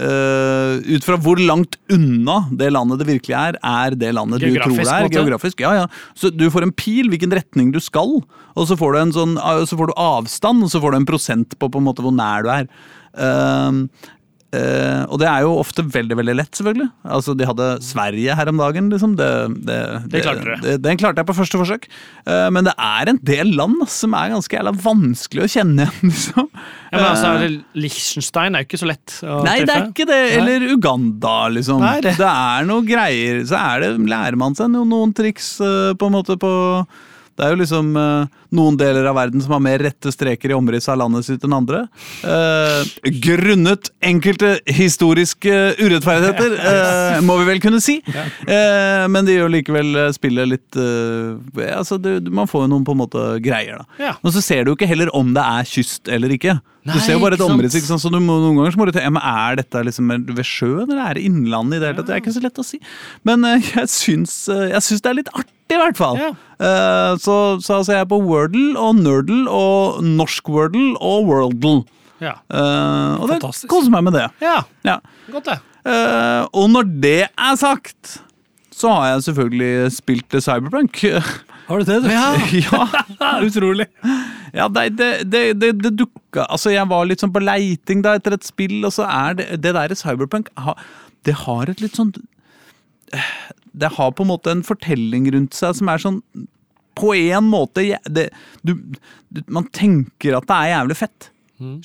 eh, 0.00 0.94
Ut 0.96 1.04
fra 1.04 1.18
hvor 1.20 1.40
langt 1.40 1.76
unna 1.92 2.38
det 2.56 2.70
landet 2.72 3.02
det 3.02 3.08
virkelig 3.10 3.36
er, 3.36 3.58
er 3.60 3.96
det 3.98 4.14
landet 4.16 4.40
du 4.40 4.46
tror 4.46 4.72
det 4.72 4.86
er. 4.86 5.04
måte? 5.04 5.16
Geografisk, 5.18 5.60
ja, 5.60 5.74
ja. 5.82 6.14
Så 6.16 6.32
du 6.32 6.46
får 6.52 6.64
en 6.64 6.72
pil, 6.72 7.10
hvilken 7.12 7.34
retning 7.36 7.74
du 7.74 7.80
skal, 7.84 8.22
og 8.56 8.70
så 8.70 8.78
får 8.80 8.96
du, 8.96 9.00
en 9.02 9.12
sånn, 9.18 9.36
eh, 9.36 9.66
så 9.68 9.76
får 9.76 9.92
du 9.92 9.98
avstand, 10.00 10.64
og 10.64 10.72
så 10.72 10.80
får 10.80 10.96
du 10.96 11.00
en 11.02 11.10
prosent 11.12 11.58
på, 11.60 11.68
på 11.68 11.82
en 11.82 11.88
måte 11.90 12.06
hvor 12.06 12.16
nær 12.16 12.46
du 12.46 12.50
er. 12.54 12.70
Ehm, 13.20 13.84
eh, 14.56 15.02
og 15.06 15.18
det 15.22 15.28
er 15.30 15.44
jo 15.44 15.56
ofte 15.60 15.84
veldig 15.86 16.16
veldig 16.18 16.34
lett, 16.38 16.52
selvfølgelig. 16.58 16.88
Altså, 17.16 17.34
De 17.38 17.48
hadde 17.48 17.68
Sverige 17.86 18.36
her 18.36 18.50
om 18.50 18.60
dagen. 18.60 18.90
liksom. 18.92 19.16
Det, 19.18 19.30
det, 19.66 19.78
Det 20.10 20.22
klarte 20.24 20.56
det, 20.64 20.76
Den 20.84 21.00
klarte 21.00 21.22
jeg 21.22 21.28
på 21.30 21.36
første 21.38 21.60
forsøk. 21.60 21.88
Uh, 22.26 22.48
men 22.54 22.66
det 22.66 22.74
er 22.76 23.12
en 23.12 23.20
del 23.22 23.54
land 23.56 23.84
som 23.90 24.14
er 24.18 24.32
ganske 24.34 24.56
jævla 24.56 24.74
vanskelig 24.84 25.46
å 25.46 25.50
kjenne 25.50 25.86
igjen. 25.86 26.10
liksom. 26.14 26.48
Ja, 26.90 26.96
men 26.96 27.08
altså, 27.10 27.34
Eh, 27.40 27.58
Liechtenstein 27.78 28.56
er 28.56 28.64
jo 28.64 28.68
ikke 28.68 28.80
så 28.80 28.88
lett 28.90 29.18
å 29.22 29.40
Nei, 29.46 29.60
det 29.64 29.74
er 29.74 29.86
ikke 29.88 30.08
det. 30.08 30.20
Eller 30.38 30.66
Uganda, 30.72 31.36
liksom. 31.52 31.82
Nei, 31.84 32.00
det- 32.04 32.16
er 32.20 32.66
noe 32.68 32.82
greier. 32.86 33.44
Så 33.46 33.58
er 33.58 33.84
det, 33.84 33.92
lærer 34.10 34.36
man 34.40 34.56
seg 34.58 34.72
noen, 34.72 34.90
noen 34.90 35.14
triks 35.16 35.54
uh, 35.62 35.92
på 35.94 36.10
en 36.10 36.16
måte 36.18 36.36
på 36.40 36.50
Det 37.40 37.46
er 37.46 37.54
jo 37.54 37.60
liksom 37.62 37.94
eh, 37.96 38.40
noen 38.52 38.76
deler 38.76 39.06
av 39.08 39.16
verden 39.16 39.40
som 39.40 39.54
har 39.56 39.62
mer 39.64 39.80
rette 39.80 40.12
streker 40.12 40.52
i 40.52 40.56
omrisset 40.56 40.92
av 40.92 40.98
landet 41.00 41.24
sitt 41.24 41.44
enn 41.46 41.56
andre. 41.56 41.86
Eh, 42.20 42.90
grunnet 43.24 43.88
enkelte 44.04 44.58
historiske 44.68 45.54
urettferdigheter, 45.80 46.56
eh, 46.72 47.20
må 47.24 47.38
vi 47.40 47.48
vel 47.48 47.62
kunne 47.64 47.80
si. 47.80 47.96
Eh, 48.12 49.06
men 49.08 49.24
det 49.24 49.38
gjør 49.38 49.54
likevel 49.56 50.02
eh, 50.04 50.10
spillet 50.16 50.52
litt 50.52 50.80
eh, 50.80 51.70
altså 51.78 51.96
det, 52.00 52.18
Man 52.28 52.50
får 52.50 52.66
jo 52.66 52.72
noen 52.74 52.84
på 52.84 52.92
en 52.96 53.00
måte 53.06 53.24
greier, 53.40 53.80
da. 53.80 53.88
Men 54.20 54.36
så 54.36 54.44
ser 54.44 54.66
du 54.66 54.74
jo 54.74 54.76
ikke 54.78 54.90
heller 54.90 55.12
om 55.16 55.32
det 55.36 55.46
er 55.46 55.70
kyst 55.70 56.12
eller 56.12 56.36
ikke. 56.36 56.58
Nei, 56.80 56.94
du 56.96 57.02
ser 57.04 57.12
jo 57.12 57.20
bare 57.20 57.36
et 57.36 57.42
omriss, 57.44 57.74
ikke 57.76 57.90
sant? 57.90 58.00
så 58.00 58.08
du 58.08 58.16
må, 58.24 58.38
noen 58.40 58.56
ganger 58.56 58.72
så 58.72 58.80
må 58.80 58.86
du 58.88 58.92
tenke 58.94 59.04
ja, 59.04 59.12
men 59.12 59.24
Er 59.28 59.58
dette 59.60 59.82
liksom 59.84 60.08
ved 60.32 60.46
sjøen, 60.48 60.86
eller 60.86 61.02
er 61.10 61.18
det 61.18 61.24
innlandet 61.28 61.76
i 61.76 61.80
det 61.82 61.90
hele 61.90 61.98
tatt? 61.98 62.08
Det 62.08 62.14
er 62.14 62.22
ikke 62.22 62.32
så 62.32 62.42
lett 62.46 62.60
å 62.62 62.64
si. 62.64 62.80
Men 63.28 63.44
eh, 63.44 63.66
jeg 63.76 63.90
syns, 63.92 64.36
eh, 64.48 64.70
jeg 64.72 64.86
syns 64.86 65.04
det 65.04 65.10
er 65.10 65.18
litt 65.18 65.28
artig, 65.34 65.52
i 65.76 65.80
hvert 65.82 66.00
fall. 66.00 66.16
Ja. 66.20 66.30
Eh, 66.56 67.12
så, 67.20 67.36
så 67.60 67.76
altså, 67.82 67.92
jeg 67.92 68.00
er 68.06 68.08
på 68.08 68.20
Wordle 68.24 68.72
og 68.80 68.96
Nerdle 69.02 69.42
og 69.52 70.00
Norsk 70.06 70.48
Wordle 70.48 70.94
og 70.96 71.28
Worldle. 71.28 71.76
Ja. 72.20 72.34
Og 73.20 73.28
det 73.30 73.38
koser 73.68 73.92
meg 73.92 74.08
med 74.08 74.16
det. 74.16 74.26
ja, 74.44 74.58
Ja. 74.84 74.98
godt 75.32 75.52
det. 75.52 75.60
Og 76.52 76.66
når 76.72 76.88
det 77.00 77.20
er 77.28 77.54
sagt, 77.60 78.18
så 78.72 78.90
har 78.96 79.06
jeg 79.14 79.28
selvfølgelig 79.28 79.92
spilt 80.00 80.36
Cyberpunk. 80.40 81.00
Har 81.70 81.78
du 81.78 81.86
det? 81.86 82.00
du? 82.02 82.10
ja. 82.58 82.86
Utrolig. 83.46 83.86
Ja, 84.52 84.66
det, 84.68 84.88
det, 84.98 85.10
det, 85.30 85.72
det 85.78 85.92
dukka 85.94 86.42
Altså, 86.48 86.72
jeg 86.74 86.88
var 86.90 87.06
litt 87.06 87.22
sånn 87.22 87.32
på 87.34 87.42
leiting 87.42 88.02
da 88.02 88.16
etter 88.18 88.34
et 88.34 88.46
spill, 88.46 88.80
og 88.86 88.94
så 88.96 89.06
er 89.06 89.36
det 89.38 89.46
Det 89.62 89.74
der 89.76 89.94
Cyberpunk 89.94 90.50
Det 91.26 91.36
har 91.44 91.70
et 91.70 91.82
litt 91.82 91.94
sånn 91.98 92.10
Det 93.70 93.92
har 93.98 94.10
på 94.16 94.26
en 94.26 94.32
måte 94.32 94.50
en 94.50 94.64
fortelling 94.66 95.30
rundt 95.34 95.54
seg 95.54 95.78
som 95.78 95.92
er 95.92 96.02
sånn 96.02 96.18
På 96.98 97.14
en 97.14 97.46
måte 97.52 97.86
det, 98.10 98.30
du, 98.66 98.74
Man 99.46 99.70
tenker 99.70 100.40
at 100.40 100.50
det 100.50 100.58
er 100.58 100.72
jævlig 100.74 100.98
fett. 101.04 101.30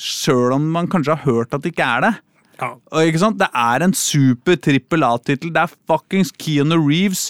Sjøl 0.01 0.55
om 0.55 0.69
man 0.73 0.89
kanskje 0.89 1.17
har 1.17 1.27
hørt 1.29 1.53
at 1.53 1.61
det 1.61 1.75
ikke 1.75 1.85
er 1.97 2.07
det. 2.07 2.13
Ja. 2.59 2.69
Og 2.91 3.05
ikke 3.09 3.19
sant? 3.21 3.39
Det 3.39 3.47
er 3.51 3.83
en 3.85 3.93
super 3.97 4.55
trippel 4.55 5.03
A-tittel. 5.07 5.53
Det 5.55 5.61
er 5.65 5.75
fuckings 5.89 6.31
Keanu 6.39 6.77
Reeves. 6.79 7.23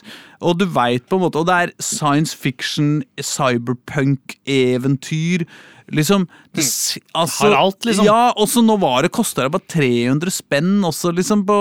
Og 0.45 0.59
du 0.59 0.65
veit 0.69 1.03
på 1.09 1.15
en 1.17 1.23
måte 1.23 1.39
Og 1.39 1.45
det 1.47 1.55
er 1.55 1.71
science 1.81 2.37
fiction, 2.37 3.03
cyberpunk-eventyr. 3.21 5.45
Liksom 5.93 6.25
det, 6.55 6.63
altså, 7.13 7.45
Har 7.45 7.53
alt, 7.59 7.85
liksom. 7.85 8.05
Ja, 8.07 8.31
og 8.33 8.47
så 8.49 8.61
nå 8.65 8.73
var 8.81 9.05
det 9.05 9.11
kosta 9.13 9.43
det 9.45 9.53
bare 9.53 9.69
300 9.69 10.33
spenn 10.33 10.81
også, 10.87 11.11
liksom, 11.13 11.43
på 11.45 11.53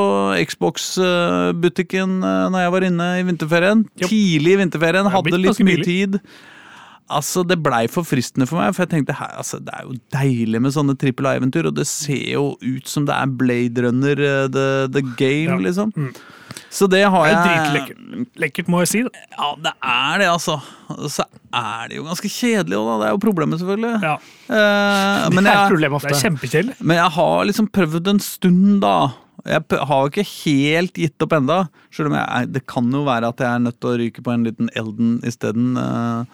Xbox-butikken 0.49 2.25
uh, 2.25 2.49
når 2.49 2.65
jeg 2.65 2.73
var 2.73 2.83
inne 2.89 3.21
i 3.21 3.27
vinterferien. 3.29 3.85
Yep. 4.01 4.09
Tidlig 4.09 4.53
i 4.55 4.57
vinterferien. 4.63 5.05
Er 5.05 5.13
Hadde 5.13 5.37
litt 5.43 5.61
mye 5.69 5.85
tid. 5.85 6.17
Altså, 7.11 7.43
Det 7.47 7.59
blei 7.63 7.83
for 7.93 8.03
fristende 8.09 8.47
for 8.49 8.57
meg, 8.63 8.73
for 8.75 8.85
jeg 8.87 8.91
tenkte 8.95 9.13
her, 9.19 9.35
altså, 9.37 9.59
det 9.61 9.75
er 9.77 9.83
jo 9.85 9.99
deilig 10.15 10.61
med 10.65 10.73
sånne 10.73 10.95
trippel 10.99 11.27
A-eventyr, 11.29 11.67
og 11.69 11.75
det 11.77 11.85
ser 11.87 12.23
jo 12.33 12.45
ut 12.63 12.89
som 12.89 13.05
det 13.05 13.13
er 13.15 13.27
Blade 13.27 13.83
Runner 13.85 14.23
uh, 14.25 14.47
the, 14.49 14.69
the 14.95 15.03
game, 15.19 15.53
Ja. 15.53 15.59
liksom. 15.69 15.93
Så 16.75 16.89
det 16.91 17.05
har 17.07 17.25
Det 17.29 17.35
er 17.35 17.45
jeg 17.45 17.95
dritlekkert. 17.95 18.69
Må 18.69 18.81
jeg 18.83 18.89
si. 18.91 19.03
Da. 19.05 19.11
Ja, 19.39 19.49
det 19.63 19.73
er 19.85 20.19
det, 20.19 20.27
altså. 20.33 20.57
Og 20.91 21.11
så 21.11 21.23
er 21.55 21.89
det 21.91 21.97
jo 22.01 22.05
ganske 22.09 22.31
kjedelig 22.31 22.79
òg, 22.81 22.87
da. 22.89 22.95
Det 23.03 23.07
er 23.07 23.13
jo 23.15 23.21
problemet, 23.23 23.61
selvfølgelig. 23.61 23.93
Ja. 24.03 24.15
Uh, 24.49 25.35
men, 25.35 25.45
det 25.45 25.53
er 25.53 25.61
et 25.61 25.75
problem 25.75 25.93
Det 25.95 26.01
ofte. 26.01 26.15
er 26.17 26.25
kjempekjedelig. 26.25 26.75
men 26.81 26.97
jeg 26.99 27.11
har 27.19 27.45
liksom 27.51 27.69
prøvd 27.79 28.11
en 28.15 28.21
stund, 28.21 28.81
da. 28.83 28.97
Jeg 29.45 29.61
har 29.77 30.01
jo 30.01 30.09
ikke 30.11 30.25
helt 30.47 30.95
gitt 30.97 31.23
opp 31.27 31.35
enda, 31.37 31.61
selv 31.93 32.09
om 32.11 32.15
jeg, 32.17 32.49
det 32.55 32.65
kan 32.71 32.87
jo 32.97 33.05
være 33.05 33.29
at 33.29 33.43
jeg 33.45 33.51
er 33.51 33.63
nødt 33.69 33.79
til 33.79 33.91
å 33.93 33.99
ryke 34.01 34.23
på 34.25 34.33
en 34.33 34.47
liten 34.49 34.71
Elden 34.75 35.19
isteden. 35.23 35.77
eh, 35.77 36.25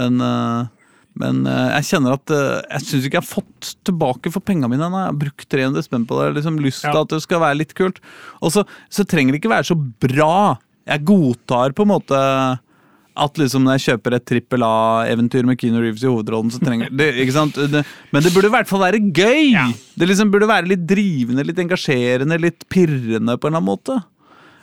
Men, 0.00 0.20
eh, 0.20 0.90
men 1.22 1.44
eh, 1.46 1.68
jeg 1.78 1.88
kjenner 1.92 2.16
at 2.16 2.34
eh, 2.34 2.60
jeg 2.74 2.86
syns 2.88 3.06
ikke 3.06 3.20
jeg 3.20 3.22
har 3.22 3.30
fått 3.30 3.72
tilbake 3.86 4.32
for 4.34 4.42
penga 4.44 4.70
mine. 4.70 4.82
Jeg 4.88 5.08
har 5.10 5.20
brukt 5.20 5.46
300 5.48 5.86
spenn 5.86 6.06
på 6.10 6.18
det. 6.22 6.32
Liksom 6.40 6.58
lyst 6.62 6.82
til 6.86 6.92
Ja. 6.94 7.04
at 7.06 7.14
det 7.14 7.22
skal 7.24 7.42
være 7.44 7.60
litt 7.62 7.74
kult. 7.78 8.00
Og 8.42 8.52
så, 8.54 8.66
så 8.90 9.06
trenger 9.06 9.32
det 9.34 9.42
ikke 9.42 9.54
være 9.54 9.70
så 9.70 9.76
bra. 9.78 10.58
Jeg 10.90 11.04
godtar 11.08 11.72
på 11.76 11.86
en 11.86 11.92
måte 11.94 12.20
at 13.14 13.38
liksom 13.38 13.62
når 13.62 13.76
jeg 13.78 13.84
kjøper 13.84 14.16
et 14.16 14.24
trippel 14.26 14.64
A-eventyr 14.66 15.46
med 15.46 15.58
Keanu 15.60 15.78
Reeves 15.78 16.02
i 16.02 16.08
hovedrollen, 16.10 16.50
så 16.50 16.58
trenger 16.58 16.90
det, 16.90 17.12
ikke 17.22 17.36
sant? 17.36 17.54
Det, 17.54 17.84
Men 18.10 18.24
det 18.24 18.32
burde 18.34 18.48
i 18.50 18.54
hvert 18.56 18.66
fall 18.66 18.82
være 18.82 18.98
gøy! 19.14 19.52
Ja. 19.54 19.68
Det 19.94 20.08
liksom 20.10 20.32
burde 20.34 20.48
være 20.50 20.66
litt 20.72 20.82
drivende, 20.90 21.44
litt 21.46 21.60
engasjerende, 21.62 22.40
litt 22.42 22.66
pirrende 22.74 23.36
på 23.38 23.46
en 23.46 23.54
eller 23.54 23.62
annen 23.62 23.70
måte. 23.70 24.00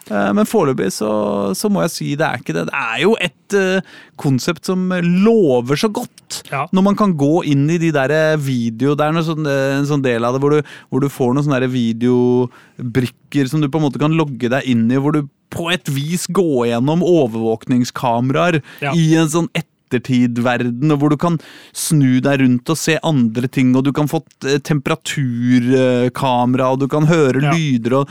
Eh, 0.10 0.32
Men 0.34 0.48
foreløpig 0.50 0.90
så, 0.96 1.12
så 1.56 1.70
må 1.70 1.84
jeg 1.86 1.92
si 1.94 2.08
det 2.18 2.26
er 2.26 2.42
ikke 2.42 2.56
det. 2.58 2.66
Det 2.72 2.80
er 2.80 3.02
jo 3.04 3.14
et 3.22 3.54
eh, 3.60 3.82
konsept 4.22 4.66
som 4.66 4.88
lover 5.26 5.78
så 5.78 5.92
godt. 5.94 6.42
Ja. 6.52 6.66
Når 6.74 6.84
man 6.88 6.96
kan 7.00 7.14
gå 7.20 7.44
inn 7.52 7.66
i 7.70 7.78
de 7.82 7.90
der 7.92 8.38
video 8.40 8.94
Det 8.96 9.04
er 9.04 9.12
noe 9.12 9.26
sånn, 9.28 9.44
eh, 9.46 9.78
en 9.82 9.88
sånn 9.90 10.04
del 10.06 10.24
av 10.24 10.34
det 10.38 10.42
hvor 10.44 10.56
du, 10.56 10.62
hvor 10.90 11.04
du 11.04 11.10
får 11.12 11.34
noen 11.36 11.44
sånne 11.48 11.68
videobrikker 11.72 13.50
som 13.52 13.62
du 13.62 13.68
på 13.70 13.82
en 13.82 13.86
måte 13.90 14.00
kan 14.02 14.16
logge 14.18 14.50
deg 14.52 14.68
inn 14.72 14.88
i, 14.92 15.00
hvor 15.02 15.16
du 15.16 15.26
på 15.52 15.66
et 15.74 15.90
vis 15.92 16.28
går 16.32 16.70
gjennom 16.72 17.02
overvåkningskameraer 17.04 18.62
Ja. 18.82 18.94
i 18.96 19.16
en 19.20 19.28
sånn 19.28 19.50
ettertidverden, 19.92 20.92
og 20.94 21.00
hvor 21.02 21.10
du 21.12 21.18
kan 21.20 21.36
snu 21.76 22.22
deg 22.24 22.40
rundt 22.42 22.70
og 22.72 22.78
se 22.80 22.96
andre 23.04 23.48
ting, 23.52 23.74
og 23.76 23.84
du 23.88 23.92
kan 23.96 24.08
få 24.12 24.22
eh, 24.48 24.60
temperaturkamera, 24.64 26.72
og 26.72 26.80
du 26.80 26.88
kan 26.92 27.06
høre 27.10 27.42
Ja. 27.42 27.52
lyder, 27.52 27.94
og, 28.02 28.06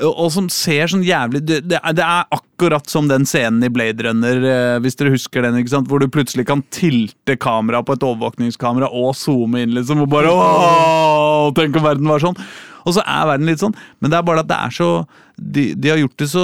og 0.00 0.30
som 0.32 0.46
ser 0.48 0.86
sånn 0.88 1.02
jævlig 1.04 1.42
det, 1.44 1.58
det, 1.68 1.76
er, 1.82 2.24
akkurat 2.32 2.86
som 2.88 3.08
den 3.10 3.26
scenen 3.28 3.64
i 3.66 3.70
Blade 3.72 4.00
Runner, 4.06 4.36
eh, 4.40 4.78
hvis 4.80 4.96
dere 4.96 5.12
husker 5.12 5.42
den, 5.44 5.58
ikke 5.60 5.74
sant? 5.74 5.88
hvor 5.90 6.00
du 6.00 6.08
plutselig 6.08 6.46
kan 6.48 6.62
tilte 6.72 7.36
kamera 7.40 7.82
på 7.84 7.92
et 7.96 8.04
overvåkningskamera 8.06 8.88
og 8.88 9.12
zoome 9.18 9.60
inn, 9.64 9.74
liksom, 9.76 10.00
og 10.04 10.08
bare 10.12 10.30
Åh, 10.32 11.50
Tenk 11.56 11.76
om 11.76 11.84
verden 11.84 12.08
var 12.08 12.20
sånn! 12.22 12.36
Og 12.86 12.94
så 12.96 13.02
er 13.04 13.26
verden 13.28 13.46
litt 13.50 13.60
sånn, 13.62 13.74
men 14.00 14.10
det 14.12 14.18
er 14.20 14.26
bare 14.26 14.44
at 14.44 14.48
det 14.50 14.56
er 14.56 14.70
så 14.80 14.90
De, 15.40 15.70
de 15.72 15.88
har 15.88 15.96
gjort 15.96 16.18
det 16.20 16.26
så, 16.28 16.42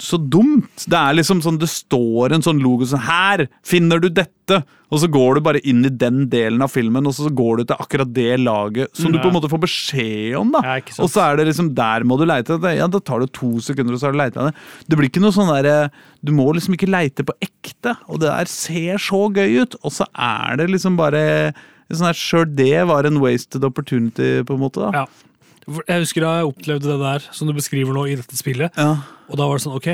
så 0.00 0.16
dumt. 0.16 0.86
Det 0.88 0.96
er 0.96 1.16
liksom 1.18 1.42
sånn, 1.44 1.58
det 1.60 1.68
står 1.68 2.32
en 2.32 2.40
sånn 2.46 2.62
logo 2.64 2.86
sånn 2.88 3.02
Her 3.04 3.42
finner 3.60 4.00
du 4.00 4.06
dette! 4.08 4.62
Og 4.92 5.00
så 5.02 5.08
går 5.12 5.36
du 5.36 5.40
bare 5.44 5.60
inn 5.68 5.84
i 5.84 5.90
den 5.92 6.26
delen 6.32 6.60
av 6.64 6.68
filmen, 6.72 7.06
og 7.08 7.12
så 7.16 7.28
går 7.32 7.60
du 7.60 7.64
til 7.68 7.76
akkurat 7.80 8.08
det 8.12 8.38
laget 8.40 8.88
som 8.96 9.12
du 9.12 9.18
på 9.20 9.28
en 9.28 9.36
måte 9.36 9.48
får 9.52 9.60
beskjed 9.62 10.34
om. 10.40 10.50
da. 10.52 10.60
Ja, 10.64 10.96
og 11.04 11.08
så 11.12 11.22
er 11.26 11.36
det 11.40 11.46
liksom 11.48 11.70
Der 11.76 12.04
må 12.08 12.16
du 12.20 12.24
leite 12.28 12.54
etter 12.54 12.64
det. 12.64 12.72
Ja, 12.78 12.88
da 12.92 13.00
tar 13.00 13.20
det 13.20 13.30
to 13.36 13.50
sekunder, 13.64 13.94
og 13.96 14.00
så 14.00 14.08
har 14.08 14.16
du 14.16 14.20
leita 14.22 14.46
det. 14.48 14.54
Det 14.88 14.98
blir 15.00 15.08
ikke 15.12 15.22
noe 15.24 15.32
sånn 15.36 15.52
der 15.52 15.90
Du 16.24 16.32
må 16.36 16.48
liksom 16.56 16.76
ikke 16.76 16.88
leite 16.92 17.24
på 17.28 17.36
ekte, 17.44 17.96
og 18.08 18.20
det 18.20 18.28
der 18.32 18.48
ser 18.52 18.96
så 19.00 19.26
gøy 19.32 19.60
ut. 19.64 19.76
Og 19.84 19.92
så 19.92 20.08
er 20.16 20.56
det 20.60 20.70
liksom 20.72 20.96
bare 21.00 21.52
sånn 21.92 22.16
Sjøl 22.16 22.48
det 22.56 22.86
var 22.88 23.04
en 23.04 23.20
wasted 23.20 23.64
opportunity, 23.68 24.40
på 24.48 24.56
en 24.56 24.64
måte. 24.64 24.80
da. 24.88 25.04
Ja. 25.04 25.28
Jeg 25.66 26.02
husker 26.02 26.24
da 26.24 26.36
jeg 26.40 26.48
opplevde 26.50 26.90
det 26.90 27.00
der 27.02 27.26
som 27.34 27.48
du 27.48 27.54
beskriver 27.54 27.94
nå 27.94 28.06
i 28.10 28.16
dette 28.18 28.38
spillet. 28.38 28.74
Ja. 28.78 28.96
Og 29.30 29.38
da 29.38 29.46
var 29.46 29.58
det 29.58 29.64
sånn, 29.66 29.78
ok, 29.78 29.90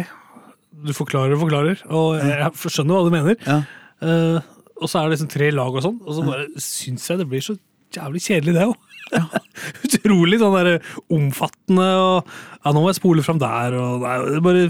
du 0.88 0.94
forklarer 0.96 1.35
og 1.37 1.42
forklarer, 1.44 1.83
og 1.92 2.20
jeg 2.22 2.52
skjønner 2.72 2.96
hva 2.96 3.04
du 3.04 3.14
mener. 3.14 3.40
Ja. 3.44 3.59
Uh, 3.98 4.38
og 4.78 4.87
så 4.87 5.00
er 5.00 5.09
det 5.09 5.16
liksom 5.16 5.31
tre 5.33 5.48
lag 5.54 5.74
og 5.74 5.85
sånn, 5.85 5.98
og 6.04 6.14
så 6.14 6.26
bare 6.26 6.46
syns 6.62 7.09
jeg 7.11 7.20
det 7.20 7.26
blir 7.31 7.42
så 7.44 7.57
jævlig 7.94 8.22
kjedelig, 8.22 8.54
det 8.54 8.68
òg. 8.68 8.76
Utrolig 9.88 10.38
sånn 10.40 10.57
der 10.59 10.74
omfattende 11.16 11.87
og 11.96 12.28
Ja, 12.28 12.72
nå 12.74 12.83
må 12.83 12.90
jeg 12.90 12.98
spole 12.98 13.24
fram 13.24 13.40
der, 13.40 13.76
og 13.81 14.04
nei, 14.04 14.16
det 14.35 14.42
bare 14.44 14.64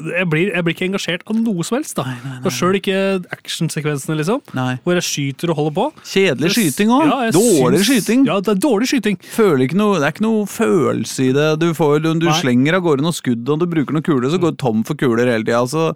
jeg 0.00 0.26
blir, 0.32 0.50
jeg 0.54 0.64
blir 0.66 0.74
ikke 0.76 0.86
engasjert 0.88 1.22
av 1.28 1.36
noe 1.36 1.64
som 1.66 1.76
helst. 1.78 1.96
da. 1.98 2.04
Og 2.44 2.50
Sjøl 2.54 2.78
ikke 2.80 2.96
actionsekvensene, 3.36 4.16
liksom. 4.20 4.40
Nei. 4.56 4.78
Hvor 4.84 4.96
jeg 4.98 5.06
skyter 5.06 5.52
og 5.52 5.60
holder 5.60 5.76
på. 5.76 5.86
Kjedelig 6.12 6.52
skyting 6.56 6.94
òg. 6.96 7.04
Ja, 7.10 7.18
Dårlig 7.36 7.82
syns- 7.82 7.90
skyting. 8.06 8.26
Ja, 8.30 8.38
det 8.40 8.54
er 8.56 8.62
dårlig 8.64 8.90
skyting. 8.92 9.20
Føler 9.36 9.66
ikke 9.68 9.78
noe, 9.80 9.98
det 10.00 10.08
er 10.08 10.16
ikke 10.16 10.26
noe 10.26 10.48
følelse 10.50 11.28
i 11.28 11.32
det. 11.36 11.48
Du, 11.60 11.68
får, 11.76 12.00
du, 12.04 12.10
du 12.18 12.26
Nei. 12.30 12.40
slenger 12.40 12.78
av 12.80 12.82
gårde 12.88 13.06
noen 13.06 13.16
skudd, 13.16 13.46
og 13.48 13.60
du 13.62 13.66
bruker 13.70 13.96
noen 13.96 14.06
kuler, 14.06 14.28
så 14.32 14.40
går 14.42 14.56
du 14.56 14.60
tom 14.64 14.84
for 14.88 14.94
kuler 15.00 15.26
hele 15.30 15.44
tida. 15.46 15.60
Altså, 15.64 15.92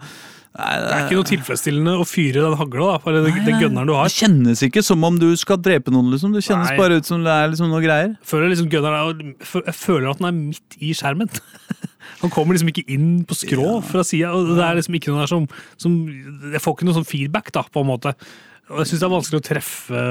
Nei, 0.55 0.75
Det 0.79 0.91
er 0.95 1.01
ikke 1.09 1.17
noe 1.19 1.27
tilfredsstillende 1.27 1.93
å 1.99 2.05
fyre 2.07 2.45
den 2.45 2.53
hagla, 2.61 2.93
da, 3.03 3.11
den, 3.17 3.41
den 3.43 3.57
gunneren 3.59 3.89
du 3.91 3.95
har. 3.97 4.07
Det 4.07 4.15
kjennes 4.21 4.61
ikke 4.63 4.85
som 4.87 5.03
om 5.03 5.17
du 5.19 5.33
skal 5.35 5.59
drepe 5.59 5.91
noen, 5.91 6.13
liksom. 6.13 6.31
Det 6.37 6.45
kjennes 6.47 6.71
Nei. 6.71 6.77
bare 6.79 7.01
ut 7.01 7.09
som 7.09 7.25
det 7.27 7.33
er 7.35 7.49
liksom 7.51 7.73
noe 7.73 7.83
greier. 7.83 8.13
føler 8.23 8.53
liksom 8.53 8.69
gunneren 8.71 9.19
er, 9.19 9.35
jeg 9.67 9.75
føler 9.75 10.13
at 10.13 10.21
den 10.23 10.29
er 10.31 10.37
midt 10.39 10.79
i 10.79 10.93
skjermen. 10.95 11.27
Han 12.23 12.33
kommer 12.33 12.57
liksom 12.57 12.73
ikke 12.73 12.87
inn 12.95 13.23
på 13.29 13.37
skrå 13.39 13.79
fra 13.87 14.05
sida. 14.07 14.33
Det 14.33 14.65
er 14.65 14.81
liksom 14.81 14.99
ikke 14.99 15.13
noe 15.13 15.25
der 15.25 15.31
som, 15.31 15.47
som 15.81 15.95
Jeg 16.53 16.63
får 16.65 16.77
ikke 16.77 16.89
noe 16.89 16.99
sånn 16.99 17.09
feedback, 17.09 17.53
da, 17.55 17.65
på 17.71 17.85
en 17.85 17.91
måte. 17.93 18.15
Og 18.73 18.79
jeg 18.81 18.89
syns 18.89 19.01
det 19.03 19.07
er 19.07 19.13
vanskelig 19.13 19.39
å 19.41 19.45
treffe 19.45 20.03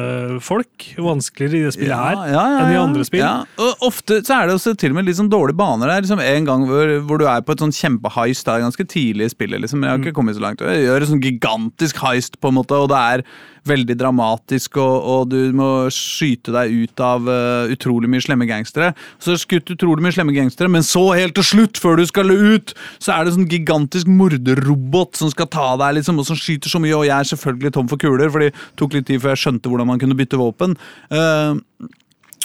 folk. 0.46 0.86
Vanskeligere 1.02 1.58
i 1.58 1.64
det 1.66 1.72
spillet 1.74 1.98
her 1.98 2.20
enn 2.62 2.74
i 2.74 2.78
andre 2.78 3.06
spill. 3.08 3.24
Ja. 3.24 3.32
Og 3.58 3.88
ofte 3.90 4.20
så 4.22 4.36
er 4.38 4.50
det 4.52 4.58
også 4.60 4.76
til 4.78 4.94
og 4.94 5.00
med 5.00 5.08
litt 5.10 5.18
sånn 5.18 5.32
dårlige 5.32 5.58
baner. 5.58 5.90
Det 5.90 5.96
er 5.96 6.06
liksom 6.06 6.22
En 6.24 6.46
gang 6.52 6.68
hvor, 6.70 6.92
hvor 7.08 7.18
du 7.22 7.26
er 7.26 7.42
på 7.42 7.56
et 7.56 7.64
sånn 7.66 7.74
kjempeheist, 7.74 8.46
det 8.46 8.54
er 8.54 8.66
ganske 8.68 8.86
tidlig 8.94 9.26
i 9.26 9.34
spillet, 9.34 9.64
liksom. 9.64 9.80
men 9.82 9.90
jeg 9.90 9.94
har 9.96 10.04
Mm. 10.04 10.06
ikke 10.06 10.18
kommet 10.20 10.38
så 10.38 10.42
langt. 10.46 10.62
Jeg 10.62 10.86
gjør 10.86 11.02
et 11.02 11.10
sånn 11.10 11.24
gigantisk 11.24 11.98
heist, 12.06 12.40
på 12.42 12.50
en 12.54 12.58
måte, 12.62 12.78
og 12.78 12.90
det 12.94 13.02
er 13.02 13.24
veldig 13.66 13.96
dramatisk, 13.96 14.76
og, 14.76 14.96
og 15.08 15.30
du 15.32 15.54
må 15.56 15.88
skyte 15.90 16.52
deg 16.52 16.74
ut 16.84 17.00
av 17.00 17.24
uh, 17.32 17.72
utrolig 17.72 18.10
mye 18.12 18.20
slemme 18.20 18.44
gangstere. 18.50 18.90
Så 19.24 19.38
skutt 19.40 19.72
utrolig 19.72 20.04
mye 20.04 20.12
slemme 20.12 20.36
gangstere, 20.36 20.68
men 20.68 20.84
så 20.84 21.16
helt 21.16 21.34
til 21.40 21.46
slutt, 21.48 21.80
før 21.80 21.96
du 22.02 22.04
skal 22.10 22.28
ut, 22.34 22.74
så 23.00 23.16
er 23.16 23.24
det 23.24 23.38
sånn 23.38 23.48
gigantisk 23.48 24.10
morderrobot 24.12 25.16
som 25.16 25.32
skal 25.32 25.48
ta 25.48 25.70
deg, 25.80 25.96
liksom, 26.02 26.20
og 26.20 26.28
som 26.28 26.36
skyter 26.36 26.68
så 26.74 26.82
mye, 26.84 26.92
og 26.98 27.06
jeg 27.08 27.16
er 27.16 27.30
selvfølgelig 27.32 27.74
tom 27.78 27.88
for 27.88 28.02
kuler, 28.04 28.28
fordi 28.34 28.43
det 28.44 28.52
tok 28.80 28.98
litt 28.98 29.08
tid 29.10 29.24
før 29.24 29.34
jeg 29.34 29.44
skjønte 29.46 29.72
hvordan 29.72 29.90
man 29.90 30.02
kunne 30.02 30.18
bytte 30.20 30.40
våpen. 30.40 30.76
Uh, 31.10 31.56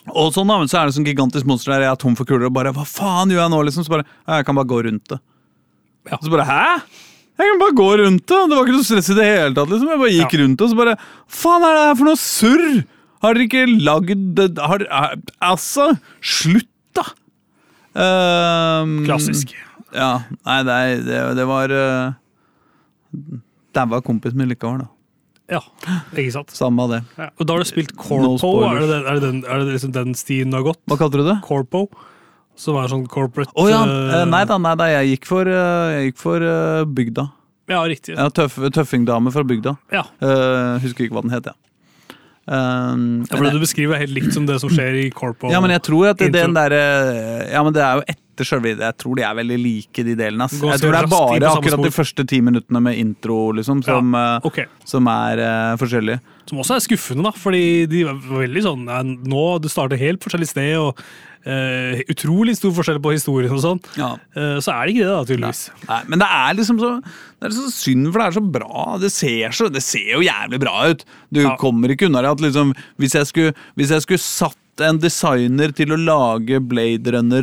og 0.09 0.31
sånn 0.33 0.49
da, 0.49 0.57
men 0.63 0.71
så 0.71 0.81
er 0.81 0.89
det 0.89 0.97
sånn 0.97 1.07
gigantisk 1.09 1.49
monster 1.49 1.75
der 1.75 1.85
jeg 1.85 1.93
er 1.93 2.01
tom 2.01 2.15
for 2.17 2.29
kuler, 2.29 2.47
og 2.49 2.55
bare 2.57 2.73
hva 2.73 2.87
faen 2.89 3.33
gjør 3.35 3.43
jeg 3.45 3.53
nå, 3.53 3.61
liksom? 3.69 3.85
Så 3.85 3.93
bare, 3.93 4.07
jeg 4.31 4.47
kan 4.49 4.57
bare 4.57 4.71
gå 4.71 4.81
rundt 4.87 5.13
det. 5.13 5.19
Ja. 6.09 6.17
Så 6.23 6.33
bare, 6.33 6.47
hæ? 6.49 7.05
Jeg 7.39 7.51
kan 7.53 7.61
bare 7.61 7.77
gå 7.79 7.89
rundt 8.01 8.25
det. 8.27 8.39
Det 8.51 8.57
var 8.57 8.65
ikke 8.65 8.79
noe 8.79 8.87
stress 8.89 9.11
i 9.13 9.19
det 9.19 9.27
hele 9.29 9.55
tatt, 9.55 9.69
liksom. 9.71 9.91
Jeg 9.93 10.01
bare 10.01 10.15
gikk 10.15 10.33
Ja. 10.35 10.41
rundt 10.43 10.57
det, 10.59 10.65
og 10.65 10.73
så 10.73 10.79
bare, 10.81 10.95
faen 11.43 11.67
er 11.69 11.77
det 11.77 11.85
her 11.85 11.99
for 12.01 12.09
noe 12.09 12.23
surr? 12.23 12.79
Har 13.23 13.35
dere 13.35 13.47
ikke 13.49 13.67
lagd? 13.85 14.43
Har, 14.63 14.85
er, 15.03 15.17
altså, 15.43 15.89
slutt 16.23 16.71
da! 16.97 17.05
Um, 17.99 19.01
Klassisk. 19.07 19.53
Ja, 19.95 20.11
nei, 20.47 20.59
det, 20.69 20.79
det, 21.07 21.21
det 21.39 21.47
var 21.49 21.73
uh, 21.73 22.13
Daua 23.75 24.01
kompisen 24.05 24.39
min 24.41 24.51
likevel, 24.51 24.83
da. 24.85 24.89
Ja, 25.49 25.63
ikke 26.13 26.33
sant. 26.35 26.53
Samme 26.53 26.85
av 26.85 26.93
det. 26.93 27.01
Ja. 27.17 27.31
Og 27.41 27.49
da 27.49 27.57
har 27.57 27.65
du 27.65 27.69
spilt 27.71 27.95
Corpo. 27.97 28.51
No 28.53 28.69
er, 28.69 28.83
det 28.83 28.89
den, 28.91 29.07
er, 29.07 29.17
det 29.17 29.25
den, 29.25 29.41
er 29.49 29.63
det 29.65 29.77
liksom 29.79 29.95
den 29.97 30.13
stien 30.19 30.53
du 30.53 30.59
har 30.59 30.67
gått? 30.67 30.81
Hva 30.91 30.99
kalte 31.01 31.23
du 31.23 31.25
det? 31.25 31.39
Corpo? 31.47 31.87
Som 32.59 32.77
er 32.81 32.91
sånn 32.91 33.05
corporate 33.07 33.55
oh, 33.55 33.69
ja, 33.71 33.85
eh, 33.87 34.25
nei 34.27 34.41
da, 34.51 34.57
nei 34.59 34.73
da, 34.75 34.89
jeg 34.91 35.13
gikk 35.13 35.29
for, 35.31 35.47
eh, 35.47 35.91
jeg 35.95 36.09
gikk 36.09 36.17
for 36.19 36.43
uh, 36.43 36.83
bygda. 36.91 37.29
Ja, 37.71 37.85
riktig. 37.87 38.17
Ja, 38.17 38.27
tøff, 38.35 38.57
tøffingdame 38.75 39.31
fra 39.31 39.45
bygda. 39.47 39.77
Ja. 39.95 40.03
Uh, 40.19 40.75
husker 40.83 41.07
ikke 41.07 41.17
hva 41.17 41.23
den 41.23 41.37
het, 41.37 41.47
jeg. 41.53 41.68
Um, 42.49 43.27
Ja, 43.29 43.37
for 43.37 43.45
det 43.45 43.59
du 43.59 43.61
beskriver 43.61 43.99
er 43.99 44.07
helt 44.07 44.17
likt 44.17 44.33
som 44.33 44.47
det 44.49 44.57
som 44.63 44.71
skjer 44.73 44.97
i 45.03 45.11
Corpo. 45.13 45.51
ja, 45.53 45.61
men 45.61 45.75
jeg 45.75 45.83
tror 45.85 46.15
at 46.15 46.23
det, 46.23 46.33
den 46.33 46.57
der, 46.57 46.73
Ja, 47.53 47.61
men 47.63 47.77
det 47.77 47.85
er 47.85 48.01
jo 48.01 48.07
etter 48.09 48.49
sjølve 48.49 48.73
Jeg 48.73 48.97
tror 48.97 49.19
de 49.19 49.25
er 49.27 49.37
veldig 49.37 49.59
like, 49.61 50.05
de 50.07 50.15
delene. 50.17 50.47
Ass. 50.47 50.57
Jeg 50.57 50.81
tror 50.81 50.95
det 50.95 51.03
er 51.03 51.11
bare 51.13 51.53
akkurat 51.53 51.85
de 51.85 51.93
første 51.93 52.25
ti 52.31 52.41
minuttene 52.41 52.81
med 52.81 52.99
intro 52.99 53.51
liksom, 53.53 53.83
som, 53.85 54.15
ja, 54.15 54.41
okay. 54.49 54.69
som 54.87 55.07
er 55.13 55.43
uh, 55.45 55.77
forskjellige. 55.81 56.23
Som 56.49 56.63
også 56.63 56.79
er 56.79 56.85
skuffende, 56.87 57.27
da, 57.29 57.35
fordi 57.37 57.87
de 57.91 58.07
var 58.09 58.21
veldig 58.41 58.63
sånn 58.65 58.87
Nå 59.29 59.43
du 59.61 59.69
starter 59.69 60.01
helt 60.01 60.23
forskjellig 60.25 60.49
sted, 60.49 60.79
og 60.81 61.03
eh, 61.49 62.03
utrolig 62.13 62.55
stor 62.59 62.75
forskjell 62.77 63.01
på 63.05 63.15
historien 63.17 63.55
og 63.57 63.63
sånn. 63.65 63.81
Ja. 63.97 64.11
uh, 64.37 64.59
så 64.61 64.75
er 64.75 64.85
det 64.87 64.95
ikke 64.95 65.07
det, 65.07 65.15
da, 65.15 65.25
tydeligvis. 65.33 65.63
Nei, 65.89 66.01
men 66.13 66.23
det 66.23 66.29
er 66.39 66.55
liksom 66.61 66.79
så 66.83 66.93
Det 67.39 67.49
er 67.49 67.57
så 67.57 67.69
synd, 67.73 68.09
for 68.13 68.21
det 68.21 68.29
er 68.29 68.37
så 68.39 68.45
bra. 68.59 68.85
Det 69.03 69.11
ser, 69.15 69.53
så, 69.55 69.69
det 69.73 69.83
ser 69.87 70.15
jo 70.19 70.23
jævlig 70.27 70.59
bra 70.63 70.77
ut. 70.93 71.05
Du 71.35 71.43
Ja. 71.45 71.57
kommer 71.61 71.89
ikke 71.95 72.07
unna 72.11 72.23
det 72.27 72.33
at 72.37 72.41
liksom 72.45 72.73
Hvis 72.99 73.15
jeg 73.19 73.27
skulle, 73.31 73.55
hvis 73.79 73.91
jeg 73.95 74.03
skulle 74.07 74.23
satt 74.25 74.57
en 74.87 75.01
designer 75.03 75.73
til 75.75 75.91
å 75.91 75.97
lage 75.99 76.61
Blade 76.63 77.11
Runner 77.11 77.43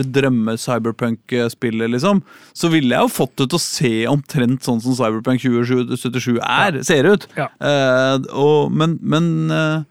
drømme-cyberpunk-spillet, 0.80 1.90
liksom, 1.92 2.22
så 2.56 2.70
ville 2.72 2.96
jeg 2.96 3.04
jo 3.04 3.12
fått 3.12 3.34
det 3.42 3.50
til 3.52 3.60
å 3.60 3.64
se 3.64 3.92
omtrent 4.08 4.64
sånn 4.64 4.80
som 4.84 4.96
Cyberpunk 4.96 5.44
2077 5.44 6.40
er, 6.40 6.80
ser 6.88 7.10
ut. 7.12 7.28
Ja. 7.36 7.50
Uh, 7.60 8.24
og, 8.32 8.72
men 8.72 8.96
men 9.04 9.28
eh, 9.52 9.84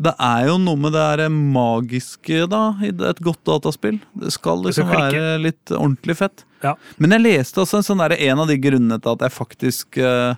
det 0.00 0.14
er 0.16 0.46
jo 0.48 0.54
noe 0.62 0.78
med 0.80 0.94
det 0.96 1.02
der 1.20 1.28
magiske 1.32 2.46
da, 2.48 2.60
i 2.80 2.88
et 2.88 3.20
godt 3.24 3.42
dataspill. 3.44 3.98
Det 4.16 4.32
skal 4.32 4.62
Det 4.64 4.72
skal 4.74 4.86
liksom 4.86 4.92
klikke. 4.94 5.18
være 5.20 5.42
litt 5.44 5.72
ordentlig 5.76 6.16
fett. 6.16 6.44
Ja. 6.64 6.74
Men 6.96 7.12
jeg 7.16 7.24
leste 7.26 7.60
også 7.60 7.80
en 7.80 7.86
sånn 7.86 8.00
der, 8.00 8.14
en 8.16 8.40
av 8.40 8.48
de 8.48 8.56
grunnene 8.60 8.96
til 9.00 9.12
at 9.12 9.26
jeg 9.26 9.34
faktisk 9.36 9.98
eh, 10.00 10.34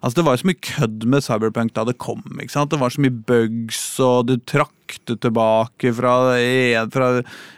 Altså 0.00 0.20
Det 0.20 0.26
var 0.26 0.40
så 0.40 0.48
mye 0.50 0.62
kødd 0.68 1.06
med 1.12 1.24
Cyberpunk 1.24 1.74
da 1.76 1.84
det 1.88 1.96
kom. 2.02 2.22
ikke 2.40 2.54
sant? 2.54 2.70
Det 2.72 2.80
var 2.80 2.92
så 2.92 3.02
mye 3.04 3.14
bugs, 3.28 3.80
og 4.02 4.26
du 4.28 4.36
trakk 4.48 4.98
det 5.08 5.18
tilbake 5.24 5.90
fra, 5.96 6.12
fra 6.94 7.08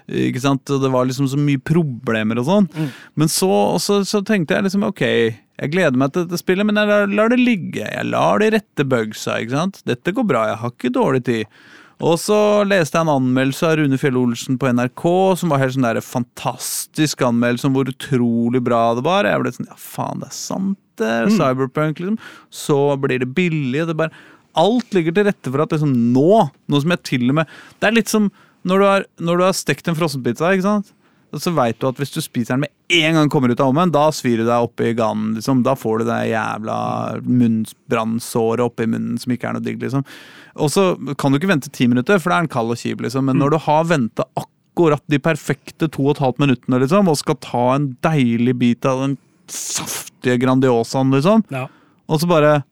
ikke 0.09 0.43
sant? 0.45 0.65
Det 0.69 0.93
var 0.93 1.09
liksom 1.09 1.29
så 1.29 1.41
mye 1.41 1.61
problemer 1.61 2.41
og 2.41 2.49
sånn. 2.49 2.71
Men 3.19 3.33
så, 3.33 3.51
så, 3.83 4.01
så 4.09 4.23
tenkte 4.25 4.57
jeg 4.57 4.69
liksom 4.69 4.87
ok, 4.89 5.05
jeg 5.59 5.73
gleder 5.75 5.99
meg 5.99 6.15
til 6.15 6.25
dette 6.25 6.41
spillet, 6.41 6.67
men 6.69 6.79
jeg 6.79 6.89
lar, 6.91 7.11
lar 7.11 7.33
det 7.35 7.41
ligge. 7.43 7.83
Jeg 7.83 8.07
lar 8.13 8.39
de 8.43 8.53
rette 8.55 8.87
bugsa. 8.87 9.41
ikke 9.43 9.57
sant? 9.57 9.83
Dette 9.89 10.15
går 10.15 10.27
bra, 10.29 10.47
jeg 10.53 10.61
har 10.63 10.75
ikke 10.75 10.95
dårlig 10.95 11.25
tid. 11.27 11.61
Og 11.99 12.15
så 12.23 12.39
leste 12.69 12.95
jeg 12.95 13.07
en 13.07 13.17
anmeldelse 13.17 13.67
av 13.67 13.79
Rune 13.81 13.99
Fjell 13.99 14.19
Olsen 14.21 14.59
på 14.61 14.71
NRK, 14.71 15.05
som 15.41 15.51
var 15.51 15.63
helt 15.65 15.75
sånn 15.75 15.87
der 15.89 15.99
fantastisk 16.05 17.25
anmeldelse 17.27 17.67
om 17.67 17.75
hvor 17.75 17.91
utrolig 17.91 18.61
bra 18.63 18.83
det 18.95 19.03
var. 19.07 19.27
Jeg 19.27 19.43
ble 19.43 19.55
sånn, 19.57 19.71
ja 19.71 19.79
faen, 19.83 20.23
det 20.23 20.31
er 20.31 20.37
sant 20.37 20.79
det, 20.99 21.15
Cyberpunk, 21.35 21.99
liksom. 22.03 22.19
Så 22.55 22.79
blir 23.03 23.23
det 23.23 23.31
billig. 23.35 23.87
Det 23.89 23.97
bare, 23.99 24.15
alt 24.59 24.95
ligger 24.95 25.15
til 25.15 25.27
rette 25.29 25.51
for 25.51 25.65
at 25.65 25.75
liksom 25.75 25.95
nå, 26.15 26.45
nå 26.71 26.83
som 26.83 26.95
jeg 26.95 27.05
til 27.07 27.29
og 27.31 27.41
med 27.41 27.59
Det 27.79 27.91
er 27.91 27.99
litt 27.99 28.11
som 28.11 28.31
når 28.67 28.81
du 28.81 28.85
har, 28.89 29.05
når 29.23 29.39
du 29.39 29.45
har 29.47 29.57
stekt 29.57 29.89
en 29.89 29.97
frossenpizza, 29.99 30.51
ikke 30.55 30.67
sant? 30.67 30.95
Så 31.37 31.53
veit 31.53 31.77
du 31.81 31.85
at 31.91 31.99
hvis 32.01 32.13
du 32.15 32.23
spiser 32.25 32.55
den 32.57 32.63
med 32.65 32.71
en 32.89 33.19
gang 33.19 33.29
kommer 33.29 33.53
ut 33.53 33.61
av 33.61 33.69
ovnen, 33.69 33.91
da 33.93 34.07
svir 34.17 34.41
du 34.41 34.47
deg 34.47 34.65
oppi 34.65 34.95
ganen. 34.97 35.35
Liksom. 35.37 35.61
Da 35.67 35.75
får 35.77 36.01
du 36.01 36.05
det 36.09 36.21
jævla 36.31 36.77
munnbrannsåret 37.27 38.65
oppi 38.65 38.87
munnen 38.89 39.19
som 39.21 39.35
ikke 39.35 39.51
er 39.51 39.57
noe 39.59 39.65
digg. 39.65 39.81
Liksom. 39.83 40.05
Og 40.59 40.71
så 40.73 40.87
kan 41.21 41.33
du 41.35 41.39
ikke 41.41 41.51
vente 41.53 41.73
ti 41.75 41.89
minutter, 41.91 42.21
for 42.23 42.33
da 42.33 42.39
er 42.39 42.47
den 42.47 42.53
kald 42.55 42.73
og 42.73 42.81
kjip. 42.81 43.03
Liksom. 43.05 43.29
Men 43.29 43.41
når 43.43 43.55
du 43.55 43.59
har 43.67 43.85
venta 43.91 44.25
akkurat 44.41 45.03
de 45.11 45.21
perfekte 45.23 45.91
to 45.93 46.07
og 46.07 46.15
et 46.17 46.23
halvt 46.25 46.41
minuttene 46.45 46.81
liksom, 46.85 47.11
og 47.13 47.21
skal 47.21 47.39
ta 47.45 47.65
en 47.77 47.91
deilig 48.07 48.57
bit 48.61 48.89
av 48.89 49.05
den 49.05 49.19
saftige 49.53 50.39
Grandiosaen, 50.43 51.13
liksom, 51.15 51.45
Ja. 51.53 51.67
og 52.09 52.21
så 52.21 52.29
bare 52.29 52.63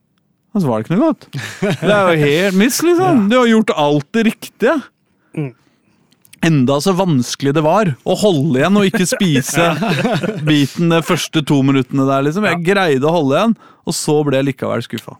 Og 0.55 0.61
så 0.63 0.67
var 0.71 0.79
det 0.81 0.87
ikke 0.87 0.95
noe 0.97 1.07
godt. 1.11 1.25
Det 1.85 1.93
er 1.93 2.07
jo 2.07 2.21
helt 2.25 2.55
miss, 2.57 2.77
liksom. 2.81 3.27
Du 3.29 3.35
har 3.37 3.45
gjort 3.51 3.69
alt 3.77 4.07
det 4.15 4.23
riktige. 4.25 4.73
Mm. 5.37 5.51
Enda 6.47 6.77
så 6.83 6.93
vanskelig 6.95 7.53
det 7.57 7.63
var 7.65 7.89
å 8.07 8.15
holde 8.21 8.61
igjen 8.61 8.79
og 8.79 8.87
ikke 8.87 9.07
spise 9.09 9.67
biten 10.47 10.93
de 10.93 11.01
første 11.05 11.43
to 11.47 11.59
minuttene 11.65 12.05
der, 12.07 12.25
liksom. 12.27 12.47
Jeg 12.47 12.63
greide 12.65 13.09
å 13.09 13.15
holde 13.15 13.39
igjen, 13.39 13.55
og 13.87 13.97
så 13.97 14.19
ble 14.27 14.39
jeg 14.39 14.49
likevel 14.51 14.85
skuffa. 14.85 15.17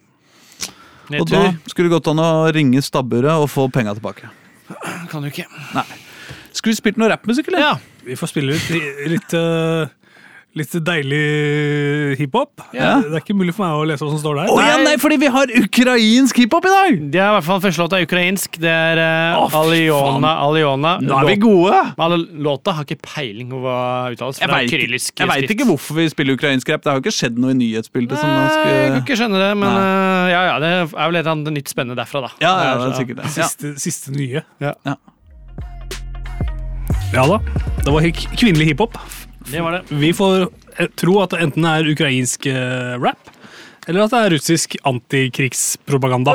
Og 1.18 1.30
da 1.32 1.44
skulle 1.70 1.88
det 1.88 1.96
gått 1.96 2.10
an 2.12 2.20
å 2.24 2.30
ringe 2.56 2.82
stabburet 2.84 3.40
og 3.40 3.48
få 3.52 3.68
penga 3.74 3.96
tilbake. 3.98 4.28
kan 5.12 5.24
du 5.24 5.30
ikke. 5.32 5.48
Nei. 5.76 5.86
Skulle 6.52 6.74
vi 6.74 6.82
spilt 6.82 6.98
noe 7.00 7.12
rappmusikk, 7.13 7.52
eller? 7.52 7.63
Ja. 7.63 7.74
Vi 8.08 8.16
får 8.18 8.32
spille 8.32 8.56
litt, 8.56 8.68
litt, 9.12 9.34
eh, 9.36 9.92
litt 10.58 10.74
deilig 10.88 12.17
hiphop. 12.20 12.63
Ja. 12.76 12.98
Det 13.04 13.13
er 13.13 13.24
ikke 13.24 13.36
mulig 13.38 13.56
for 13.56 13.65
meg 13.65 13.82
å 13.82 13.86
lese 13.89 14.06
hva 14.06 14.12
som 14.13 14.22
står 14.22 14.41
der. 14.41 14.52
Oh, 14.54 14.62
ja, 14.63 14.78
nei, 14.84 14.96
fordi 15.02 15.20
vi 15.22 15.32
har 15.34 15.52
ukrainsk 15.62 16.41
hiphop 16.41 16.67
i 16.67 16.74
dag! 16.74 17.00
Det 17.13 17.22
er 17.22 17.32
i 17.32 17.36
hvert 17.38 17.48
fall 17.48 17.62
første 17.63 17.84
låta 17.84 18.00
er 18.00 18.08
ukrainsk. 18.08 18.60
Det 18.62 18.74
er 18.74 19.02
uh, 19.02 19.43
oh, 19.43 19.58
Aliona 19.62 20.34
Aliona. 20.46 20.96
Nå 21.04 21.20
er 21.22 21.32
vi 21.32 21.38
gode! 21.46 21.82
Men 21.98 22.26
Låta 22.43 22.74
har 22.78 22.88
ikke 22.88 23.00
peiling 23.06 23.52
på 23.54 23.62
hva 23.63 23.80
uttales. 24.13 24.41
Jeg 24.41 24.50
er 24.50 24.56
veit 24.56 24.74
kyrillisk 24.74 25.24
jeg 25.24 25.32
vet 25.32 25.54
ikke 25.56 25.67
hvorfor 25.67 26.00
vi 26.00 26.08
spiller 26.12 26.38
ukrainsk 26.38 26.72
rap. 26.72 26.84
Det 26.84 26.91
har 26.91 27.00
jo 27.00 27.06
ikke 27.06 27.15
skjedd 27.15 27.39
noe 27.41 27.54
i 27.54 27.60
nyhetsbildet. 27.60 28.17
som 28.20 28.32
skal... 28.32 28.65
Nei, 28.67 28.78
jeg 28.78 28.93
kan 28.93 29.04
ikke 29.04 29.20
skjønne 29.22 29.43
det, 29.43 29.52
men 29.60 29.70
Nei. 29.70 29.84
eh, 29.84 30.32
ja, 30.34 30.41
ja, 30.52 30.56
det 30.63 30.72
er 30.74 30.89
vel 30.93 31.20
et 31.20 31.22
eller 31.24 31.34
annet 31.36 31.54
nytt 31.60 31.74
spennende 31.74 32.00
derfra, 32.00 32.26
da. 32.28 32.34
Ja, 32.43 32.56
ja, 32.70 32.74
det 32.82 32.89
er 32.89 32.98
sikkert 33.02 33.22
det. 33.22 33.30
Ja. 33.30 33.48
Siste, 33.48 33.74
siste 33.82 34.15
nye. 34.15 34.43
Ja. 34.63 34.74
Ja. 34.88 34.98
Ja 37.13 37.24
da. 37.24 37.39
Det 37.84 37.93
var 37.93 38.12
kvinnelig 38.36 38.74
hiphop. 38.74 39.00
Det 39.52 39.62
var 39.62 39.72
det. 39.72 39.84
Vi 39.96 40.14
får 40.14 40.50
eh, 40.78 40.88
tro 40.96 41.20
at 41.24 41.32
det 41.32 41.42
enten 41.46 41.66
er 41.68 41.88
ukrainsk 41.88 42.50
eh, 42.52 42.95
rap, 43.00 43.30
eller 43.88 44.04
at 44.04 44.12
det 44.12 44.20
er 44.20 44.34
russisk 44.36 44.76
antikrigspropaganda. 44.89 46.34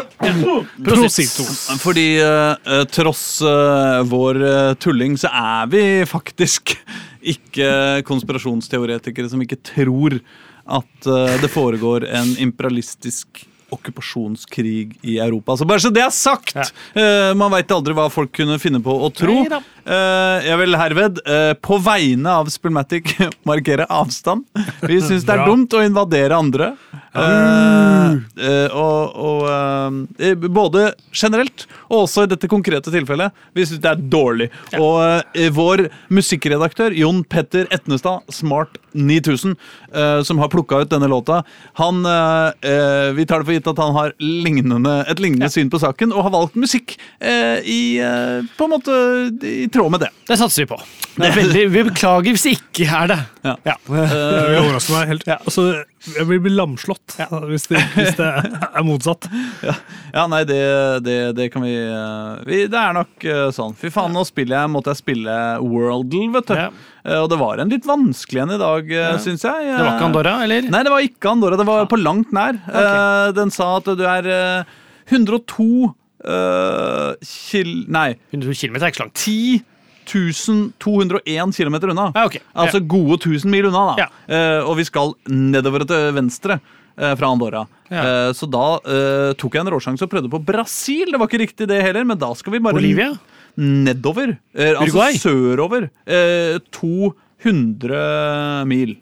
Prosito. 0.86 1.44
Fordi 1.82 2.06
uh, 2.24 2.86
tross 2.88 3.26
uh, 3.44 4.00
vår 4.08 4.40
uh, 4.40 4.72
tulling, 4.80 5.18
så 5.20 5.28
er 5.28 5.68
vi 5.68 5.82
faktisk 6.08 6.72
ikke 7.34 8.00
konspirasjonsteoretikere 8.08 9.28
som 9.28 9.44
ikke 9.44 9.60
tror 9.60 10.16
at 10.72 11.06
det 11.42 11.48
foregår 11.50 12.04
en 12.06 12.36
imperialistisk 12.40 13.42
okkupasjonskrig 13.72 14.98
i 15.02 15.18
Europa. 15.22 15.56
Så 15.56 15.66
bare 15.68 15.82
så 15.82 15.92
det 15.94 16.04
er 16.04 16.12
sagt! 16.14 16.56
Eh, 16.56 17.32
man 17.38 17.52
veit 17.54 17.72
aldri 17.74 17.96
hva 17.96 18.08
folk 18.12 18.32
kunne 18.36 18.58
finne 18.62 18.82
på 18.84 18.92
å 18.92 19.10
tro. 19.14 19.42
Eh, 19.42 20.38
jeg 20.46 20.58
vil 20.60 20.78
herved, 20.78 21.22
eh, 21.26 21.52
på 21.58 21.78
vegne 21.82 22.30
av 22.42 22.50
Spillmatic, 22.52 23.16
markere 23.48 23.88
avstand. 23.90 24.46
Vi 24.86 25.00
syns 25.02 25.26
det 25.26 25.36
er 25.36 25.46
dumt 25.48 25.74
å 25.74 25.82
invadere 25.84 26.38
andre. 26.38 26.74
Og 27.12 29.22
og 29.22 29.42
både 30.52 30.92
generelt 31.12 31.66
og 31.88 32.06
også 32.06 32.24
i 32.24 32.30
dette 32.30 32.48
konkrete 32.50 32.92
tilfellet. 32.92 33.32
Vi 33.56 33.66
syns 33.68 33.82
det 33.82 33.90
er 33.90 34.04
dårlig. 34.12 34.48
Og 34.78 35.00
eh, 35.36 35.50
vår 35.52 35.86
musikkredaktør 36.12 36.94
Jon 36.96 37.22
Petter 37.24 37.68
Etnestad, 37.74 38.24
Smart 38.32 38.78
9000, 38.92 39.56
eh, 39.94 40.22
som 40.26 40.40
har 40.42 40.50
plukka 40.52 40.82
ut 40.82 40.90
denne 40.90 41.08
låta, 41.10 41.42
han 41.78 42.04
eh, 42.06 42.70
eh, 42.70 43.12
Vi 43.16 43.26
tar 43.26 43.42
det 43.42 43.48
for 43.48 43.56
gitt 43.56 43.70
at 43.72 43.82
han 43.82 43.94
har 43.96 44.14
lignende, 44.18 44.96
et 45.10 45.22
lignende 45.22 45.50
syn 45.52 45.70
på 45.72 45.80
saken, 45.82 46.12
og 46.12 46.26
har 46.28 46.34
valgt 46.34 46.58
musikk 46.58 46.96
i 47.22 47.80
På 48.56 48.66
en 48.66 48.72
måte 48.72 48.94
i 49.46 49.68
tråd 49.72 49.92
med 49.92 50.02
det. 50.04 50.10
Det 50.28 50.38
satser 50.40 50.64
vi 50.64 50.72
på. 50.72 50.78
Det 51.16 51.28
er 51.28 51.36
veldig, 51.36 51.64
vi 51.72 51.84
beklager 51.90 52.34
hvis 52.34 52.46
det 52.46 52.54
ikke 52.56 52.86
er 52.88 53.10
det. 53.12 53.18
Ja. 53.44 53.54
Ja. 53.68 53.76
Det 53.92 54.44
vil 54.48 54.60
overraske 54.62 54.94
meg 54.94 55.10
helt. 55.12 55.26
Altså, 55.34 55.66
jeg 56.02 56.26
vil 56.28 56.40
bli 56.42 56.52
lamslått 56.54 57.14
hvis, 57.50 57.68
det, 57.70 57.82
hvis 57.94 58.16
det 58.18 58.28
er 58.28 58.86
motsatt. 58.86 59.28
Ja, 60.12 60.26
nei, 60.28 60.42
det, 60.44 60.58
det, 61.06 61.16
det 61.38 61.46
kan 61.54 61.64
vi, 61.64 61.72
eh, 61.72 62.42
vi 62.44 62.56
Det 62.68 62.76
er 62.76 62.92
nok 62.96 63.24
eh, 63.24 63.46
sånn. 63.54 63.72
Fy 63.78 63.88
faen, 63.94 64.12
nå 64.12 64.26
spiller 64.28 64.58
jeg, 64.60 64.72
måtte 64.74 64.92
jeg 64.92 65.00
spille 65.00 65.36
Worldle, 65.62 66.26
vet 66.34 66.50
du. 66.50 66.54
Ja. 66.58 66.66
Eh, 67.06 67.16
Og 67.22 67.30
det 67.32 67.38
var 67.40 67.62
en 67.62 67.72
litt 67.72 67.88
vanskelig 67.88 68.44
en 68.44 68.54
i 68.58 68.60
dag, 68.60 68.92
ja. 68.92 69.14
syns 69.22 69.46
jeg. 69.46 69.70
Det 69.70 69.78
var 69.80 69.94
ikke 69.94 70.10
Andorra, 70.10 70.36
eller? 70.44 70.68
Nei, 70.74 70.84
det 70.84 70.92
var 70.92 71.06
ikke 71.06 71.32
Andorra. 71.32 71.58
Det 71.60 71.68
var 71.70 71.88
på 71.88 72.00
langt 72.02 72.34
nær. 72.36 72.60
Okay. 72.68 73.34
Den 73.38 73.54
sa 73.54 73.72
at 73.78 73.88
du 73.96 74.04
er 74.04 74.28
eh, 74.36 74.78
102 75.12 75.68
uh, 76.28 77.12
kil... 77.24 77.72
Nei, 77.92 78.12
102 78.34 78.54
km 78.60 78.78
er 78.78 78.90
ikke 78.90 79.00
så 79.00 79.06
langt. 79.06 79.22
10 79.24 79.62
201 80.12 81.56
km 81.56 81.76
unna. 81.90 82.06
Ja, 82.14 82.26
okay. 82.28 82.40
Altså 82.54 82.80
gode 82.84 83.18
1000 83.20 83.50
mil 83.52 83.68
unna, 83.70 83.82
da. 83.92 84.06
Ja. 84.06 84.08
Eh, 84.28 84.60
og 84.68 84.76
vi 84.78 84.86
skal 84.88 85.14
nedover 85.32 85.86
til 85.88 86.12
venstre. 86.16 86.60
uh, 87.00 87.14
Fra 87.16 87.30
Andorra. 87.32 87.66
Ja. 87.88 88.02
Eh, 88.02 88.32
så 88.36 88.48
da 88.48 88.66
tok 89.40 89.54
jeg 89.56 89.64
en 89.64 89.72
råsjanse 89.72 90.04
og 90.04 90.10
prøvde 90.12 90.30
på 90.32 90.40
Brasil. 90.44 91.12
Det 91.12 91.20
var 91.20 91.28
ikke 91.30 91.42
riktig, 91.46 91.68
det 91.68 91.82
heller, 91.82 92.04
men 92.08 92.20
da 92.20 92.32
skal 92.38 92.54
vi 92.54 92.60
bare 92.64 92.76
Bolivia? 92.78 93.12
nedover. 93.56 94.38
Altså 94.56 95.10
sørover. 95.20 95.90
Eh, 96.06 96.58
200 96.72 98.64
mil. 98.68 98.96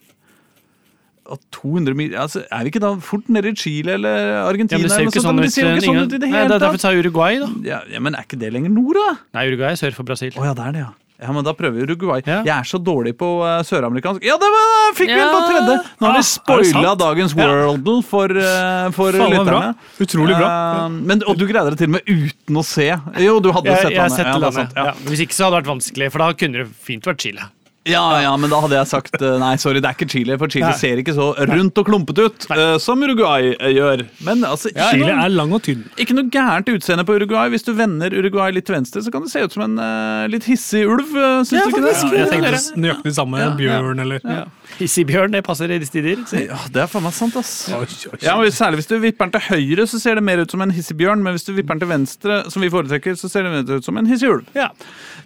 Og 1.31 1.39
200 1.55 1.95
mil 1.97 2.15
altså, 2.19 2.43
Er 2.51 2.65
vi 2.67 2.73
ikke 2.73 2.83
da 2.83 2.93
fort 3.05 3.29
nede 3.33 3.53
i 3.53 3.57
Chile 3.59 3.95
eller 3.99 4.17
Ja, 4.19 4.41
Argentina? 4.49 4.81
men 4.81 4.89
det 4.89 4.93
ser 4.97 5.05
jo 5.07 5.13
ikke 5.13 5.25
sånn 5.25 5.39
ut. 5.41 5.53
sånn 5.55 6.03
ut 6.05 6.17
i 6.17 6.23
det 6.23 6.31
hele 6.33 6.49
det 6.49 6.57
er 6.57 6.59
derfor 6.59 6.79
tatt. 6.79 6.85
jeg 6.85 6.87
sa 6.87 7.05
Uruguay, 7.05 7.39
da. 7.43 7.51
Ja, 7.67 7.83
ja, 7.91 8.01
men 8.03 8.15
er 8.19 8.27
ikke 8.27 8.41
det 8.41 8.53
lenger 8.55 8.73
nord, 8.75 8.99
da? 8.99 9.15
Nei, 9.39 9.47
Uruguay 9.53 9.77
er 9.77 9.81
sør 9.81 9.95
for 9.95 10.09
Brasil. 10.09 10.35
Oh, 10.37 10.45
ja, 10.45 10.55
det 10.57 10.67
er 10.67 10.77
det, 10.79 10.83
ja. 10.89 10.91
Ja, 11.21 11.33
men 11.37 11.45
Da 11.45 11.53
prøver 11.53 11.77
vi 11.77 11.85
Uruguay. 11.85 12.23
Ja. 12.25 12.41
Jeg 12.47 12.55
er 12.55 12.65
så 12.69 12.79
dårlig 12.81 13.13
på 13.21 13.29
uh, 13.45 13.61
søramerikansk 13.67 14.25
Ja, 14.25 14.39
det 14.41 14.49
var, 14.55 14.95
fikk 14.97 15.11
vi 15.13 15.19
en 15.21 15.29
på 15.29 15.43
tredje! 15.51 15.75
Nå 16.01 16.07
har 16.07 16.15
Ah, 16.15 16.17
vi 16.17 16.23
er 16.23 16.29
spoila 16.31 16.95
dagens 16.97 17.35
dagens 17.37 17.37
Ja. 17.37 18.01
For, 18.09 18.33
uh, 18.41 18.91
for 18.97 19.13
lytterne. 19.13 19.45
bra. 19.45 19.61
Utrolig 20.01 20.39
bra. 20.39 20.49
Uh, 20.49 20.89
men, 21.11 21.23
og 21.29 21.37
du 21.37 21.45
greide 21.51 21.75
det 21.75 21.83
til 21.83 21.91
og 21.93 21.97
med 21.99 22.09
uten 22.09 22.57
å 22.57 22.65
se. 22.65 22.89
Jo, 23.21 23.37
du 23.45 23.53
hadde 23.53 23.69
Jeg, 23.69 23.83
sett 23.85 23.93
jeg 23.93 24.01
han, 24.01 24.17
sett 24.17 24.27
ja, 24.33 24.39
det 24.41 24.53
sant, 24.57 24.73
ja. 24.77 24.85
Ja. 24.91 24.93
Hvis 25.11 25.21
ikke 25.27 25.37
så 25.37 25.45
hadde 25.47 25.59
det 25.59 25.61
vært 25.61 25.73
vanskelig, 25.75 26.11
for 26.15 26.25
da 26.25 26.33
kunne 26.33 26.65
det 26.65 26.69
fint 26.89 27.05
vært 27.05 27.21
Chile. 27.21 27.51
Ja, 27.89 28.21
ja, 28.21 28.33
men 28.37 28.51
da 28.53 28.59
hadde 28.61 28.77
jeg 28.77 28.89
sagt 28.91 29.15
eh, 29.25 29.37
nei, 29.41 29.55
sorry, 29.57 29.81
det 29.81 29.89
er 29.89 29.95
ikke 29.97 30.09
Chile. 30.13 30.37
For 30.41 30.53
Chile 30.53 30.69
Nei. 30.69 30.77
ser 30.77 31.01
ikke 31.01 31.15
så 31.17 31.31
rundt 31.49 31.79
og 31.81 31.87
klumpete 31.89 32.27
ut 32.29 32.45
uh, 32.53 32.75
som 32.83 33.01
Uruguay 33.01 33.55
eh, 33.55 33.71
gjør. 33.73 34.03
Men 34.27 34.45
altså, 34.45 34.69
ja, 34.75 34.91
Chile 34.93 35.09
noen, 35.09 35.23
er 35.25 35.33
lang 35.33 35.55
og 35.57 35.63
tynn. 35.65 35.87
ikke 35.97 36.17
noe 36.19 36.29
gærent 36.29 36.69
utseende 36.75 37.07
på 37.09 37.17
Uruguay. 37.17 37.49
Hvis 37.55 37.65
du 37.65 37.73
vender 37.79 38.13
Uruguay 38.13 38.53
litt 38.53 38.69
til 38.69 38.77
venstre, 38.77 39.01
så 39.07 39.15
kan 39.15 39.25
det 39.25 39.33
se 39.33 39.47
ut 39.47 39.57
som 39.57 39.65
en 39.65 39.81
uh, 39.81 40.29
litt 40.29 40.45
hissig 40.51 40.85
ulv. 40.85 41.09
Uh, 41.17 41.41
syns 41.41 41.57
Ja, 41.57 41.65
du 41.65 41.73
ikke 41.73 41.87
det? 41.89 41.97
Ja, 42.05 42.13
jeg 42.21 42.33
tenkte 42.35 42.83
nøyaktig 42.85 43.15
samme. 43.17 43.41
Ja, 43.41 43.55
Bjørn 43.57 44.05
eller 44.05 44.21
Ja. 44.29 44.45
Hissig-bjørn, 44.79 45.35
det 45.35 45.43
passer 45.47 45.73
i 45.73 45.79
disse 45.83 45.93
tider. 45.93 46.23
Ja, 46.39 46.59
det 46.73 46.85
er 46.85 46.89
faen 46.91 47.05
meg 47.05 47.15
sant, 47.17 47.37
ass. 47.41 47.53
Oi, 47.75 47.83
oi, 47.83 48.13
oi. 48.15 48.21
Ja, 48.25 48.37
Særlig 48.55 48.81
hvis 48.81 48.91
du 48.91 48.97
vipper 49.03 49.29
den 49.29 49.35
til 49.35 49.45
høyre, 49.51 49.87
så 49.91 50.01
ser 50.03 50.21
det 50.21 50.25
mer 50.27 50.43
ut 50.45 50.53
som 50.53 50.63
en 50.65 50.73
hissig 50.75 50.97
bjørn. 51.01 51.23
Men 51.25 51.37
hvis 51.37 51.47
du 51.49 51.53
vipper 51.57 51.75
den 51.77 51.83
til 51.85 51.91
venstre, 51.91 52.41
som 52.53 52.65
vi 52.65 52.71
foretrekker, 52.73 53.19
så 53.19 53.31
ser 53.33 53.47
det 53.47 53.53
mer 53.55 53.81
ut 53.81 53.87
som 53.87 53.99
en 54.01 54.09
hissig. 54.09 54.31
Ja. 54.55 54.71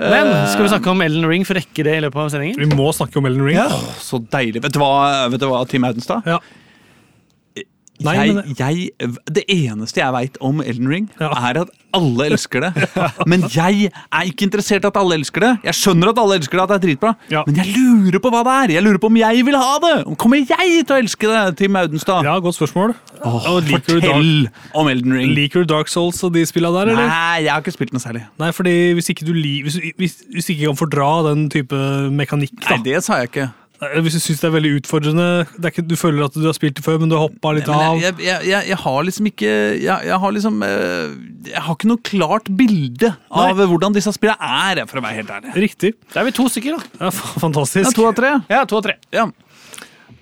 Men 0.00 0.32
skal 0.50 0.66
vi 0.66 0.72
snakke 0.72 0.90
om 0.90 1.02
Ellen 1.04 1.28
Ring 1.30 1.46
for 1.46 1.56
å 1.56 1.60
rekke 1.62 1.86
det 1.86 1.98
i 1.98 2.02
løpet 2.06 2.24
av 2.24 2.32
sendingen? 2.34 2.60
Vi 2.62 2.78
må 2.78 2.90
snakke 2.96 3.20
om 3.20 3.28
Ellen 3.30 3.44
Ring. 3.46 3.60
Åh, 3.62 3.88
så 4.02 4.22
deilig. 4.32 4.62
Vet 4.64 4.74
du 4.74 4.80
hva, 4.82 4.92
vet 5.32 5.42
du 5.42 5.48
hva 5.50 5.64
Tim 5.70 5.86
Audenstad? 5.86 6.26
Ja. 6.28 6.40
Nei, 8.04 8.14
jeg, 8.18 8.34
men- 8.34 8.54
jeg, 8.58 8.90
det 9.34 9.44
eneste 9.48 10.00
jeg 10.02 10.12
veit 10.14 10.36
om 10.44 10.60
Elden 10.60 10.88
Ring, 10.92 11.10
Ja. 11.20 11.30
er 11.50 11.60
at 11.64 11.70
alle 11.94 12.24
elsker 12.26 12.60
det. 12.64 12.88
Men 13.30 13.44
jeg 13.54 13.88
er 13.94 14.24
ikke 14.26 14.42
interessert 14.48 14.82
i 14.82 14.88
at 14.90 14.96
alle 14.98 15.14
elsker 15.14 15.40
det. 15.44 15.50
Jeg 15.68 15.76
skjønner 15.78 16.10
at 16.10 16.18
alle 16.18 16.36
elsker 16.40 16.58
det, 16.58 16.64
at 16.64 16.72
det 16.72 16.76
er 16.76 16.82
dritbra. 16.88 17.12
Ja. 17.30 17.44
Men 17.46 17.60
jeg 17.60 17.70
lurer 17.76 18.18
på 18.24 18.32
hva 18.34 18.40
det 18.48 18.54
er. 18.56 18.72
Jeg 18.74 18.82
lurer 18.82 18.98
på 18.98 19.06
om 19.12 19.16
jeg 19.20 19.44
vil 19.46 19.54
ha 19.60 19.76
det. 19.84 19.92
Kommer 20.18 20.42
jeg 20.42 20.48
til 20.88 20.96
å 20.96 20.98
elske 20.98 21.30
det, 21.30 21.42
Tim 21.62 21.78
Audenstad? 21.78 22.26
Ja, 22.26 22.34
godt 22.42 22.58
spørsmål. 22.58 22.96
Åh, 23.24 23.46
fortell 23.86 24.48
om 24.74 24.88
Elden 24.90 25.14
Ring. 25.14 25.30
liker 25.38 25.62
du 25.62 25.70
Dark 25.74 25.88
Souls 25.88 26.18
og 26.26 26.34
de 26.34 26.42
spillene 26.50 26.74
der, 26.82 26.92
eller? 26.96 27.06
Nei, 27.08 27.44
jeg 27.46 27.52
har 27.54 27.62
ikke 27.62 27.76
spilt 27.78 27.94
noe 27.94 28.02
særlig. 28.02 28.24
Nei, 28.42 28.50
fordi 28.52 28.74
hvis 28.98 29.08
ikke 29.14 29.28
du, 29.30 29.32
hvis, 29.38 29.78
hvis, 29.96 30.18
hvis 30.34 30.50
ikke 30.50 30.66
kan 30.72 30.76
fordra 30.82 31.10
den 31.30 31.46
type 31.54 31.78
mekanikk, 32.10 32.58
da. 32.60 32.74
Nei, 32.74 32.82
det 32.90 33.04
sa 33.06 33.22
jeg 33.22 33.30
ikke. 33.30 33.52
Eller 33.90 34.04
Hvis 34.06 34.16
du 34.18 34.22
syns 34.24 34.40
det 34.42 34.48
er 34.48 34.54
veldig 34.54 34.72
utfordrende 34.80 35.26
det 35.56 35.64
er 35.68 35.72
ikke, 35.74 35.84
Du 35.90 35.94
føler 36.00 36.24
at 36.26 36.34
du 36.38 36.44
har 36.46 36.56
spilt 36.56 36.76
det 36.78 36.84
før, 36.86 36.98
men 37.02 37.10
du 37.12 37.16
har 37.18 37.24
hoppa 37.26 37.52
litt 37.56 37.68
Nei, 37.70 37.78
av. 37.90 38.00
jeg, 38.02 38.16
jeg, 38.24 38.48
jeg, 38.50 38.68
jeg 38.72 38.78
har 38.84 38.98
liksom 39.08 39.28
ikke 39.30 39.52
Jeg, 39.82 40.08
jeg 40.10 40.18
har 40.24 40.34
liksom 40.38 40.58
eh, 40.66 41.14
Jeg 41.52 41.62
har 41.66 41.78
ikke 41.78 41.90
noe 41.92 42.04
klart 42.10 42.50
bilde 42.58 43.12
av 43.34 43.62
hvordan 43.64 43.94
disse 43.96 44.12
spillene 44.16 44.52
er, 44.70 44.84
for 44.90 45.00
å 45.00 45.04
være 45.04 45.18
helt 45.20 45.30
ærlig. 45.34 45.54
Riktig. 45.66 45.92
Da 46.14 46.22
er 46.22 46.28
vi 46.28 46.34
to 46.36 46.46
stykker, 46.50 46.78
da. 46.78 47.06
Ja, 47.06 47.10
fa- 47.14 47.40
fantastisk. 47.46 47.84
Ja, 47.90 47.94
to 47.98 48.06
av 48.08 48.14
tre. 48.16 48.30
Ja, 48.52 48.62
to 48.70 48.78
av 48.78 48.84
tre. 48.86 48.94
Ja. 49.14 49.26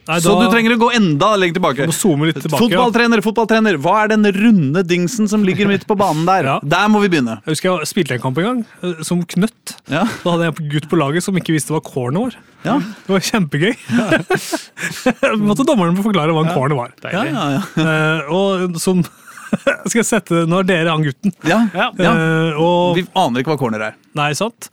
Nei, 0.08 0.16
Så 0.18 0.32
da- 0.34 0.46
du 0.48 0.50
trenger 0.50 0.74
å 0.74 0.78
gå 0.80 0.88
enda 0.96 1.28
lenger 1.38 1.54
tilbake. 1.60 1.86
Tilbake, 1.86 2.32
ja. 2.42 2.58
Fotballtrener, 2.58 3.22
fotballtrener, 3.22 3.76
hva 3.78 3.92
er 4.02 4.08
den 4.08 4.24
runde 4.34 4.82
dingsen 4.82 5.28
som 5.30 5.44
ligger 5.46 5.68
midt 5.70 5.86
på 5.86 5.94
banen 5.96 6.24
der? 6.26 6.42
Ja. 6.52 6.56
Der 6.64 6.88
må 6.90 7.00
vi 7.04 7.08
begynne. 7.12 7.38
Jeg 7.46 7.54
husker 7.54 7.78
jeg 7.78 7.86
spilte 7.92 8.16
en 8.16 8.22
kamp 8.24 8.38
en 8.42 8.44
gang, 8.48 8.64
eh, 8.82 9.02
som 9.06 9.22
knøtt. 9.22 9.76
Ja. 9.88 10.02
Da 10.24 10.32
hadde 10.34 10.48
jeg 10.48 10.54
en 10.58 10.70
gutt 10.74 10.88
på 10.90 10.98
laget 10.98 11.22
som 11.22 11.38
ikke 11.38 11.54
visste 11.54 11.70
hva 11.70 11.80
corner 11.86 12.26
var. 12.26 12.36
Ja. 12.66 12.78
Det 13.06 13.14
var 13.14 13.22
kjempegøy. 13.30 13.74
Måtte 15.48 15.66
dommeren 15.66 15.96
forklare 16.02 16.34
hva 16.34 16.44
en 16.46 16.54
corner 16.54 16.78
var. 16.78 16.92
Ja, 17.12 17.22
ja, 17.26 17.44
ja. 17.58 17.62
Eh, 17.82 18.32
og 18.32 18.78
som 18.82 19.02
Skal 19.86 19.98
jeg 20.00 20.06
sette 20.08 20.42
Nå 20.48 20.62
er 20.62 20.68
dere 20.68 20.92
han 20.94 21.02
gutten. 21.04 21.34
ja. 21.44 21.58
Eh, 21.76 22.56
og 22.56 22.96
Vi 22.96 23.04
aner 23.20 23.42
ikke 23.42 23.52
hva 23.54 23.60
corner 23.60 23.86
er. 23.90 23.96
Nei, 24.18 24.30
sant? 24.38 24.70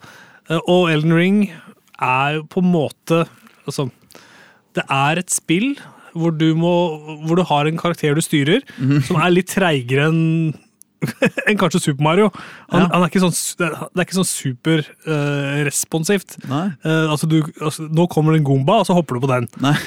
Uh, 0.50 0.58
Og 0.66 0.88
Elden 0.90 1.12
Ring 1.14 1.40
er 2.00 2.40
på 2.50 2.62
en 2.64 2.70
måte 2.72 3.26
Altså, 3.68 3.90
det 4.78 4.84
er 4.88 5.18
et 5.18 5.30
spill 5.30 5.74
hvor 6.14 6.30
du, 6.34 6.48
må, 6.58 6.70
hvor 7.26 7.36
du 7.38 7.42
har 7.46 7.66
en 7.70 7.76
karakter 7.78 8.14
du 8.18 8.22
styrer, 8.24 8.62
Mhm. 8.78 9.02
som 9.06 9.16
er 9.22 9.30
litt 9.30 9.46
treigere 9.52 10.08
enn 10.10 10.54
enn 11.48 11.56
kanskje 11.56 11.80
Super 11.80 12.02
Mario. 12.04 12.26
Han, 12.72 12.82
Ja. 12.82 12.88
han 12.92 13.02
er 13.02 13.08
ikke 13.08 13.22
sånn, 13.22 13.36
det 13.56 13.68
er 13.72 14.02
ikke 14.04 14.18
sånn 14.18 14.28
superresponsivt. 14.28 16.34
Nei. 16.50 16.66
altså 16.84 17.24
altså, 17.62 17.86
nå 17.88 18.04
kommer 18.12 18.32
det 18.34 18.40
en 18.42 18.48
Goomba, 18.50 18.74
og 18.82 18.86
så 18.88 18.92
hopper 18.98 19.14
du 19.16 19.20
på 19.24 19.30
den. 19.32 19.46
Nei. 19.64 19.76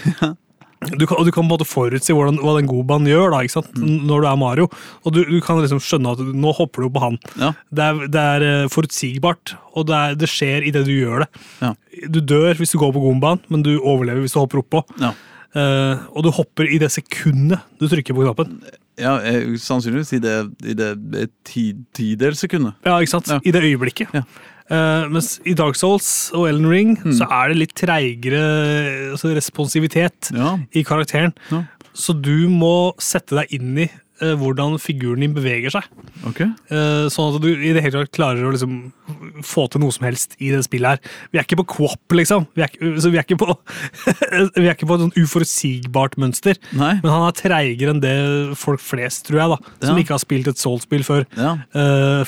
Du 0.91 1.05
kan, 1.07 1.17
og 1.17 1.27
du 1.27 1.31
kan 1.31 1.41
på 1.41 1.45
en 1.45 1.51
måte 1.51 1.67
forutsi 1.67 2.15
hvordan, 2.15 2.39
hva 2.43 2.55
den 2.57 2.69
Goombaen 2.69 3.07
gjør 3.09 3.34
da, 3.34 3.41
ikke 3.45 3.57
sant? 3.57 3.71
Mm. 3.79 4.05
når 4.09 4.23
du 4.23 4.29
er 4.29 4.39
Mario. 4.41 4.69
Og 5.03 5.15
du, 5.15 5.21
du 5.27 5.39
kan 5.45 5.61
liksom 5.63 5.81
skjønne 5.84 6.15
at 6.15 6.23
nå 6.23 6.53
hopper 6.57 6.86
du 6.86 6.93
på 6.93 7.03
han. 7.03 7.19
Ja. 7.39 7.51
Det 7.73 7.89
er, 7.89 8.05
det 8.13 8.23
er 8.36 8.47
eh, 8.49 8.69
forutsigbart, 8.73 9.55
og 9.73 9.88
det, 9.89 9.99
er, 9.99 10.17
det 10.23 10.31
skjer 10.31 10.67
idet 10.69 10.86
du 10.89 10.93
gjør 10.95 11.25
det. 11.25 11.43
Ja. 11.63 11.73
Du 12.11 12.21
dør 12.34 12.57
hvis 12.59 12.73
du 12.75 12.79
går 12.81 12.95
på 12.95 13.03
gombaen, 13.03 13.43
men 13.53 13.65
du 13.65 13.75
overlever 13.77 14.23
hvis 14.23 14.36
du 14.36 14.41
hopper 14.41 14.63
oppå. 14.63 14.84
Ja. 15.01 15.13
Uh, 15.53 15.99
og 16.17 16.23
du 16.25 16.31
hopper 16.34 16.65
i 16.65 16.79
det 16.81 16.88
sekundet 16.89 17.61
du 17.77 17.86
trykker 17.86 18.15
på 18.17 18.23
knappen. 18.25 18.55
Ja, 18.97 19.19
sannsynligvis 19.61 20.15
i 20.17 20.19
det, 20.21 20.34
i 20.65 20.73
det 20.77 20.89
tidels 20.97 21.29
ti, 21.45 21.63
tidelssekundet. 21.97 22.75
Ja, 22.86 22.97
ikke 23.01 23.13
sant? 23.15 23.29
I 23.41 23.53
det 23.53 23.61
øyeblikket. 23.65 24.13
Ja. 24.13 24.23
Eh, 24.74 25.07
mens 25.13 25.36
i 25.45 25.53
Dark 25.53 25.78
Souls 25.78 26.07
og 26.34 26.47
Ellen 26.49 26.65
Ring 26.71 26.95
Mm. 27.03 27.13
så 27.19 27.28
er 27.30 27.49
det 27.53 27.57
litt 27.61 27.76
treigere 27.78 28.43
altså 29.13 29.34
responsivitet 29.36 30.32
Ja. 30.34 30.57
i 30.74 30.84
karakteren. 30.84 31.34
Ja. 31.51 31.63
Så 31.93 32.15
du 32.19 32.47
må 32.49 32.93
sette 32.97 33.36
deg 33.38 33.51
inn 33.53 33.78
i 33.78 33.89
uh, 34.24 34.34
hvordan 34.39 34.80
figuren 34.80 35.19
din 35.21 35.34
beveger 35.36 35.69
seg. 35.74 35.84
Okay. 36.30 36.47
Uh, 36.71 37.05
sånn 37.11 37.36
at 37.36 37.41
du 37.43 37.49
i 37.51 37.74
det 37.76 37.82
hele 37.84 37.99
tatt 38.05 38.11
klarer 38.15 38.45
å 38.47 38.51
liksom 38.53 38.93
få 39.43 39.65
til 39.69 39.82
noe 39.84 39.91
som 39.91 40.05
helst 40.07 40.38
i 40.39 40.49
det 40.53 40.61
spillet 40.65 40.88
her. 40.95 40.99
Vi 41.34 41.38
er 41.41 41.43
ikke 41.45 41.57
på 41.61 41.65
co-op, 41.76 42.15
liksom. 42.15 42.47
Vi 42.55 42.63
er, 42.63 42.69
vi 42.80 43.17
er 43.19 43.26
ikke 43.26 43.38
på, 43.41 43.57
vi 44.55 44.65
er 44.69 44.74
ikke 44.74 44.88
på 44.89 44.95
et 44.97 45.03
sånn 45.03 45.17
uforutsigbart 45.21 46.15
mønster. 46.21 46.57
Nei. 46.71 46.95
Men 47.03 47.11
han 47.11 47.28
er 47.28 47.38
treigere 47.41 47.93
enn 47.93 48.01
det 48.01 48.57
folk 48.57 48.80
flest, 48.82 49.28
tror 49.28 49.41
jeg, 49.43 49.49
da, 49.53 49.74
som 49.86 49.97
Ja. 49.97 50.01
ikke 50.05 50.15
har 50.15 50.24
spilt 50.24 50.47
et 50.53 50.57
Soul-spill 50.61 51.03
før, 51.05 51.28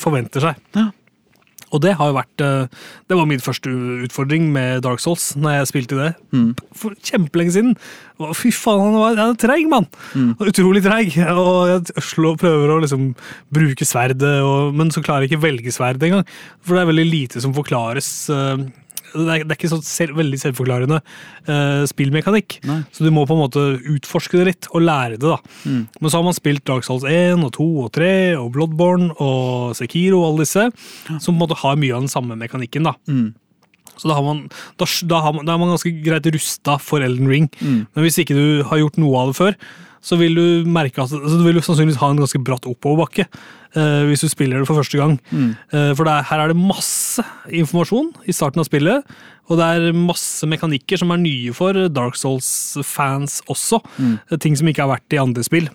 forventer 0.01 0.41
seg. 0.49 0.61
Ja. 0.75 0.89
Og 1.75 1.81
det 1.83 1.93
har 1.99 2.09
jo 2.11 2.15
vært 2.17 2.43
eh, 2.45 2.67
Det 3.11 3.17
var 3.19 3.27
min 3.29 3.43
første 3.43 3.71
utfordring 4.07 4.47
med 4.55 4.81
Dark 4.85 5.03
Souls 5.03 5.33
når 5.35 5.57
jeg 5.59 5.69
spilte 5.73 5.99
det 5.99 6.11
Mm. 6.35 6.49
for 6.75 6.95
kjempelenge 7.03 7.53
siden. 7.55 7.75
Fy 8.35 8.49
faen, 8.55 8.81
han 8.81 8.97
var 8.99 9.19
er 9.25 9.35
treig, 9.39 9.67
mann! 9.71 9.85
Mm. 10.15 10.33
Utrolig 10.49 10.81
treig. 10.83 11.13
Og 11.35 11.67
jeg 11.69 12.03
slår, 12.03 12.37
prøver 12.41 12.73
å 12.73 12.79
liksom 12.83 13.09
bruke 13.55 13.87
sverdet, 13.87 14.33
og, 14.43 14.73
men 14.75 14.91
så 14.91 15.03
klarer 15.05 15.23
jeg 15.27 15.33
ikke 15.35 15.45
velge 15.45 15.71
sverd 15.75 16.03
engang. 16.03 16.25
For 16.63 16.75
det 16.75 16.83
er 16.85 16.91
veldig 16.91 17.07
lite 17.11 17.43
som 17.43 17.53
forklares. 17.55 18.09
eh, 18.31 18.65
det 19.15 19.35
er, 19.35 19.45
det 19.45 19.53
er 19.53 19.59
ikke 19.59 19.71
sånn 19.71 19.85
selv, 19.85 20.17
veldig 20.19 20.39
selvforklarende 20.41 20.99
uh, 20.99 21.83
spillmekanikk. 21.89 22.59
Nei. 22.67 22.81
Så 22.95 23.05
du 23.05 23.11
må 23.15 23.25
på 23.27 23.37
en 23.37 23.43
måte 23.45 23.63
utforske 23.95 24.41
det 24.41 24.49
litt 24.49 24.69
og 24.73 24.85
lære 24.85 25.19
det. 25.19 25.31
da. 25.31 25.39
Mm. 25.63 25.85
Men 25.99 26.11
så 26.11 26.19
har 26.19 26.27
man 26.27 26.37
spilt 26.37 26.65
Dark 26.67 26.87
Souls 26.87 27.07
1 27.07 27.45
og 27.47 27.55
2 27.57 27.69
og 27.85 27.89
3 27.95 28.11
og 28.41 28.51
Bloodborne 28.55 29.11
og 29.23 29.73
Sekiro 29.79 30.21
og 30.21 30.27
alle 30.29 30.45
disse, 30.45 30.67
som 31.15 31.31
på 31.31 31.37
en 31.37 31.41
måte 31.45 31.59
har 31.63 31.79
mye 31.79 31.95
av 31.95 32.05
den 32.05 32.11
samme 32.11 32.37
mekanikken. 32.39 32.91
da. 32.91 32.95
Mm. 33.07 33.33
Så 33.95 34.09
da, 34.09 34.17
har 34.17 34.25
man, 34.25 34.43
da, 34.79 34.87
da, 35.07 35.21
har 35.23 35.35
man, 35.35 35.47
da 35.47 35.55
er 35.55 35.61
man 35.61 35.71
ganske 35.71 35.93
greit 36.03 36.27
rusta 36.35 36.77
for 36.83 37.03
Elden 37.05 37.29
Ring. 37.31 37.49
Mm. 37.61 37.85
Men 37.87 38.05
hvis 38.05 38.19
ikke 38.21 38.35
du 38.37 38.63
har 38.67 38.81
gjort 38.81 38.99
noe 38.99 39.21
av 39.21 39.31
det 39.31 39.37
før, 39.39 39.59
så 40.05 40.17
vil 40.19 40.37
du 40.37 40.69
merke 40.69 41.01
at 41.01 41.13
altså, 41.13 41.37
du 41.39 41.45
vil 41.45 41.61
sannsynligvis 41.63 42.01
ha 42.01 42.11
en 42.13 42.21
ganske 42.21 42.41
bratt 42.45 42.67
oppoverbakke 42.69 43.25
uh, 43.25 44.03
hvis 44.09 44.25
du 44.25 44.29
spiller 44.29 44.61
det 44.61 44.67
for 44.69 44.77
første 44.77 44.99
gang. 44.99 45.15
Mm. 45.31 45.53
Uh, 45.73 45.91
for 45.97 46.09
er, 46.11 46.25
her 46.29 46.43
er 46.43 46.53
det 46.53 46.59
masse 46.59 47.25
informasjon 47.49 48.11
i 48.29 48.35
starten 48.35 48.61
av 48.61 48.69
spillet, 48.69 49.15
og 49.49 49.61
det 49.61 49.69
er 49.71 49.97
masse 49.97 50.45
mekanikker 50.49 51.01
som 51.01 51.13
er 51.13 51.23
nye 51.23 51.55
for 51.57 51.87
Dark 51.93 52.19
Souls-fans 52.21 53.41
også. 53.51 53.81
Mm. 53.97 54.17
Uh, 54.29 54.37
Ting 54.41 54.57
som 54.59 54.69
ikke 54.69 54.85
har 54.85 54.93
vært 54.93 55.17
i 55.17 55.21
andre 55.21 55.45
spill. 55.47 55.71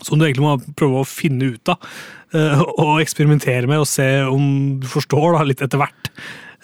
Som 0.00 0.18
du 0.18 0.24
egentlig 0.24 0.46
må 0.46 0.56
prøve 0.78 1.02
å 1.02 1.08
finne 1.08 1.54
ut 1.56 1.74
av 1.74 1.82
og 2.84 2.98
eksperimentere 3.00 3.64
med 3.64 3.80
og 3.80 3.88
se 3.88 4.04
om 4.28 4.76
du 4.78 4.84
forstår 4.86 5.32
da, 5.32 5.46
litt 5.48 5.62
etter 5.64 5.80
hvert. 5.80 6.10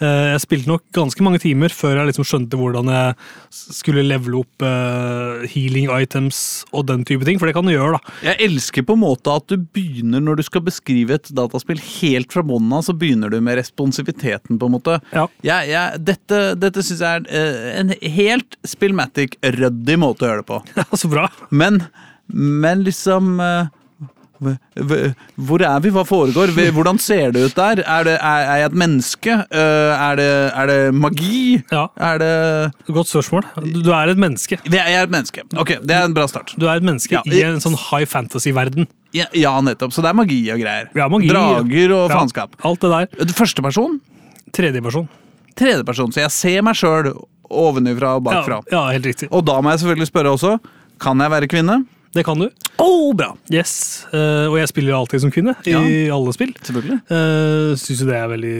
Eh, 0.03 0.33
Jeg 0.33 0.41
spilte 0.43 0.67
nok 0.67 0.83
ganske 0.95 1.23
mange 1.23 1.39
timer 1.39 1.71
før 1.71 2.01
jeg 2.01 2.09
liksom 2.09 2.25
skjønte 2.27 2.57
hvordan 2.59 2.89
jeg 2.91 3.13
skulle 3.55 4.03
levele 4.03 4.41
opp 4.41 4.65
eh, 4.67 5.45
healing 5.53 5.87
items 5.95 6.39
og 6.75 6.87
den 6.89 7.05
type 7.07 7.23
ting, 7.27 7.39
for 7.39 7.47
det 7.47 7.55
kan 7.55 7.63
du 7.67 7.71
gjøre. 7.71 7.95
da. 7.99 8.15
Jeg 8.27 8.41
elsker 8.49 8.83
på 8.87 8.97
en 8.97 9.03
måte 9.05 9.31
at 9.31 9.47
du 9.47 9.55
begynner 9.77 10.19
når 10.25 10.41
du 10.41 10.43
skal 10.47 10.65
beskrive 10.67 11.15
et 11.15 11.31
dataspill 11.37 11.79
helt 12.01 12.35
fra 12.35 12.43
bunnen 12.43 12.73
av, 12.75 12.83
så 12.89 12.95
begynner 12.97 13.31
du 13.31 13.39
med 13.39 13.55
responsiviteten, 13.61 14.59
på 14.59 14.67
en 14.67 14.75
måte. 14.75 14.99
Ja. 15.15 15.27
Jeg, 15.47 15.71
jeg, 15.71 16.03
dette 16.11 16.41
dette 16.59 16.83
syns 16.83 16.99
jeg 17.05 17.23
er 17.23 17.31
eh, 17.31 17.71
en 17.79 17.95
helt 18.17 18.59
spillmatic, 18.67 19.39
ryddig 19.55 19.99
måte 20.01 20.25
å 20.27 20.31
gjøre 20.33 20.43
det 20.43 20.49
på. 20.51 20.61
Ja, 20.81 20.85
Så 20.99 21.07
bra. 21.11 21.29
Men, 21.55 21.81
men 22.27 22.83
liksom 22.83 23.39
Hvor 24.41 25.61
er 25.63 25.79
vi? 25.83 25.89
Hva 25.95 26.03
foregår? 26.07 26.51
Hvordan 26.75 26.99
ser 27.01 27.31
det 27.35 27.45
ut 27.47 27.55
der? 27.55 27.81
Er, 27.85 28.03
det, 28.07 28.15
er, 28.19 28.45
er 28.51 28.57
jeg 28.61 28.69
et 28.71 28.77
menneske? 28.81 29.35
Eh, 29.47 30.05
Er 30.05 30.15
det, 30.19 30.27
er 30.53 30.67
det 30.71 30.79
magi? 30.95 31.63
Ja, 31.71 31.85
Er 31.97 32.19
det 32.19 32.93
Godt 32.93 33.07
spørsmål. 33.11 33.45
Du 33.83 33.91
er 33.95 34.11
et 34.11 34.17
menneske. 34.21 34.59
Jeg 34.71 34.95
er 34.95 35.03
et 35.07 35.13
menneske. 35.13 35.43
Ok, 35.57 35.75
det 35.81 35.95
er 35.95 36.05
en 36.09 36.13
bra 36.17 36.27
start. 36.27 36.53
Du 36.59 36.67
er 36.67 36.75
et 36.81 36.83
menneske 36.85 37.15
Ja, 37.15 37.21
i 37.25 37.41
en 37.47 37.61
sånn 37.63 37.77
high 37.89 38.05
fantasy-verden. 38.05 38.87
Ja, 39.15 39.25
ja, 39.33 39.53
nettopp. 39.63 39.93
Så 39.95 40.03
det 40.03 40.11
er 40.11 40.17
magi 40.19 40.41
og 40.51 40.59
greier. 40.59 40.89
Ja, 40.95 41.07
magi. 41.11 41.29
Drager 41.31 41.95
og 41.95 42.09
faenskap. 42.11 42.57
Alt 42.67 42.83
det 42.83 42.91
der. 42.91 43.31
Førsteperson? 43.37 43.99
Tredjeperson. 44.55 45.07
Tredjeperson. 45.55 46.11
Så 46.11 46.19
jeg 46.25 46.31
ser 46.35 46.61
meg 46.67 46.75
sjøl 46.75 47.13
ovenifra 47.45 48.15
og 48.17 48.25
Ja, 48.25 48.41
bakfra. 48.41 48.59
ja, 48.71 48.83
helt 48.91 49.05
riktig. 49.07 49.29
Og 49.31 49.45
da 49.47 49.59
må 49.61 49.71
jeg 49.71 49.79
selvfølgelig 49.83 50.07
spørre 50.09 50.31
også 50.35 50.55
Kan 50.99 51.19
jeg 51.19 51.29
være 51.31 51.47
kvinne? 51.51 51.85
Det 52.15 52.23
kan 52.23 52.39
du. 52.39 52.47
Oh, 52.79 53.11
bra! 53.17 53.33
Yes. 53.51 54.05
Uh, 54.13 54.47
og 54.47 54.57
jeg 54.61 54.69
spiller 54.71 54.93
jo 54.93 54.99
alltid 55.01 55.21
som 55.25 55.31
kvinne 55.35 55.53
i 55.67 55.75
alle 56.11 56.33
spill. 56.35 56.53
Selvfølgelig. 56.63 56.97
Uh, 57.11 57.73
Syns 57.79 58.01
jo 58.03 58.07
det 58.07 58.15
er 58.19 58.29
veldig, 58.31 58.55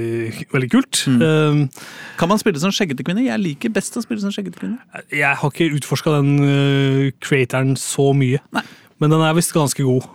veldig 0.53 0.69
kult. 0.73 1.01
Mm. 1.11 1.21
Uh, 1.23 1.91
Kan 2.19 2.31
man 2.31 2.41
spille 2.41 2.59
som 2.59 2.73
skjeggete 2.75 3.05
kvinne? 3.07 3.23
Jeg 3.27 3.39
liker 3.43 3.71
best 3.75 3.95
å 3.95 4.03
spille 4.03 4.19
som 4.23 4.33
skjeggete 4.35 4.59
kvinne. 4.59 4.79
jeg 5.11 5.39
har 5.39 5.53
ikke 5.53 5.69
utforska 5.79 6.17
den 6.17 6.33
uh, 6.43 7.05
creatoren 7.23 7.77
så 7.79 8.11
mye. 8.15 8.43
Nei. 8.55 8.65
Men 9.03 9.11
den 9.11 9.19
er 9.27 9.33
visst 9.35 9.51
ganske 9.51 9.83
god, 9.83 10.05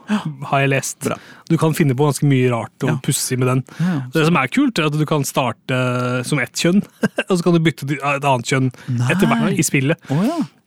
har 0.48 0.62
jeg 0.62 0.70
lest. 0.72 1.02
Bra. 1.04 1.18
Du 1.52 1.58
kan 1.60 1.74
finne 1.76 1.92
på 1.92 2.06
ganske 2.08 2.24
mye 2.24 2.46
rart 2.48 2.86
og 2.86 2.88
Ja. 2.88 2.94
pussig 3.04 3.36
med 3.36 3.50
den. 3.50 3.60
Ja. 3.76 3.98
Det 4.14 4.22
som 4.24 4.38
er 4.40 4.48
kult, 4.48 4.78
er 4.80 4.88
at 4.88 4.96
du 4.96 5.04
kan 5.08 5.20
starte 5.28 5.80
som 6.24 6.40
ett 6.40 6.56
kjønn, 6.56 6.80
og 7.28 7.34
så 7.36 7.42
kan 7.44 7.58
du 7.58 7.60
bytte 7.60 7.84
til 7.90 8.00
et 8.00 8.24
annet 8.24 8.48
kjønn 8.48 8.70
Nei. 8.88 9.10
etter 9.12 9.28
hvert 9.28 9.60
i 9.60 9.66
spillet. 9.68 10.00
Å 10.08 10.16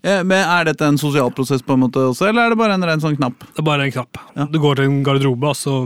ja. 0.04 0.20
Eh, 0.20 0.24
Men 0.24 0.44
Er 0.46 0.66
dette 0.66 0.86
en 0.86 0.98
sosial 0.98 1.32
prosess, 1.32 1.62
på 1.64 1.74
en 1.74 1.86
måte 1.86 2.02
også, 2.12 2.28
eller 2.30 2.46
er 2.46 2.50
det 2.54 2.60
bare 2.60 2.74
en 2.78 2.84
ren 2.84 3.00
sånn 3.04 3.16
knapp? 3.18 3.40
Det 3.40 3.62
er 3.64 3.68
bare 3.70 3.86
en 3.88 3.92
knapp. 3.96 4.20
Ja. 4.36 4.46
Du 4.52 4.60
går 4.60 4.76
til 4.76 4.90
en 4.90 5.04
garderobe, 5.04 5.54
og 5.54 5.56
så 5.56 5.78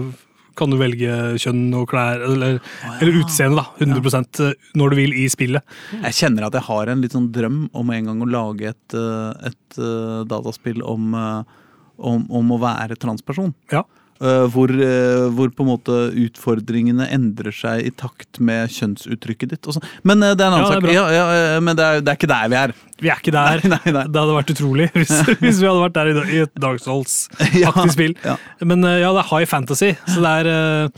kan 0.57 0.72
du 0.74 0.78
velge 0.80 1.13
kjønn 1.38 1.68
og 1.78 1.86
klær, 1.91 2.24
eller, 2.26 2.57
eller 2.97 3.20
utseende, 3.22 3.61
da. 3.61 3.68
100% 3.86 4.39
når 4.80 4.89
du 4.89 4.95
vil 4.97 5.13
i 5.13 5.28
spillet. 5.30 5.61
Jeg 6.01 6.18
kjenner 6.18 6.47
at 6.47 6.57
jeg 6.57 6.65
har 6.65 6.89
en 6.89 7.03
litt 7.03 7.13
sånn 7.13 7.30
drøm 7.36 7.59
om 7.78 7.91
en 7.93 8.09
gang 8.09 8.24
å 8.26 8.30
lage 8.32 8.72
et, 8.72 8.95
eh, 8.97 9.51
et 9.51 9.78
eh, 9.78 10.24
dataspill 10.26 10.82
om, 10.82 11.13
eh, 11.13 11.61
om, 11.97 12.26
om 12.41 12.55
å 12.55 12.59
være 12.63 12.97
transperson. 12.97 13.53
Ja. 13.72 13.84
Eh, 14.18 14.45
hvor, 14.49 14.72
eh, 14.72 15.28
hvor 15.38 15.51
på 15.53 15.61
en 15.61 15.70
måte 15.70 15.95
utfordringene 16.26 17.05
endrer 17.13 17.53
seg 17.53 17.86
i 17.86 17.91
takt 17.93 18.39
med 18.41 18.72
kjønnsuttrykket 18.74 19.53
ditt. 19.53 19.70
og. 19.70 19.78
Men 20.07 20.24
eh, 20.26 20.34
det 20.34 20.45
er 20.45 20.49
en 20.49 20.57
annen 20.57 20.89
Ja, 20.89 21.05
sak. 21.05 21.13
Ja, 21.13 21.26
ja, 21.28 21.59
men 21.61 21.78
det 21.78 21.86
er, 21.86 22.01
det 22.01 22.13
er 22.13 22.20
ikke 22.20 22.32
der 22.32 22.49
vi 22.49 22.59
er. 22.63 22.74
Vi 22.97 23.11
er 23.13 23.22
ikke 23.22 23.36
der. 23.36 23.61
Nei, 23.61 23.76
nei, 23.76 23.93
nei. 23.99 24.05
Det 24.09 24.24
hadde 24.24 24.39
vært 24.39 24.53
utrolig 24.55 24.89
hvis, 24.97 25.13
hvis 25.38 25.61
vi 25.61 25.70
hadde 25.70 25.84
vært 25.86 25.97
der 25.99 26.11
i, 26.11 26.18
i 26.34 26.41
et 26.47 26.57
Dark 26.57 26.82
Souls-aktig 26.82 27.93
spill. 27.97 28.18
Men 28.65 28.89
ja, 28.89 29.13
det 29.13 29.22
er 29.22 29.32
high 29.36 29.49
fantasy, 29.49 29.93
så 30.09 30.26
det 30.26 30.36
er 30.41 30.91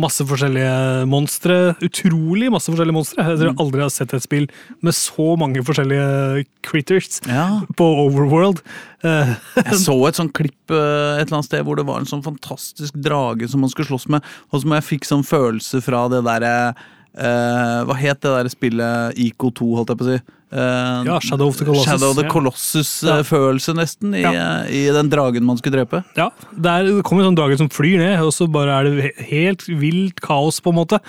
masse 0.00 0.24
forskjellige 0.24 1.06
monstre. 1.10 1.74
Utrolig 1.84 2.48
masse 2.52 2.70
forskjellige 2.72 2.96
monstre. 2.96 3.18
Jeg 3.22 3.36
tror 3.38 3.46
jeg 3.50 3.56
Mm. 3.56 3.60
aldri 3.66 3.80
har 3.82 3.90
sett 3.90 4.14
et 4.14 4.22
spill 4.22 4.46
med 4.82 4.92
så 4.94 5.36
mange 5.38 5.62
forskjellige 5.62 6.46
critters 6.62 7.20
Ja. 7.28 7.60
på 7.76 7.84
Overworld. 8.06 8.62
Eh, 9.04 9.34
Jeg 9.56 9.74
så 9.84 9.96
et 10.08 10.14
sånt 10.16 10.32
klipp 10.32 10.70
eh, 10.70 11.20
et 11.20 11.26
eller 11.28 11.38
annet 11.38 11.44
sted 11.50 11.64
hvor 11.64 11.76
det 11.76 11.86
var 11.86 11.98
en 12.00 12.06
sånn 12.06 12.22
fantastisk 12.24 12.94
drage 12.94 13.48
som 13.50 13.60
man 13.60 13.70
skulle 13.70 13.88
slåss 13.88 14.08
med, 14.08 14.22
og 14.52 14.60
som 14.62 14.70
jeg 14.72 14.82
fikk 14.84 15.04
sånn 15.04 15.24
følelse 15.26 15.82
fra 15.82 16.08
det 16.08 16.22
derre 16.24 16.74
eh, 17.16 17.80
Hva 17.88 17.96
het 17.98 18.20
det 18.22 18.30
der 18.36 18.48
spillet 18.52 19.18
IK2, 19.18 19.74
holdt 19.76 19.88
jeg 19.92 19.98
på 19.98 20.06
å 20.06 20.12
si? 20.12 20.20
Eh, 20.52 21.04
Ja, 21.08 21.18
Shadow 21.20 21.48
of 21.48 21.56
the 21.56 21.64
Colossus. 21.64 21.86
Shadow 21.88 22.10
of 22.10 22.16
the 22.16 22.28
Colossus-følelse, 22.28 23.74
nesten, 23.74 24.14
i, 24.14 24.20
Ja. 24.22 24.64
i 24.68 24.84
den 24.92 25.08
dragen 25.10 25.42
man 25.44 25.56
skulle 25.58 25.78
drepe. 25.80 26.04
ja, 26.16 26.30
det, 26.52 26.66
er, 26.70 26.82
det 26.96 27.04
kommer 27.04 27.22
en 27.24 27.30
sånn 27.32 27.38
drage 27.40 27.56
som 27.58 27.68
flyr 27.72 27.98
ned, 27.98 28.20
og 28.20 28.32
så 28.32 28.48
bare 28.50 28.80
er 28.80 28.84
det 28.90 29.12
helt 29.30 29.64
vilt 29.68 30.20
kaos, 30.20 30.60
på 30.60 30.70
en 30.72 30.76
måte. 30.76 31.00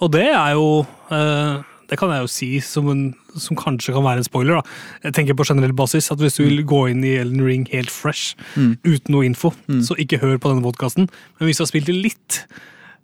Og 0.00 0.10
det 0.12 0.28
er 0.32 0.52
jo 0.54 0.86
eh, 1.10 1.62
Det 1.88 1.96
kan 2.00 2.10
jeg 2.10 2.18
jo 2.24 2.26
si 2.26 2.58
som, 2.60 2.88
en, 2.90 3.14
som 3.38 3.54
kanskje 3.56 3.92
kan 3.94 4.02
være 4.02 4.18
en 4.18 4.24
spoiler. 4.24 4.54
da. 4.58 4.62
Jeg 5.04 5.12
tenker 5.14 5.34
på 5.38 5.44
generell 5.46 5.72
basis 5.72 6.10
at 6.10 6.18
Hvis 6.18 6.34
du 6.36 6.42
vil 6.42 6.64
gå 6.66 6.90
inn 6.90 7.04
i 7.04 7.12
Elden 7.20 7.44
Ring 7.46 7.68
helt 7.70 7.90
fresh, 7.90 8.34
Mm. 8.56 8.76
uten 8.84 9.12
noe 9.14 9.24
info, 9.24 9.52
så 9.84 9.94
ikke 9.96 10.18
hør 10.18 10.36
på 10.38 10.50
denne 10.50 10.64
podkasten. 10.66 11.06
Men 11.38 11.46
hvis 11.46 11.58
du 11.58 11.62
har 11.62 11.68
spilt 11.70 11.86
det 11.86 11.94
litt, 11.94 12.44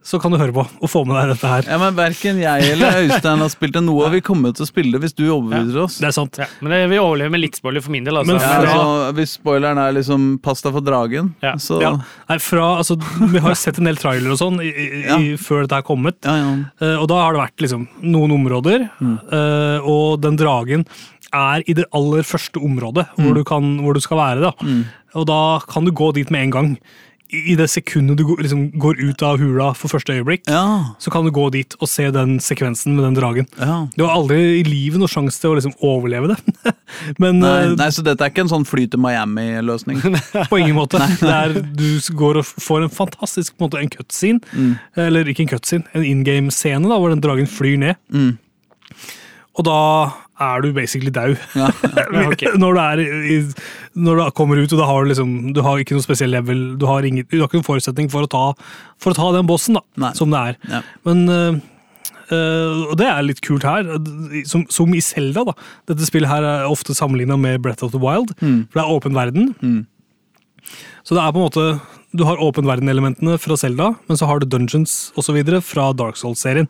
så 0.02 0.18
kan 0.20 0.32
du 0.34 0.36
høre 0.36 0.52
på 0.52 0.64
og 0.66 0.90
få 0.90 1.04
med 1.06 1.14
deg 1.20 1.30
dette 1.36 1.46
her. 1.50 1.62
Ja, 1.70 1.76
men 1.78 1.94
Verken 1.94 2.40
jeg 2.42 2.72
eller 2.72 2.96
Øystein 3.04 3.38
har 3.44 3.50
spilt 3.52 3.72
det. 3.76 3.82
Noe 3.86 4.08
vi 4.10 4.20
kommer 4.20 4.52
til 4.56 4.64
å 4.64 4.68
spille 4.68 4.92
det 4.96 5.00
hvis 5.04 5.14
du 5.14 5.22
overbeviser 5.30 5.78
oss. 5.84 5.98
Det 6.02 6.08
er 6.10 6.16
sant. 6.16 6.40
Ja, 6.42 6.46
men 6.60 6.74
det, 6.74 6.80
vi 6.90 6.98
overlever 6.98 7.30
med 7.36 7.40
litt 7.44 7.54
spoiler 7.60 7.80
for 7.84 7.94
min 7.94 8.04
del. 8.08 8.18
Altså. 8.18 8.34
Men 8.34 8.42
Ja, 8.42 8.58
altså, 8.66 9.14
hvis 9.20 9.36
spoileren 9.38 9.78
er 9.78 9.92
liksom 9.94 10.26
pasta 10.42 10.72
for 10.74 10.80
dragen', 10.82 11.32
Ja. 11.42 11.54
så 11.54 11.80
Ja. 11.80 11.92
Nei, 12.28 12.38
fra, 12.38 12.78
altså, 12.82 12.96
vi 13.32 13.38
har 13.38 13.54
sett 13.54 13.78
en 13.78 13.84
del 13.84 13.96
trailer 13.96 14.32
og 14.34 14.38
sånn 14.42 14.58
i, 14.60 15.36
før 15.38 15.62
dette 15.66 15.78
er 15.78 15.82
kommet. 15.86 16.18
ja, 16.24 16.34
ja. 16.36 16.52
Eh, 16.82 16.96
og 17.00 17.06
da 17.08 17.22
har 17.22 17.32
det 17.32 17.42
vært 17.46 17.60
liksom 17.62 17.88
noen 18.02 18.32
områder, 18.32 18.88
Mm. 19.00 19.18
eh, 19.32 19.78
og 19.86 20.20
den 20.20 20.36
dragen 20.36 20.84
er 21.32 21.62
i 21.66 21.72
det 21.72 21.86
aller 21.94 22.22
første 22.22 22.60
området 22.60 23.06
Mm. 23.16 23.24
hvor, 23.24 23.34
du 23.34 23.44
kan, 23.44 23.78
hvor 23.80 23.94
du 23.94 24.00
skal 24.00 24.18
være. 24.18 24.40
Da. 24.50 24.52
Og 25.14 25.26
da 25.26 25.58
kan 25.60 25.84
du 25.84 25.90
gå 25.92 26.12
dit 26.14 26.30
med 26.30 26.42
en 26.42 26.50
gang. 26.50 26.78
I, 27.32 27.54
det 27.56 27.64
sekundet 27.72 28.18
du 28.20 28.24
går, 28.28 28.42
liksom, 28.44 28.66
går 28.76 28.98
ut 29.00 29.22
av 29.24 29.38
hula 29.40 29.70
for 29.78 29.88
første 29.88 30.12
øyeblikk, 30.12 30.42
ja, 30.52 30.62
så 31.00 31.12
kan 31.14 31.24
du 31.24 31.30
gå 31.32 31.46
dit 31.54 31.72
og 31.80 31.88
se 31.88 32.10
den 32.12 32.34
sekvensen 32.44 32.92
med 32.96 33.06
den 33.06 33.16
dragen. 33.16 33.46
ja. 33.56 33.78
Du 33.96 34.04
har 34.04 34.12
aldri 34.18 34.60
i 34.60 34.64
livet 34.66 35.00
noen 35.00 35.08
sjanse 35.08 35.40
til 35.40 35.52
å 35.52 35.56
liksom 35.56 35.72
overleve 35.80 36.34
det. 36.34 36.74
Men 37.22 37.40
Nei, 37.40 37.54
eh, 37.70 37.74
nei, 37.80 37.88
så 37.96 38.04
dette 38.04 38.20
er 38.26 38.34
ikke 38.34 38.44
en 38.44 38.52
sånn 38.52 38.68
fly 38.68 38.84
til 38.92 39.00
Miami-løsning? 39.00 40.02
på 40.52 40.60
ingen 40.60 40.76
måte. 40.76 41.00
Det 41.22 41.32
er, 41.32 41.56
du 41.62 41.88
går 42.20 42.42
og 42.42 42.52
får 42.68 42.84
en 42.86 42.92
fantastisk 42.92 43.56
på 43.56 43.64
en, 43.64 43.70
måte, 43.70 43.80
en 43.82 43.92
cutscene, 43.96 44.40
Mm. 44.52 44.72
eller 45.08 45.28
ikke 45.32 45.46
en 45.46 45.52
cutscene, 45.54 45.88
en 45.96 46.04
in 46.04 46.20
game-scene 46.26 46.84
da, 46.88 46.98
hvor 47.00 47.12
den 47.14 47.22
dragen 47.24 47.48
flyr 47.48 47.78
ned. 47.80 47.96
Mm. 48.12 48.34
Og 49.58 49.64
da 49.68 49.78
er 50.42 50.62
du 50.64 50.70
basically 50.72 51.10
dau. 51.12 51.34
Ja. 51.54 51.66
når, 52.62 52.72
du 52.72 52.80
er 52.80 53.02
i, 53.02 53.06
i- 53.36 53.98
når 54.00 54.16
du 54.22 54.30
kommer 54.38 54.56
ut, 54.62 54.72
og 54.72 54.78
da 54.80 54.86
har 54.88 55.02
du 55.04 55.10
liksom 55.12 55.34
Du 55.54 55.60
har 55.62 55.78
ikke 55.82 55.92
noe 55.98 56.02
spesiell 56.06 56.32
level, 56.32 56.62
du 56.80 56.86
har, 56.88 57.04
ingen, 57.04 57.26
du 57.28 57.36
har 57.38 57.50
ikke 57.50 57.60
noen 57.60 57.66
forutsetning 57.68 58.08
for 58.10 58.24
å 58.24 58.30
ta, 58.32 58.44
for 59.02 59.12
å 59.12 59.18
ta 59.18 59.28
den 59.36 59.46
bossen, 59.50 59.76
da, 59.76 59.84
Nei. 60.06 60.12
som 60.18 60.32
det 60.32 60.40
er. 60.40 60.56
Ja. 60.72 60.80
Men 61.04 61.22
øh, 61.28 61.60
øh, 62.32 62.82
Og 62.88 62.96
det 62.98 63.06
er 63.12 63.22
litt 63.28 63.42
kult 63.44 63.62
her, 63.68 63.84
som, 64.48 64.64
som 64.72 64.94
i 64.96 65.00
Selda. 65.04 65.44
da. 65.52 65.54
Dette 65.92 66.08
spillet 66.08 66.32
her 66.32 66.42
er 66.48 66.66
ofte 66.72 66.96
sammenligna 66.96 67.36
med 67.38 67.60
Breath 67.62 67.84
of 67.84 67.92
the 67.92 68.00
Wild, 68.02 68.32
Mm. 68.40 68.66
for 68.72 68.80
det 68.80 68.86
er 68.86 68.94
åpen 68.96 69.14
verden. 69.20 69.52
Mm. 69.60 69.82
Så 71.04 71.14
det 71.14 71.22
er 71.22 71.32
på 71.34 71.42
en 71.42 71.48
måte 71.50 71.68
Du 72.12 72.26
har 72.28 72.40
åpen 72.44 72.66
verden-elementene 72.68 73.38
fra 73.40 73.56
Selda, 73.56 73.94
men 74.08 74.18
så 74.20 74.26
har 74.28 74.42
du 74.42 74.48
dungeons 74.52 75.12
og 75.16 75.24
så 75.24 75.32
videre 75.32 75.62
fra 75.64 75.88
Dark 75.96 76.18
Souls-serien. 76.20 76.68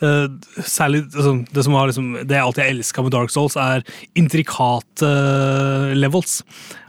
Eh, 0.00 0.26
særlig 0.64 1.02
altså, 1.10 1.34
det 1.52 1.64
som 1.66 1.76
har 1.76 1.90
liksom, 1.90 2.10
det 2.22 2.38
jeg 2.38 2.46
alltid 2.46 2.64
har 2.64 2.72
elska 2.72 3.04
med 3.04 3.12
Dark 3.12 3.34
Souls, 3.34 3.58
er 3.60 3.84
intrikate 4.16 5.04
eh, 5.04 5.92
levels. 5.98 6.40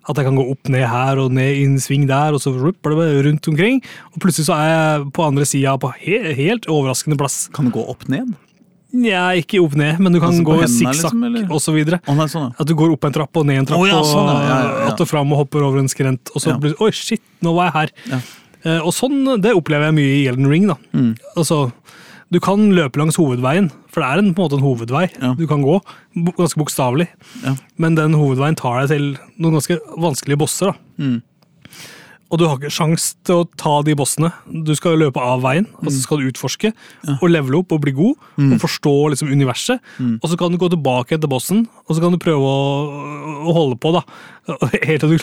At 0.10 0.18
jeg 0.18 0.30
kan 0.30 0.40
gå 0.40 0.48
opp, 0.48 0.72
ned 0.72 0.88
her 0.90 1.20
og 1.22 1.36
ned 1.36 1.60
i 1.60 1.66
en 1.68 1.78
sving 1.84 2.08
der, 2.10 2.34
og 2.34 2.42
så 2.42 2.56
rupper 2.56 2.96
det 2.96 3.10
rundt 3.28 3.52
omkring. 3.52 3.84
Og 4.16 4.24
plutselig 4.24 4.48
så 4.48 4.56
er 4.56 4.72
jeg 4.72 5.10
på 5.20 5.28
andre 5.28 5.46
sida 5.46 5.76
på 5.78 5.92
he 6.00 6.22
helt 6.40 6.72
overraskende 6.72 7.20
plass. 7.20 7.50
Kan 7.54 7.68
du 7.68 7.76
gå 7.76 7.84
opp 7.84 8.08
ned? 8.10 8.32
Nja, 8.92 9.28
ikke 9.38 9.60
opp 9.62 9.76
ned, 9.78 10.00
men 10.02 10.16
du 10.16 10.20
kan 10.20 10.32
Altså 10.34 10.44
gå 10.48 10.56
sikksakk 10.66 11.14
liksom, 11.14 11.52
osv. 11.54 11.74
videre. 11.78 12.00
Nei, 12.10 12.26
sånn, 12.32 12.48
ja. 12.50 12.56
At 12.60 12.68
du 12.68 12.74
går 12.80 12.96
opp 12.96 13.04
en 13.06 13.14
trapp 13.14 13.38
og 13.38 13.46
ned 13.46 13.60
en 13.62 13.68
trapp, 13.70 13.80
oh, 13.84 13.86
ja, 13.88 14.00
sånn, 14.02 14.26
ja, 14.26 14.34
og 14.34 14.42
ja, 14.48 14.56
ja, 14.64 14.80
ja. 14.80 14.88
att 14.94 15.02
og 15.02 15.08
fram 15.08 15.32
og 15.32 15.38
hopper 15.44 15.62
over 15.68 15.78
en 15.80 15.88
skrent, 15.88 16.32
og 16.34 16.42
så 16.42 16.50
Ja. 16.50 16.58
blir 16.58 16.74
det 16.74 16.82
Oi, 16.82 16.90
shit, 16.92 17.22
nå 17.44 17.54
var 17.54 17.70
jeg 17.70 17.74
her. 17.74 17.90
Ja. 18.10 18.20
Eh, 18.66 18.80
og 18.82 18.92
sånn, 18.94 19.42
det 19.42 19.54
opplever 19.56 19.86
jeg 19.92 19.94
mye 19.94 20.16
i 20.24 20.28
Elden 20.28 20.48
Ring. 20.50 20.68
da. 20.68 20.76
Mm. 20.94 21.16
Altså, 21.38 21.72
du 22.32 22.40
kan 22.40 22.72
løpe 22.74 22.98
langs 22.98 23.16
hovedveien, 23.18 23.70
for 23.90 24.02
det 24.02 24.10
er 24.10 24.18
en, 24.20 24.34
på 24.34 24.42
en 24.44 24.50
måte 24.50 24.58
en 24.58 24.66
hovedvei 24.66 25.10
Ja. 25.22 25.34
du 25.38 25.46
kan 25.48 25.62
gå, 25.62 25.82
ganske 26.36 26.58
bokstavelig. 26.58 27.08
Ja. 27.46 27.56
Men 27.78 27.96
den 27.96 28.14
hovedveien 28.14 28.56
tar 28.58 28.82
deg 28.86 28.90
til 28.90 29.18
noen 29.40 29.54
ganske 29.54 29.78
vanskelige 29.98 30.38
bosser. 30.38 30.74
da. 30.74 31.04
Mm. 31.04 31.22
Og 32.30 32.38
du 32.38 32.46
har 32.46 32.60
ikke 32.60 32.70
sjans 32.70 33.16
til 33.26 33.40
å 33.42 33.48
ta 33.58 33.82
de 33.82 33.96
bossene. 33.98 34.30
Du 34.46 34.76
skal 34.78 35.00
løpe 35.02 35.18
av 35.18 35.42
veien, 35.42 35.66
og 35.80 35.88
Mm. 35.88 35.92
så 35.96 36.02
skal 36.04 36.18
du 36.22 36.28
utforske 36.30 36.74
og 37.22 37.30
levele 37.30 37.58
opp 37.58 37.72
og 37.72 37.82
bli 37.82 37.92
god. 37.92 38.16
Og 38.38 38.60
forstå 38.62 38.94
liksom 39.10 39.32
universet. 39.34 39.80
Mm. 40.00 40.20
Og 40.22 40.30
så 40.30 40.38
kan 40.38 40.52
du 40.52 40.58
gå 40.62 40.70
tilbake 40.70 41.18
etter 41.18 41.28
bossen, 41.28 41.68
og 41.88 41.96
så 41.96 42.00
kan 42.02 42.12
du 42.12 42.20
prøve 42.22 42.38
å, 42.46 43.50
å 43.50 43.54
holde 43.54 43.80
på. 43.82 43.92
da. 43.94 44.04
Helt 44.88 45.04
til 45.04 45.12
du 45.12 45.18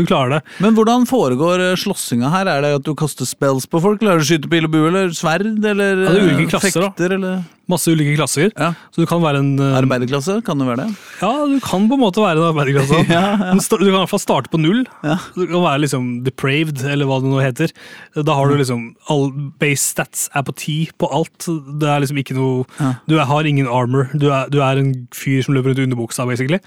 du 0.00 0.04
klarer 0.06 0.36
det. 0.36 0.40
Men 0.62 0.76
hvordan 0.76 1.06
foregår 1.08 1.62
eh, 1.70 1.78
slåssinga 1.80 2.30
her? 2.32 2.48
Er 2.48 2.64
det 2.64 2.74
at 2.80 2.86
du 2.86 2.94
kaster 2.98 3.28
spells 3.28 3.66
på 3.70 3.80
folk? 3.82 4.02
Eller 4.02 4.20
du 4.20 4.24
å 4.24 4.28
skyte 4.28 4.50
pil 4.50 4.68
og 4.68 4.74
bue, 4.74 4.88
eller 4.88 5.14
sverd, 5.16 5.48
eller 5.58 6.04
Ja, 6.06 6.12
det 6.14 6.20
er 6.20 6.28
ulike 6.28 6.46
eh, 6.46 6.52
klasser, 6.54 6.86
fekter, 6.86 7.16
eller 7.18 7.42
Masse 7.70 7.92
ulike 7.92 8.16
klasser. 8.16 8.50
ja. 8.58 8.72
Så 8.90 9.04
du 9.04 9.06
kan 9.06 9.20
være 9.22 9.40
en 9.42 9.52
uh, 9.60 9.76
Arbeiderklasse, 9.78 10.40
kan 10.46 10.58
det 10.58 10.66
være 10.66 10.84
det? 10.84 10.94
Ja, 11.20 11.30
du 11.46 11.58
kan 11.62 11.86
på 11.86 11.94
en 11.94 12.02
måte 12.02 12.22
være 12.22 12.40
en 12.40 12.48
arbeiderklasse. 12.50 13.02
Ja, 13.10 13.20
ja. 13.38 13.54
Du 13.54 13.76
kan 13.76 13.86
i 13.86 13.94
hvert 13.94 14.10
fall 14.10 14.22
starte 14.22 14.50
på 14.52 14.58
null. 14.60 14.82
Ja. 15.06 15.16
Du 15.34 15.44
kan 15.44 15.62
være 15.62 15.84
liksom 15.84 16.08
depraved, 16.26 16.82
eller 16.86 17.08
hva 17.08 17.20
det 17.22 17.30
nå 17.30 17.40
heter. 17.42 17.72
Da 18.16 18.34
har 18.36 18.50
du 18.50 18.58
liksom 18.58 18.88
all 19.12 19.30
base 19.60 19.92
stats 19.92 20.26
er 20.36 20.44
på 20.46 20.54
ti 20.58 20.76
på 20.98 21.08
alt. 21.14 21.46
Det 21.80 21.88
er 21.90 22.02
liksom 22.02 22.20
ikke 22.22 22.36
noe. 22.38 22.66
Du 23.10 23.16
er, 23.16 23.24
har 23.30 23.48
ingen 23.48 23.70
armor. 23.70 24.10
Du 24.14 24.28
er, 24.30 24.50
du 24.52 24.60
er 24.64 24.80
en 24.82 24.92
fyr 25.14 25.42
som 25.46 25.54
løper 25.56 25.72
rundt 25.72 25.82
i 25.82 25.86
underbuksa, 25.88 26.26
basically. 26.28 26.60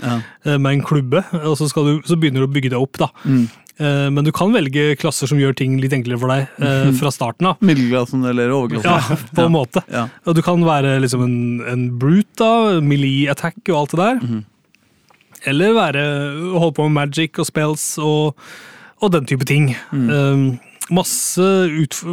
Med 0.47 0.72
en 0.72 0.86
klubbe. 0.88 1.24
Og 1.43 1.58
så, 1.60 1.70
skal 1.72 1.89
du, 1.89 1.93
så 2.08 2.18
begynner 2.20 2.44
du 2.44 2.50
å 2.50 2.54
bygge 2.54 2.74
det 2.74 2.80
opp, 2.80 2.98
da. 3.02 3.10
Mm. 3.26 3.44
Eh, 3.78 4.10
Men 4.14 4.26
du 4.26 4.32
kan 4.36 4.54
velge 4.54 4.96
klasser 5.02 5.30
som 5.30 5.39
gjør 5.41 5.56
ting 5.58 5.80
litt 5.82 5.94
enklere 5.96 6.20
for 6.22 6.34
deg 6.34 6.62
eh, 6.62 6.89
fra 7.00 7.12
starten 7.14 7.50
av. 7.50 7.62
Middelklassen 7.66 8.26
eller 8.30 8.54
overklassen? 8.54 9.18
Ja, 9.18 9.30
på 9.34 9.46
en 9.48 9.56
måte. 9.56 9.84
Ja. 9.89 10.08
Og 10.30 10.38
du 10.38 10.44
kan 10.46 10.62
være 10.66 11.00
liksom 11.02 11.24
en, 11.26 11.38
en 11.70 11.86
brute, 12.02 12.38
da, 12.39 12.82
melee 12.86 13.32
attack 13.34 13.58
og 13.70 13.80
alt 13.84 13.96
det 13.96 14.04
der. 14.04 14.22
Mm. 14.22 14.44
Eller 15.52 15.74
være, 15.76 16.04
holde 16.56 16.76
på 16.78 16.86
med 16.88 16.96
magic 17.02 17.39
og 17.41 17.50
spells 17.50 17.88
og, 18.00 18.38
og 19.04 19.12
den 19.12 19.26
type 19.28 19.48
ting. 19.50 19.74
Mm. 19.91 20.06
Um, 20.14 20.46
masse, 20.94 21.48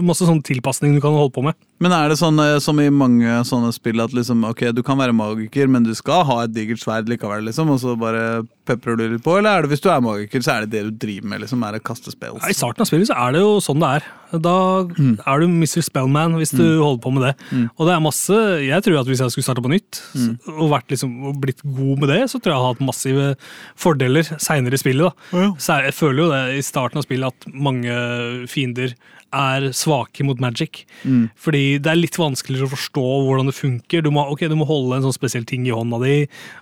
masse 0.02 0.26
sånn 0.26 0.42
tilpasning 0.46 0.96
du 0.96 1.02
kan 1.04 1.14
holde 1.14 1.34
på 1.36 1.44
med. 1.46 1.58
Men 1.80 1.92
er 1.96 2.10
det 2.12 2.18
sånn 2.20 2.36
eh, 2.44 2.58
som 2.60 2.76
i 2.82 2.90
mange 2.92 3.24
sånne 3.48 3.72
spill 3.72 4.02
at 4.04 4.12
liksom, 4.12 4.42
ok, 4.44 4.66
du 4.76 4.82
kan 4.84 4.98
være 5.00 5.14
magiker, 5.16 5.66
men 5.72 5.82
du 5.86 5.94
skal 5.96 6.26
ha 6.28 6.42
et 6.44 6.52
digert 6.52 6.82
sverd 6.82 7.08
likevel, 7.08 7.46
liksom, 7.48 7.70
og 7.72 7.80
så 7.80 7.94
bare 7.96 8.42
peprer 8.68 8.98
du 9.00 9.06
litt 9.14 9.24
på? 9.24 9.38
Eller 9.38 9.56
er 9.56 9.62
det 9.64 9.70
hvis 9.72 9.80
du 9.80 9.88
er 9.88 10.02
magiker, 10.04 10.42
så 10.44 10.58
er 10.58 10.66
det 10.66 10.74
det 10.74 10.82
du 10.90 11.06
driver 11.06 11.30
med, 11.32 11.40
liksom, 11.40 11.64
er 11.64 11.78
det 11.78 11.82
kaste 11.88 12.12
spells? 12.12 12.44
I 12.44 12.52
starten 12.52 12.84
av 12.84 12.90
spillet 12.90 13.08
så 13.08 13.16
er 13.16 13.32
det 13.32 13.40
jo 13.40 13.54
sånn 13.64 13.80
det 13.80 13.92
er. 13.96 14.10
Da 14.30 14.52
Mm. 14.84 15.16
er 15.26 15.40
du 15.40 15.46
Mr. 15.48 15.80
Spellman 15.82 16.36
hvis 16.38 16.52
du 16.54 16.62
holder 16.78 17.00
på 17.02 17.10
med 17.16 17.22
det. 17.24 17.32
Og 17.80 17.86
det 17.88 17.94
er 17.96 18.04
masse 18.04 18.30
Jeg 18.62 18.82
tror 18.84 19.00
at 19.00 19.06
hvis 19.10 19.18
jeg 19.24 19.32
skulle 19.32 19.42
starte 19.48 19.64
på 19.64 19.72
nytt 19.72 20.02
Mm. 20.14 20.38
og, 20.60 20.82
liksom, 20.88 21.16
og 21.26 21.40
blitt 21.40 21.62
god 21.64 21.98
med 21.98 22.08
det, 22.12 22.20
så 22.30 22.38
tror 22.38 22.52
jeg 22.52 22.54
jeg 22.54 22.62
har 22.62 22.74
hatt 22.74 22.84
massive 22.86 23.36
fordeler 23.74 24.22
seinere 24.38 24.74
i 24.74 24.82
spillet. 24.84 25.10
da. 25.32 25.38
Ja. 25.38 25.50
Så 25.58 25.82
jeg 25.82 25.94
føler 25.94 26.18
jo 26.22 26.30
det 26.30 26.58
i 26.58 26.62
starten 26.62 26.98
av 26.98 27.04
spillet 27.08 27.26
at 27.26 27.52
mange 27.52 28.46
fiender 28.46 28.94
er 29.36 29.68
svake 29.76 30.24
mot 30.26 30.40
magic. 30.42 30.84
Mm. 31.04 31.28
Fordi 31.38 31.64
det 31.82 31.92
er 31.92 32.00
litt 32.00 32.18
vanskeligere 32.18 32.68
å 32.68 32.74
forstå 32.74 33.06
hvordan 33.26 33.50
det 33.50 33.56
funker. 33.56 34.04
Du 34.04 34.10
må, 34.14 34.24
okay, 34.32 34.50
du 34.50 34.56
må 34.58 34.68
holde 34.68 34.98
en 34.98 35.06
sånn 35.06 35.16
spesiell 35.16 35.46
ting 35.48 35.66
i 35.68 35.74
hånda 35.74 36.00
di, 36.04 36.16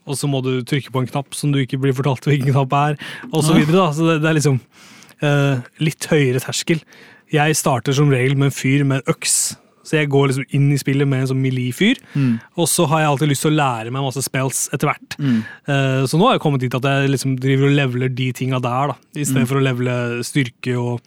og 0.08 0.18
så 0.20 0.30
må 0.30 0.42
du 0.44 0.58
trykke 0.66 0.92
på 0.94 1.04
en 1.04 1.10
knapp 1.10 1.36
som 1.36 1.54
du 1.54 1.62
ikke 1.62 1.80
blir 1.80 1.96
fortalt 1.96 2.28
hvilken 2.28 2.54
knapp 2.54 2.76
er, 2.78 2.98
og 3.30 3.40
så 3.44 3.56
videre. 3.56 3.78
Da. 3.80 3.88
Så 3.96 4.08
det, 4.08 4.18
det 4.24 4.32
er 4.32 4.38
liksom 4.40 4.60
uh, 5.24 5.64
litt 5.84 6.10
høyere 6.10 6.42
terskel. 6.44 6.84
Jeg 7.32 7.56
starter 7.58 7.96
som 7.96 8.12
regel 8.12 8.36
med 8.38 8.50
en 8.50 8.58
fyr 8.58 8.84
med 8.88 9.02
en 9.02 9.16
øks. 9.16 9.40
Så 9.88 9.96
jeg 9.96 10.10
går 10.12 10.28
liksom 10.28 10.50
inn 10.56 10.68
i 10.74 10.78
spillet 10.80 11.08
med 11.08 11.22
en 11.22 11.30
sånn 11.30 11.40
melee-fyr. 11.40 12.00
Mm. 12.12 12.34
Og 12.60 12.68
så 12.68 12.84
har 12.90 13.02
jeg 13.02 13.10
alltid 13.12 13.30
lyst 13.30 13.44
til 13.46 13.54
å 13.54 13.56
lære 13.56 13.92
meg 13.94 14.04
masse 14.04 14.20
spells 14.26 14.66
etter 14.76 14.90
hvert. 14.90 15.16
Eh, 15.16 16.02
så 16.04 16.20
nå 16.20 16.28
har 16.28 16.36
jeg 16.36 16.44
kommet 16.44 16.64
dit 16.64 16.76
at 16.76 16.84
jeg 16.84 17.12
liksom 17.14 17.38
driver 17.40 17.70
og 17.70 17.76
leveler 17.78 18.12
de 18.12 18.28
tinga 18.36 18.60
der, 18.64 18.92
da. 18.92 18.98
I 19.16 19.24
stedet 19.24 19.48
for 19.48 19.60
å 19.60 19.64
levele 19.64 19.94
styrke 20.28 20.76
og 20.76 21.00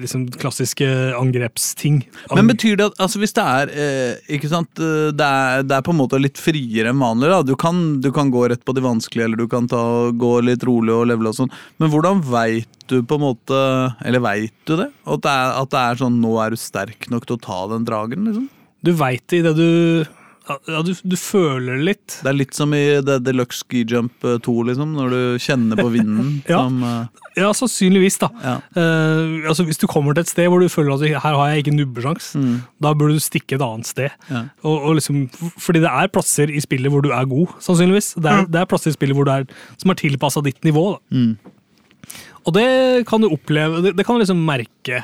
liksom 0.00 0.26
klassiske 0.40 0.86
angrepsting. 1.18 2.02
Men 2.34 2.48
betyr 2.50 2.78
det 2.78 2.86
at 2.90 3.00
altså 3.02 3.20
hvis 3.22 3.34
det 3.36 3.44
er 3.44 3.72
eh, 3.72 4.32
ikke 4.36 4.50
sant, 4.52 4.70
eh, 4.82 5.10
det 5.16 5.26
er, 5.26 5.64
det 5.66 5.76
er 5.76 5.84
på 5.86 5.94
en 5.94 6.00
måte 6.00 6.20
litt 6.20 6.40
friere 6.40 6.92
enn 6.92 7.02
vanlig? 7.02 7.30
da, 7.32 7.42
Du 7.46 7.54
kan, 7.60 7.82
du 8.04 8.10
kan 8.14 8.32
gå 8.34 8.46
rett 8.52 8.64
på 8.64 8.74
de 8.76 8.84
vanskelige, 8.84 9.28
eller 9.28 9.44
du 9.44 9.48
kan 9.50 9.68
ta, 9.70 9.82
gå 10.14 10.32
litt 10.46 10.64
rolig 10.66 10.94
og 10.94 11.08
levele 11.10 11.32
og 11.32 11.38
sånn. 11.38 11.52
Men 11.82 11.92
hvordan 11.92 12.22
veit 12.30 12.70
du 12.90 12.98
på 13.00 13.16
en 13.16 13.22
måte 13.24 13.60
Eller 14.04 14.20
veit 14.20 14.52
du 14.68 14.74
det? 14.76 14.90
At 15.08 15.22
det, 15.24 15.32
er, 15.32 15.54
at 15.62 15.70
det 15.72 15.80
er 15.80 16.02
sånn 16.02 16.20
nå 16.20 16.34
er 16.42 16.52
du 16.52 16.60
sterk 16.60 17.08
nok 17.12 17.24
til 17.28 17.38
å 17.38 17.44
ta 17.46 17.62
den 17.72 17.86
dragen? 17.88 18.28
liksom? 18.28 18.50
Du 18.84 18.92
veit 18.98 19.24
det 19.32 19.40
idet 19.40 19.56
du 19.56 20.04
ja, 20.44 20.80
du, 20.84 20.90
du 21.08 21.14
føler 21.16 21.78
litt. 21.86 22.18
Det 22.20 22.28
er 22.28 22.36
litt 22.36 22.56
som 22.56 22.72
i 22.76 22.80
The 23.00 23.14
Deluxe 23.24 23.62
Ski 23.62 23.80
Jump 23.88 24.24
eh, 24.28 24.34
2, 24.44 24.54
liksom, 24.68 24.90
når 24.98 25.14
du 25.14 25.20
kjenner 25.40 25.80
på 25.80 25.86
vinden. 25.94 26.32
Ja. 26.50 26.58
som, 26.66 26.82
uh... 26.84 27.22
Ja, 27.38 27.48
sannsynligvis, 27.56 28.18
da. 28.22 28.28
ja. 28.44 28.52
Uh, 28.76 29.46
altså 29.50 29.64
Hvis 29.66 29.80
du 29.80 29.86
kommer 29.90 30.14
til 30.14 30.22
et 30.22 30.30
sted 30.30 30.46
hvor 30.52 30.60
du 30.62 30.68
føler 30.70 30.94
at 30.94 31.06
her 31.08 31.38
har 31.38 31.48
jeg 31.54 31.64
ikke 31.64 31.74
nubbesjans, 31.78 32.28
Mm. 32.38 32.60
da 32.84 32.92
burde 32.94 33.16
du 33.16 33.22
stikke 33.24 33.56
et 33.56 33.64
annet 33.64 33.88
sted. 33.88 34.12
Ja. 34.30 34.44
Og, 34.62 34.76
og 34.90 34.94
liksom, 35.00 35.24
fordi 35.60 35.80
det 35.82 35.90
er 35.90 36.12
plasser 36.12 36.52
i 36.52 36.60
spillet 36.62 36.92
hvor 36.92 37.02
du 37.04 37.10
er 37.14 37.24
god, 37.30 37.56
sannsynligvis. 37.64 38.12
Det 38.20 38.30
er, 38.30 38.44
det 38.50 38.60
er 38.62 38.68
plasser 38.70 38.92
i 38.92 38.96
spillet 38.98 39.16
hvor 39.16 39.26
du 39.28 39.32
er, 39.34 39.48
som 39.80 39.90
er 39.94 39.98
tilpassa 40.02 40.42
ditt 40.44 40.60
nivå. 40.66 40.84
Da. 40.94 41.18
Mm. 41.18 42.14
Og 42.44 42.52
det 42.58 42.68
kan 43.08 43.22
du 43.24 43.30
oppleve, 43.32 43.80
det, 43.86 43.94
det 43.96 44.04
kan 44.06 44.18
du 44.18 44.22
liksom 44.22 44.44
merke 44.44 45.02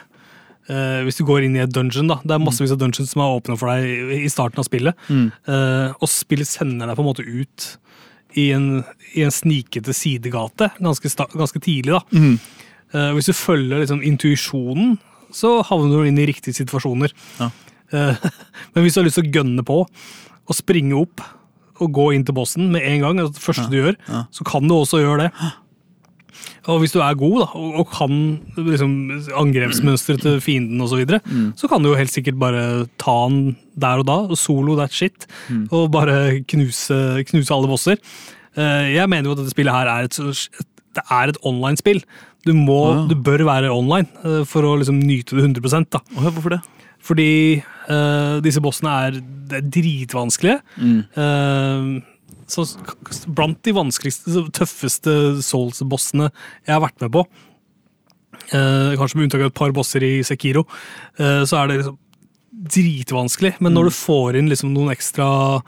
eh, 0.68 1.00
hvis 1.06 1.20
du 1.20 1.24
går 1.28 1.46
inn 1.46 1.56
i 1.56 1.62
et 1.64 1.72
dungeon. 1.72 2.10
da. 2.10 2.18
Det 2.24 2.36
er 2.36 2.42
massevis 2.42 2.74
av 2.74 2.80
dungeons 2.80 3.12
som 3.14 3.22
er 3.24 3.36
åpne 3.38 3.58
for 3.60 3.72
deg 3.72 4.14
i, 4.20 4.30
starten 4.32 4.62
av 4.62 4.68
spillet. 4.68 5.06
Mm. 5.08 5.28
Uh, 5.48 5.96
og 5.96 6.10
spillet 6.10 6.48
sender 6.48 6.90
deg 6.90 6.98
på 6.98 7.04
en 7.04 7.10
måte 7.10 7.26
ut 7.26 7.68
i 8.38 8.50
en, 8.54 8.68
i 9.18 9.24
en 9.26 9.34
snikete 9.34 9.94
sidegate 9.96 10.70
ganske, 10.78 11.10
ganske 11.34 11.62
tidlig. 11.62 11.96
da. 11.96 12.02
Mm. 12.12 12.36
Uh, 12.94 13.10
hvis 13.16 13.30
du 13.30 13.34
følger 13.36 13.82
liksom, 13.82 14.04
intuisjonen, 14.06 14.98
så 15.34 15.60
havner 15.66 16.00
du 16.00 16.08
inn 16.10 16.18
i 16.18 16.28
riktige 16.30 16.58
situasjoner. 16.58 17.14
Ja. 17.38 17.52
Men 17.90 18.84
hvis 18.84 18.94
du 18.94 19.00
har 19.00 19.06
lyst 19.08 19.18
til 19.18 19.26
å 19.26 19.32
gønne 19.34 19.64
på 19.66 19.80
og 19.82 20.54
springe 20.54 20.94
opp 20.94 21.22
og 21.80 21.94
gå 21.96 22.04
inn 22.14 22.22
til 22.26 22.36
bossen 22.36 22.68
med 22.70 22.84
en 22.86 23.02
gang, 23.02 23.18
altså 23.22 23.34
det 23.34 23.42
første 23.42 23.66
du 23.70 23.78
gjør, 23.78 23.96
ja. 24.06 24.20
så 24.34 24.46
kan 24.46 24.66
du 24.68 24.74
også 24.76 25.00
gjøre 25.02 25.26
det. 25.26 25.50
Og 26.70 26.80
hvis 26.82 26.92
du 26.94 27.00
er 27.02 27.14
god 27.18 27.36
da, 27.42 27.46
og, 27.58 27.74
og 27.82 27.90
kan 27.92 28.14
liksom, 28.56 28.94
angrepsmønsteret 29.42 30.24
til 30.24 30.40
fienden 30.44 30.80
osv., 30.84 30.92
så, 30.94 31.00
videre, 31.00 31.20
så 31.56 31.68
kan 31.70 31.82
du 31.82 31.90
jo 31.92 31.98
helt 31.98 32.12
sikkert 32.12 32.38
bare 32.40 32.64
ta 33.00 33.14
han 33.26 33.56
der 33.80 34.02
og 34.02 34.06
da, 34.08 34.18
og 34.30 34.38
solo 34.38 34.74
that 34.78 34.92
shit, 34.92 35.26
og 35.70 35.90
bare 35.94 36.40
knuse, 36.50 36.98
knuse 37.30 37.54
alle 37.54 37.70
bosser. 37.70 38.02
Uh, 38.58 38.88
jeg 38.90 39.06
mener 39.08 39.30
jo 39.30 39.36
at 39.36 39.44
dette 39.44 39.52
spillet 39.54 39.72
her 39.72 39.86
er 39.86 40.08
et, 40.08 40.16
det 40.98 41.04
er 41.06 41.30
et 41.30 41.38
online-spill. 41.46 42.02
Du, 42.46 42.52
må, 42.56 42.80
Ah. 42.90 43.08
du 43.08 43.14
bør 43.14 43.44
være 43.46 43.70
online 43.70 44.08
uh, 44.24 44.42
for 44.48 44.66
å 44.66 44.74
liksom 44.80 44.98
nyte 44.98 45.36
det 45.38 45.44
100 45.44 45.86
da. 45.92 46.00
Oh, 46.16 46.26
hvorfor 46.32 46.56
det? 46.56 46.60
Fordi 47.00 47.62
uh, 47.88 48.40
disse 48.44 48.60
bossene 48.60 48.90
er, 49.06 49.20
det 49.50 49.60
er 49.60 49.68
dritvanskelige. 49.72 50.58
Mm. 50.76 50.98
Eh, 51.16 51.86
så 52.52 52.66
blant 53.30 53.60
de 53.66 53.74
vanskeligste, 53.76 54.44
tøffeste 54.56 55.14
Souls-bossene 55.46 56.30
jeg 56.66 56.74
har 56.74 56.82
vært 56.84 57.00
med 57.04 57.14
på, 57.14 57.24
eh, 58.52 58.96
kanskje 59.00 59.18
med 59.18 59.28
unntak 59.28 59.44
av 59.44 59.52
et 59.52 59.58
par 59.60 59.74
bosser 59.76 60.04
i 60.06 60.12
Sekiro, 60.26 60.66
eh, 61.18 61.42
så 61.48 61.62
er 61.62 61.70
det 61.70 61.78
liksom 61.80 61.98
dritvanskelig. 62.70 63.54
Men 63.60 63.74
når 63.76 63.88
du 63.88 63.94
får 63.96 64.36
inn 64.40 64.50
liksom 64.50 64.74
noen 64.74 64.90
ekstra, 64.92 65.62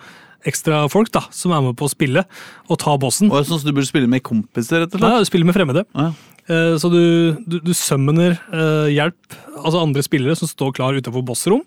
ekstra 0.48 0.82
folk 0.92 1.12
da, 1.14 1.24
som 1.30 1.54
er 1.54 1.62
med 1.64 1.76
på 1.78 1.86
å 1.86 1.92
spille 1.92 2.24
og 2.68 2.78
ta 2.82 2.96
bossen 2.98 3.30
Og 3.30 3.38
jeg 3.38 3.46
synes 3.52 3.64
du 3.64 3.72
burde 3.72 3.88
spille 3.88 4.10
med 4.10 4.24
kompiser, 4.26 4.82
rett 4.82 4.94
og 4.94 5.00
slett. 5.00 5.14
ja, 5.22 5.28
spille 5.28 5.46
med 5.48 5.56
fremmede. 5.56 5.86
Ja. 5.94 6.10
Eh, 6.50 6.76
Så 6.80 6.90
du, 6.92 7.02
du, 7.46 7.58
du 7.62 7.72
summoner 7.76 8.38
eh, 8.50 8.88
hjelp, 8.94 9.36
altså 9.60 9.82
andre 9.82 10.02
spillere 10.04 10.38
som 10.38 10.50
står 10.50 10.74
klar 10.78 10.96
utenfor 10.98 11.24
bossrom. 11.26 11.62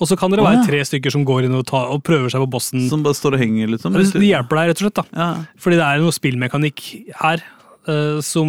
Og 0.00 0.08
så 0.08 0.16
kan 0.18 0.32
dere 0.32 0.42
være 0.42 0.62
ja. 0.62 0.66
tre 0.66 0.82
stykker 0.88 1.12
som 1.14 1.24
går 1.26 1.46
inn 1.46 1.54
og, 1.54 1.66
ta, 1.68 1.84
og 1.92 2.02
prøver 2.06 2.32
seg 2.32 2.42
på 2.42 2.52
bossen. 2.56 2.86
Som 2.90 3.04
bare 3.04 3.14
står 3.14 3.36
og 3.36 3.42
henger, 3.44 3.70
liksom. 3.70 3.94
De 3.94 4.06
de 4.16 4.30
hjelper 4.30 4.58
deg, 4.58 4.70
rett 4.70 4.80
og 4.80 4.86
slett. 4.86 4.98
da. 4.98 5.04
Ja. 5.14 5.58
Fordi 5.62 5.78
det 5.78 5.88
er 5.88 6.02
noe 6.02 6.20
spillmekanikk 6.20 6.86
her 7.22 7.44
Uh, 7.82 8.20
som 8.22 8.46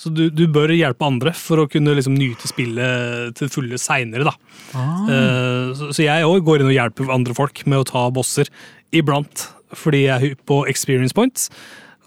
Så 0.00 0.08
du, 0.16 0.30
du 0.32 0.46
bør 0.48 0.72
hjelpe 0.72 1.04
andre 1.04 1.34
for 1.36 1.60
å 1.60 1.66
kunne 1.68 1.92
liksom 1.92 2.14
nyte 2.16 2.48
spillet 2.48 3.34
til 3.36 3.50
fulle 3.52 3.76
seinere. 3.76 4.32
Ah. 4.72 5.04
Uh, 5.04 5.66
så, 5.76 5.90
så 5.92 6.06
jeg 6.06 6.24
òg 6.24 6.40
går 6.46 6.62
inn 6.62 6.70
og 6.70 6.72
hjelper 6.72 7.12
andre 7.12 7.36
folk 7.36 7.60
med 7.68 7.82
å 7.82 7.84
ta 7.84 8.06
bosser 8.08 8.48
iblant, 8.96 9.44
fordi 9.76 10.06
jeg 10.06 10.14
er 10.14 10.24
hypp 10.24 10.40
på 10.48 10.62
experience 10.72 11.12
points. 11.12 11.50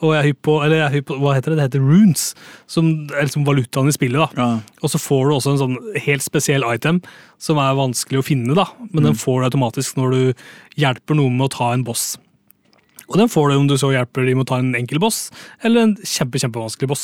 Og 0.04 0.14
jeg 0.14 0.20
er 0.20 0.28
hypp 0.30 0.42
på, 0.46 0.58
eller 0.66 0.80
jeg 0.80 0.86
er 0.86 0.96
hypp 0.98 1.08
på 1.10 1.18
hva 1.22 1.36
heter 1.38 1.54
det? 1.54 1.60
Det 1.60 1.68
heter 1.70 1.86
runes, 1.88 2.26
som 2.70 2.90
er 3.14 3.28
liksom 3.28 3.46
valutaen 3.48 3.90
i 3.90 3.96
spillet. 3.96 4.20
da. 4.20 4.44
Ja. 4.44 4.82
Og 4.84 4.92
så 4.94 5.02
får 5.02 5.24
du 5.30 5.36
også 5.38 5.54
en 5.54 5.62
sånn 5.62 5.78
helt 6.06 6.26
spesiell 6.26 6.66
item 6.68 7.02
som 7.42 7.62
er 7.62 7.80
vanskelig 7.80 8.22
å 8.22 8.28
finne, 8.28 8.58
da. 8.58 8.68
men 8.92 9.08
den 9.10 9.18
får 9.20 9.42
du 9.42 9.50
automatisk 9.50 9.98
når 10.00 10.14
du 10.14 10.46
hjelper 10.80 11.20
noen 11.20 11.40
med 11.40 11.50
å 11.50 11.56
ta 11.56 11.72
en 11.74 11.88
boss. 11.88 12.14
Og 13.14 13.20
den 13.22 13.30
får 13.30 13.50
du 13.52 13.56
om 13.60 13.68
du 13.70 13.76
så 13.78 13.92
hjelper 13.94 14.26
de 14.26 14.34
med 14.34 14.48
å 14.48 14.50
ta 14.50 14.58
en 14.58 14.72
enkel 14.76 14.98
boss, 15.00 15.28
eller 15.64 15.84
en 15.86 15.92
kjempe, 16.02 16.40
kjempevanskelig 16.42 16.88
boss. 16.90 17.04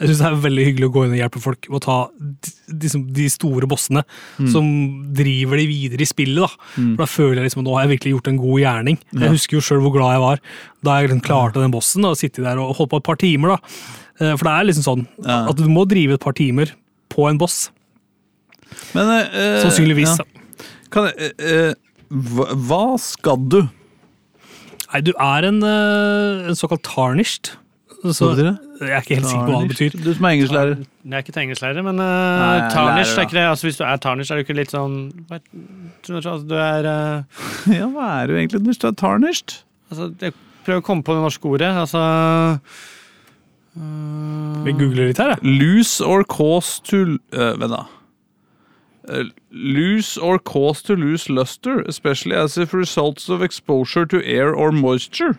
Jeg 0.00 0.08
synes 0.08 0.22
det 0.22 0.28
er 0.30 0.38
veldig 0.46 0.64
hyggelig 0.70 0.88
å 0.88 0.92
gå 0.94 1.02
inn 1.04 1.12
og 1.12 1.20
hjelpe 1.20 1.42
folk 1.44 1.68
med 1.68 1.76
å 1.76 1.82
ta 1.84 1.96
de, 2.16 2.52
de, 2.80 2.90
de 3.20 3.26
store 3.28 3.68
bossene 3.68 4.02
som 4.48 4.64
driver 5.12 5.60
de 5.60 5.66
videre 5.68 6.00
i 6.00 6.08
spillet. 6.08 6.40
da. 6.40 6.48
For 6.96 7.02
da 7.04 7.08
føler 7.12 7.42
jeg 7.42 7.50
liksom 7.50 7.60
at 7.62 7.68
nå 7.68 7.74
har 7.76 7.84
jeg 7.84 7.92
virkelig 7.98 8.14
gjort 8.16 8.30
en 8.32 8.40
god 8.40 8.60
gjerning. 8.64 8.98
Jeg 9.20 9.34
husker 9.36 9.58
jo 9.58 9.64
sjøl 9.68 9.82
hvor 9.84 9.92
glad 9.98 10.16
jeg 10.16 10.24
var 10.24 10.40
da 10.80 10.94
jeg 10.96 11.10
liksom 11.10 11.24
klarte 11.28 11.60
den 11.60 11.74
bossen 11.74 12.08
og 12.08 12.16
sittet 12.16 12.40
der 12.46 12.56
og 12.62 12.72
holdt 12.78 12.90
på 12.94 13.00
et 13.02 13.08
par 13.10 13.18
timer. 13.20 13.52
da. 13.58 13.58
Eh, 14.20 14.32
For 14.40 14.48
det 14.48 14.54
er 14.54 14.64
liksom 14.70 14.86
sånn 14.88 15.04
Ja. 15.26 15.42
at 15.52 15.56
du 15.60 15.66
må 15.68 15.84
drive 15.88 16.16
et 16.16 16.24
par 16.24 16.32
timer 16.32 16.72
på 17.12 17.28
en 17.28 17.36
boss. 17.36 17.68
Men 18.94 19.12
øh, 19.28 19.60
Sannsynligvis. 19.66 20.16
ja. 20.16 20.24
Kan, 20.90 21.10
hva, 22.10 22.46
hva 22.56 22.82
skal 22.98 23.36
du? 23.52 23.60
Nei, 24.90 25.00
du 25.06 25.12
er 25.14 25.46
en, 25.46 25.62
eh, 25.62 26.48
en 26.50 26.58
såkalt 26.58 26.82
tarnished. 26.86 27.52
Så, 28.00 28.24
Hva 28.24 28.32
betyr 28.32 28.46
det? 28.48 28.56
Jeg 28.80 28.96
er 28.96 29.02
ikke 29.04 29.16
helt 29.18 29.28
sikker 29.28 29.44
på 29.44 29.52
hva 29.52 29.60
det 29.60 29.72
betyr. 29.74 29.96
Du 30.00 30.08
som 30.16 30.24
er 30.24 30.34
engelsklærer. 30.34 30.78
Jeg 30.80 31.12
er 31.12 31.24
ikke 31.24 31.34
til 31.34 31.42
engelsklærer, 31.42 31.82
men 31.84 31.98
Nei, 32.00 32.06
uh, 32.06 32.54
jeg 32.56 32.62
er 32.64 32.70
tarnish 32.72 33.10
lærer, 33.10 33.18
er 33.18 33.26
ikke 33.26 33.36
det. 33.36 33.42
Altså, 33.50 33.66
hvis 33.66 33.76
du 33.76 33.84
er 33.84 34.00
tarnish, 34.00 34.30
er 34.30 34.38
du 34.38 34.44
ikke 34.46 34.56
litt 34.56 34.72
sånn 34.72 34.94
altså, 35.28 36.36
Du 36.48 36.54
er 36.56 36.88
uh, 36.88 37.44
Ja, 37.76 37.90
hva 37.92 38.06
er 38.22 38.30
du 38.30 38.38
egentlig 38.38 38.62
hvis 38.70 38.80
du 38.80 38.88
er 38.88 38.96
tarnished? 38.96 39.60
altså, 39.92 40.08
Jeg 40.24 40.32
prøver 40.64 40.80
å 40.80 40.86
komme 40.86 41.04
på 41.04 41.12
det 41.18 41.24
norske 41.26 41.52
ordet. 41.52 41.70
Altså 41.82 42.00
uh, 43.76 44.64
Vi 44.64 44.76
googler 44.80 45.12
litt 45.12 45.20
her, 45.20 45.36
jeg. 45.36 45.58
Lose 45.60 46.00
or 46.00 46.24
cause 46.24 46.80
to 46.88 47.18
uh, 47.36 47.52
Vent, 47.60 47.76
da. 47.76 47.84
Uh, 49.10 49.24
lose 49.50 50.16
or 50.16 50.38
cause 50.38 50.82
to 50.86 50.94
lose 50.94 51.28
luster, 51.28 51.80
especially 51.88 52.36
as 52.36 52.56
if 52.56 52.72
results 52.72 53.28
of 53.28 53.42
exposure 53.42 54.06
to 54.06 54.20
air 54.24 54.54
or 54.54 54.70
moisture. 54.70 55.34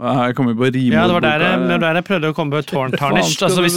Her 0.00 0.32
kommer 0.32 0.54
vi 0.54 0.58
på 0.58 0.68
rime. 0.76 0.94
Ja, 0.94 1.02
det 1.08 1.12
var 1.12 1.20
der 1.20 1.42
jeg, 1.44 1.58
det 1.60 1.68
var 1.74 1.78
der 1.82 1.98
jeg 1.98 2.04
prøvde 2.06 2.28
å 2.30 2.36
komme 2.36 2.54
på 2.54 2.62
torn 2.70 2.94
tarnished. 2.96 3.42
Altså, 3.44 3.60
hvis, 3.66 3.74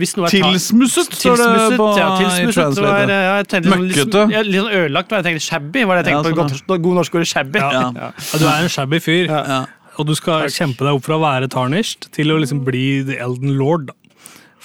hvis 0.00 0.16
noe 0.16 0.26
er 0.26 0.32
Tilsmusset, 0.34 1.12
står 1.14 1.36
det 1.38 1.76
på 1.78 1.86
ja, 2.00 2.08
i 2.16 2.46
translator. 2.50 3.12
ja, 3.12 3.36
sånn, 3.44 3.68
Møkkete. 3.84 4.24
ja, 4.34 4.42
litt 4.48 4.58
sånn 4.64 4.72
ødelagt. 4.80 5.12
var 5.12 5.20
Jeg 5.22 5.28
tenkte 5.28 5.44
shabby 5.46 5.84
var 5.86 6.00
det 6.00 6.06
jeg 6.10 6.16
Ja, 6.16 6.22
tenkte 6.26 6.48
på 6.48 6.58
sånn, 6.58 6.82
god 6.88 6.98
norsk 7.02 7.20
ordet 7.20 7.30
shabby. 7.30 7.62
Ja. 7.62 7.70
Ja. 7.70 8.10
Ja, 8.10 8.40
du 8.42 8.46
er 8.48 8.64
en 8.64 8.72
shabby 8.72 8.98
fyr, 9.04 9.30
Ja. 9.30 9.60
og 10.00 10.06
du 10.10 10.14
skal 10.18 10.48
kjempe 10.50 10.88
deg 10.88 10.96
opp 10.98 11.04
fra 11.06 11.20
å 11.20 11.22
være 11.22 11.52
tarnished 11.52 12.10
til 12.16 12.32
å 12.34 12.40
liksom 12.40 12.64
bli 12.66 13.02
the 13.06 13.20
elden 13.20 13.54
lord. 13.60 13.92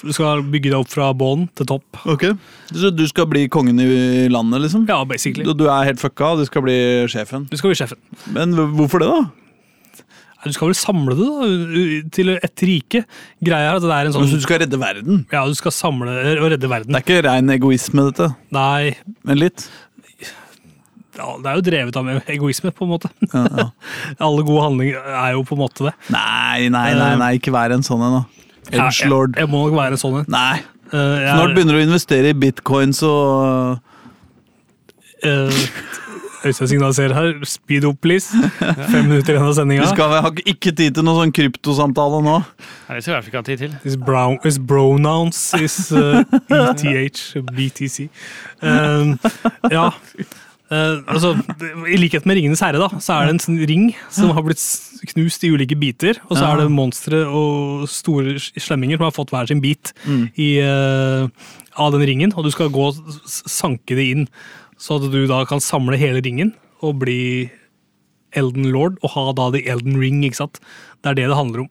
Du 0.02 0.12
skal 0.12 0.42
bygge 0.44 0.70
deg 0.72 0.76
opp 0.78 0.90
fra 0.92 1.08
bånn 1.16 1.46
til 1.56 1.68
topp. 1.70 2.02
Ok. 2.12 2.26
Så 2.74 2.90
du 2.92 3.04
skal 3.08 3.28
bli 3.30 3.46
kongen 3.52 3.80
i 3.80 4.26
landet, 4.32 4.66
liksom? 4.66 4.84
Ja, 4.90 5.00
basically. 5.08 5.46
Du, 5.46 5.54
du 5.56 5.66
er 5.72 5.88
helt 5.88 6.02
fucka, 6.02 6.34
og 6.34 6.42
du 6.42 6.48
skal 6.48 6.64
bli 6.66 6.76
sjefen. 7.10 7.46
Du 7.48 7.56
skal 7.56 7.72
bli 7.72 7.78
sjefen. 7.80 8.00
Men 8.34 8.52
hvorfor 8.76 9.00
det, 9.02 9.08
da? 9.08 9.24
Du 10.46 10.52
skal 10.54 10.70
vel 10.70 10.76
samle 10.78 11.16
det 11.18 11.24
da, 11.26 11.46
til 12.14 12.30
et 12.36 12.62
rike. 12.68 13.00
Greia 13.42 13.72
er 13.72 13.80
at 13.80 13.82
det 13.82 13.94
er 13.96 14.10
en 14.10 14.14
sånn 14.14 14.28
Så 14.30 14.38
du 14.38 14.44
skal 14.44 14.60
redde 14.62 14.78
verden. 14.78 15.24
Ja, 15.32 15.42
du 15.48 15.56
skal 15.58 15.74
samle 15.74 16.12
og 16.36 16.46
redde 16.52 16.70
verden. 16.70 16.92
Det 16.94 17.00
er 17.00 17.06
ikke 17.06 17.24
rein 17.26 17.50
egoisme, 17.56 18.04
dette. 18.12 18.28
Nei, 18.54 18.92
Men 19.26 19.40
litt. 19.40 19.66
ja, 21.16 21.32
det 21.40 21.50
er 21.50 21.58
jo 21.58 21.64
drevet 21.66 21.98
av 21.98 22.12
egoisme, 22.36 22.70
på 22.76 22.86
en 22.86 22.92
måte. 22.94 23.10
Ja, 23.32 23.42
ja. 23.48 23.66
Alle 24.28 24.44
gode 24.46 24.68
handlinger 24.68 25.10
er 25.24 25.34
jo 25.34 25.42
på 25.48 25.56
en 25.56 25.64
måte 25.64 25.88
det. 25.88 25.96
Nei, 26.14 26.68
nei, 26.70 26.88
nei, 27.00 27.12
nei, 27.24 27.32
ikke 27.40 27.54
vær 27.56 27.74
en 27.74 27.86
sånn 27.86 28.04
en, 28.06 28.20
da. 28.20 28.35
Ja, 28.72 28.88
jeg, 28.90 29.10
jeg 29.36 29.48
må 29.52 29.66
nok 29.68 29.76
være 29.78 29.98
sånn 30.00 30.20
en. 30.22 30.26
Nei. 30.32 30.62
Uh, 30.92 30.96
jeg 30.98 31.26
er- 31.26 31.36
Snart 31.36 31.54
begynner 31.56 31.76
du 31.76 31.80
å 31.82 31.86
investere 31.88 32.30
i 32.30 32.38
bitcoins 32.46 33.02
og 33.06 33.78
Eh, 35.24 35.50
Øystein 36.46 36.68
signaliserer 36.68 37.14
her. 37.16 37.30
Speed 37.48 37.84
up, 37.88 37.96
please. 38.04 38.28
Fem 38.92 39.08
minutter 39.08 39.32
igjen 39.34 39.42
av 39.42 39.48
Vi 39.48 39.54
sendinga. 39.56 39.86
skal 39.90 40.10
vi 40.12 40.18
har 40.26 40.30
ikke 40.52 40.72
tid 40.76 40.94
til 40.94 41.02
noen 41.06 41.16
sånn 41.24 41.32
kryptosamtale 41.34 42.20
nå. 42.22 42.34
Nei, 42.88 42.98
Det 42.98 43.02
skal 43.02 43.14
vi 43.14 43.16
i 43.16 43.16
hvert 43.16 43.24
fall 43.24 43.32
ikke 43.32 43.40
ha 43.40 43.46
tid 43.48 43.58
til. 43.64 43.74
His, 43.82 43.96
brown, 43.96 44.36
his 44.44 44.58
pronouns 44.58 45.40
is 45.58 45.78
uh, 45.90 46.22
ETH, 46.52 47.22
BTC. 47.56 48.08
Um, 48.62 49.16
ja. 49.72 49.88
Eh, 50.66 50.96
altså, 51.06 51.30
I 51.86 51.94
likhet 52.00 52.24
med 52.26 52.36
Ringenes 52.40 52.60
herre, 52.64 52.80
da, 52.82 52.88
så 52.98 53.14
er 53.20 53.26
det 53.28 53.34
en 53.36 53.42
sånn 53.44 53.58
ring 53.70 53.84
som 54.10 54.32
har 54.34 54.42
blitt 54.42 54.58
knust 55.12 55.44
i 55.46 55.50
ulike 55.54 55.76
biter. 55.78 56.18
Og 56.26 56.36
så 56.36 56.42
Ja. 56.42 56.52
er 56.54 56.62
det 56.64 56.72
monstre 56.74 57.20
og 57.26 57.86
store 57.88 58.34
slemminger 58.58 58.98
som 58.98 59.04
har 59.06 59.12
fått 59.14 59.30
hver 59.30 59.46
sin 59.46 59.60
bit 59.60 59.92
Mm. 60.06 60.30
i, 60.36 60.58
uh, 60.60 61.28
av 61.78 61.92
den 61.92 62.02
ringen. 62.02 62.32
Og 62.36 62.44
du 62.44 62.50
skal 62.50 62.68
gå 62.68 62.88
og 62.88 62.94
sanke 63.26 63.94
det 63.94 64.10
inn, 64.10 64.28
så 64.78 64.96
at 64.98 65.10
du 65.12 65.26
da 65.28 65.44
kan 65.44 65.58
samle 65.60 65.96
hele 65.96 66.20
ringen 66.20 66.52
og 66.82 66.98
bli 66.98 67.50
Elden 68.34 68.70
Lord 68.72 68.98
og 69.02 69.10
ha 69.10 69.32
da 69.32 69.50
The 69.52 69.62
Elden 69.70 69.96
Ring. 70.00 70.22
ikke 70.24 70.34
sant? 70.42 70.58
Det 71.02 71.10
er 71.10 71.14
det 71.14 71.28
det 71.28 71.36
handler 71.36 71.60
om. 71.60 71.70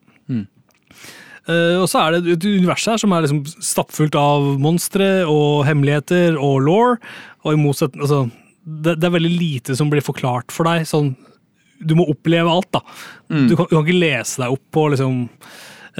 Uh, 1.48 1.78
og 1.78 1.86
så 1.86 2.00
er 2.02 2.16
det 2.20 2.32
et 2.32 2.44
univers 2.44 2.84
her 2.86 2.96
som 2.98 3.12
er 3.12 3.22
liksom 3.22 3.44
stappfullt 3.62 4.16
av 4.18 4.58
monstre 4.58 5.22
og 5.30 5.64
hemmeligheter 5.68 6.34
og 6.42 6.56
law. 6.66 6.96
Og 7.44 7.52
i 7.54 7.60
motsetning 7.60 8.02
altså, 8.02 8.32
det, 8.66 8.96
det 8.98 9.06
er 9.06 9.14
veldig 9.14 9.32
lite 9.32 9.76
som 9.78 9.90
blir 9.92 10.04
forklart 10.04 10.52
for 10.54 10.68
deg. 10.68 10.86
sånn 10.88 11.14
Du 11.78 11.94
må 11.98 12.08
oppleve 12.10 12.50
alt, 12.50 12.70
da. 12.74 12.82
Du, 13.28 13.54
kan, 13.54 13.68
du 13.68 13.76
kan 13.76 13.84
ikke 13.84 14.00
lese 14.00 14.42
deg 14.42 14.56
opp 14.56 14.64
på 14.74 14.88
liksom 14.94 15.20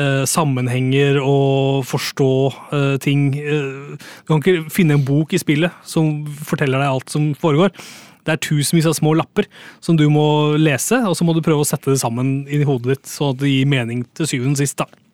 eh, 0.00 0.24
sammenhenger 0.28 1.20
og 1.22 1.86
forstå 1.88 2.32
eh, 2.72 2.96
ting. 3.02 3.28
Eh, 3.38 3.94
du 4.00 4.32
kan 4.32 4.42
ikke 4.42 4.66
finne 4.72 4.98
en 4.98 5.06
bok 5.06 5.36
i 5.36 5.42
spillet 5.42 5.86
som 5.86 6.24
forteller 6.26 6.82
deg 6.82 6.90
alt 6.90 7.12
som 7.12 7.30
foregår. 7.38 7.74
Det 8.26 8.34
er 8.34 8.42
tusenvis 8.42 8.88
av 8.90 8.96
små 8.98 9.14
lapper 9.14 9.46
som 9.84 9.98
du 9.98 10.08
må 10.10 10.56
lese, 10.58 10.98
og 11.06 11.14
så 11.14 11.26
må 11.26 11.36
du 11.36 11.44
prøve 11.46 11.62
å 11.62 11.68
sette 11.68 11.92
det 11.92 12.02
sammen 12.02 12.40
inn 12.50 12.64
i 12.64 12.66
hodet 12.66 12.96
ditt, 12.96 13.10
sånn 13.10 13.36
at 13.36 13.44
det 13.44 13.52
gir 13.52 13.68
mening 13.70 14.02
til 14.18 14.26
syvende 14.26 14.58
og 14.58 14.64
sist. 14.64 14.80
da. 14.82 15.05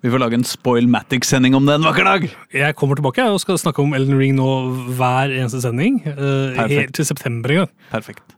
Vi 0.00 0.10
får 0.10 0.20
lage 0.22 0.36
en 0.38 0.46
Spoilmatic-sending 0.46 1.56
om 1.58 1.66
det 1.66 1.74
en 1.74 1.86
vakker 1.88 2.06
dag. 2.06 2.26
Jeg 2.54 2.74
kommer 2.78 2.98
tilbake 2.98 3.24
og 3.26 3.40
skal 3.42 3.58
snakke 3.58 3.82
om 3.82 3.96
Elden 3.98 4.14
Ring 4.20 4.36
nå 4.38 4.46
hver 4.94 5.32
eneste 5.34 5.58
sending. 5.64 5.98
Uh, 6.06 6.54
helt 6.70 6.94
til 6.94 7.08
september 7.08 7.50
en 7.50 7.64
gang. 7.64 7.72
Perfekt. 7.90 8.36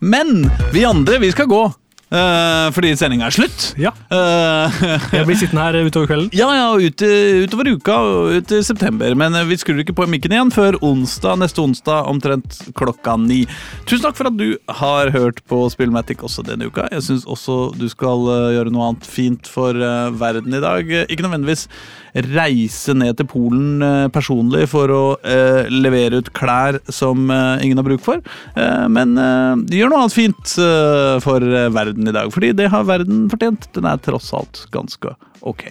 Men 0.00 0.48
vi 0.72 0.86
andre, 0.88 1.20
vi 1.20 1.30
skal 1.36 1.48
gå. 1.52 1.66
Eh, 2.14 2.68
fordi 2.74 2.92
sendinga 2.98 3.26
er 3.30 3.34
slutt. 3.34 3.70
Ja, 3.80 3.90
Uh, 4.14 4.70
Jeg 5.16 5.26
blir 5.26 5.38
sittende 5.40 5.64
her 5.64 5.76
utover 5.88 6.06
kvelden. 6.06 6.28
ja, 6.36 6.46
ja, 6.54 6.66
ut, 6.78 7.02
utover 7.48 7.70
uka 7.74 7.96
og 8.04 8.36
ut 8.38 8.52
i 8.54 8.60
september. 8.62 9.14
Men 9.18 9.34
eh, 9.34 9.46
vi 9.48 9.56
skrur 9.58 9.80
ikke 9.82 9.96
på 9.96 10.06
mikken 10.10 10.34
igjen 10.36 10.52
før 10.54 10.76
onsdag, 10.84 11.40
neste 11.42 11.62
onsdag 11.64 12.06
omtrent 12.10 12.60
klokka 12.78 13.16
ni. 13.18 13.40
Tusen 13.88 14.04
takk 14.06 14.18
for 14.18 14.30
at 14.30 14.38
du 14.38 14.54
har 14.80 15.10
hørt 15.14 15.42
på 15.50 15.64
Spillmatic 15.72 16.22
også 16.24 16.44
denne 16.46 16.68
uka. 16.70 16.86
Jeg 16.94 17.02
syns 17.08 17.26
også 17.26 17.58
du 17.80 17.88
skal 17.90 18.22
eh, 18.30 18.48
gjøre 18.58 18.72
noe 18.74 18.92
annet 18.92 19.08
fint 19.10 19.50
for 19.50 19.74
eh, 19.74 20.14
verden 20.20 20.54
i 20.54 20.62
dag. 20.62 20.94
Eh, 21.00 21.08
Ikke 21.10 21.26
nødvendigvis 21.26 21.66
reise 22.14 22.94
ned 22.94 23.16
til 23.18 23.26
Polen 23.26 23.82
eh, 23.82 24.06
personlig 24.14 24.68
for 24.70 24.90
å 24.94 25.02
eh, 25.26 25.66
levere 25.72 26.20
ut 26.22 26.28
klær 26.36 26.78
som 26.94 27.26
eh, 27.34 27.64
ingen 27.66 27.80
har 27.80 27.86
bruk 27.88 28.04
for, 28.04 28.20
eh, 28.54 28.84
men 28.94 29.16
eh, 29.18 29.64
gjør 29.80 29.90
noe 29.90 30.04
annet 30.04 30.14
fint 30.14 30.54
eh, 30.62 31.16
for 31.24 31.42
eh, 31.42 31.66
verden 32.04 32.08
i 32.08 32.12
dag. 32.12 32.32
Fordi 32.32 32.52
det 32.52 32.70
har 32.70 32.84
verden 32.84 33.30
fortjent. 33.30 33.68
Den 33.74 33.84
er 33.86 33.96
tross 33.98 34.32
alt 34.34 34.66
ganske 34.72 35.14
ok. 35.42 35.64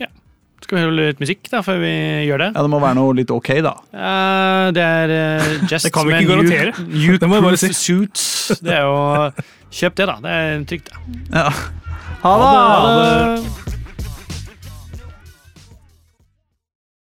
Ja. 0.00 0.08
Skal 0.62 0.78
vi 0.78 0.84
høre 0.84 0.96
litt 0.96 1.20
musikk 1.20 1.48
da, 1.50 1.62
før 1.62 1.80
vi 1.82 1.92
gjør 2.26 2.38
det? 2.38 2.50
Ja, 2.54 2.62
det 2.62 2.70
må 2.70 2.80
være 2.82 2.98
noe 2.98 3.14
litt 3.14 3.30
ok, 3.30 3.50
da. 3.62 3.74
Uh, 3.92 4.70
det 4.74 4.82
er 4.82 5.14
uh, 5.14 5.50
Just 5.70 5.86
Det 5.86 5.92
kan 5.92 6.06
vi 6.06 6.16
ikke 6.16 6.30
garantere. 6.32 6.72
New 6.92 7.18
Det 7.18 7.28
må 7.28 7.38
jeg 7.38 7.48
bare 7.48 7.58
Cruise 7.58 7.78
Suits. 7.78 8.60
Det 8.62 8.78
er 8.78 8.86
jo 8.86 9.30
Kjøp 9.72 9.96
det, 9.96 10.06
da. 10.10 10.18
Det 10.20 10.38
er 10.38 10.64
trygt. 10.68 10.92
det. 10.92 11.32
Ja. 11.32 11.48
Ha 12.22 12.38
det. 12.38 12.48
Ha 12.52 12.96
det. 12.98 13.61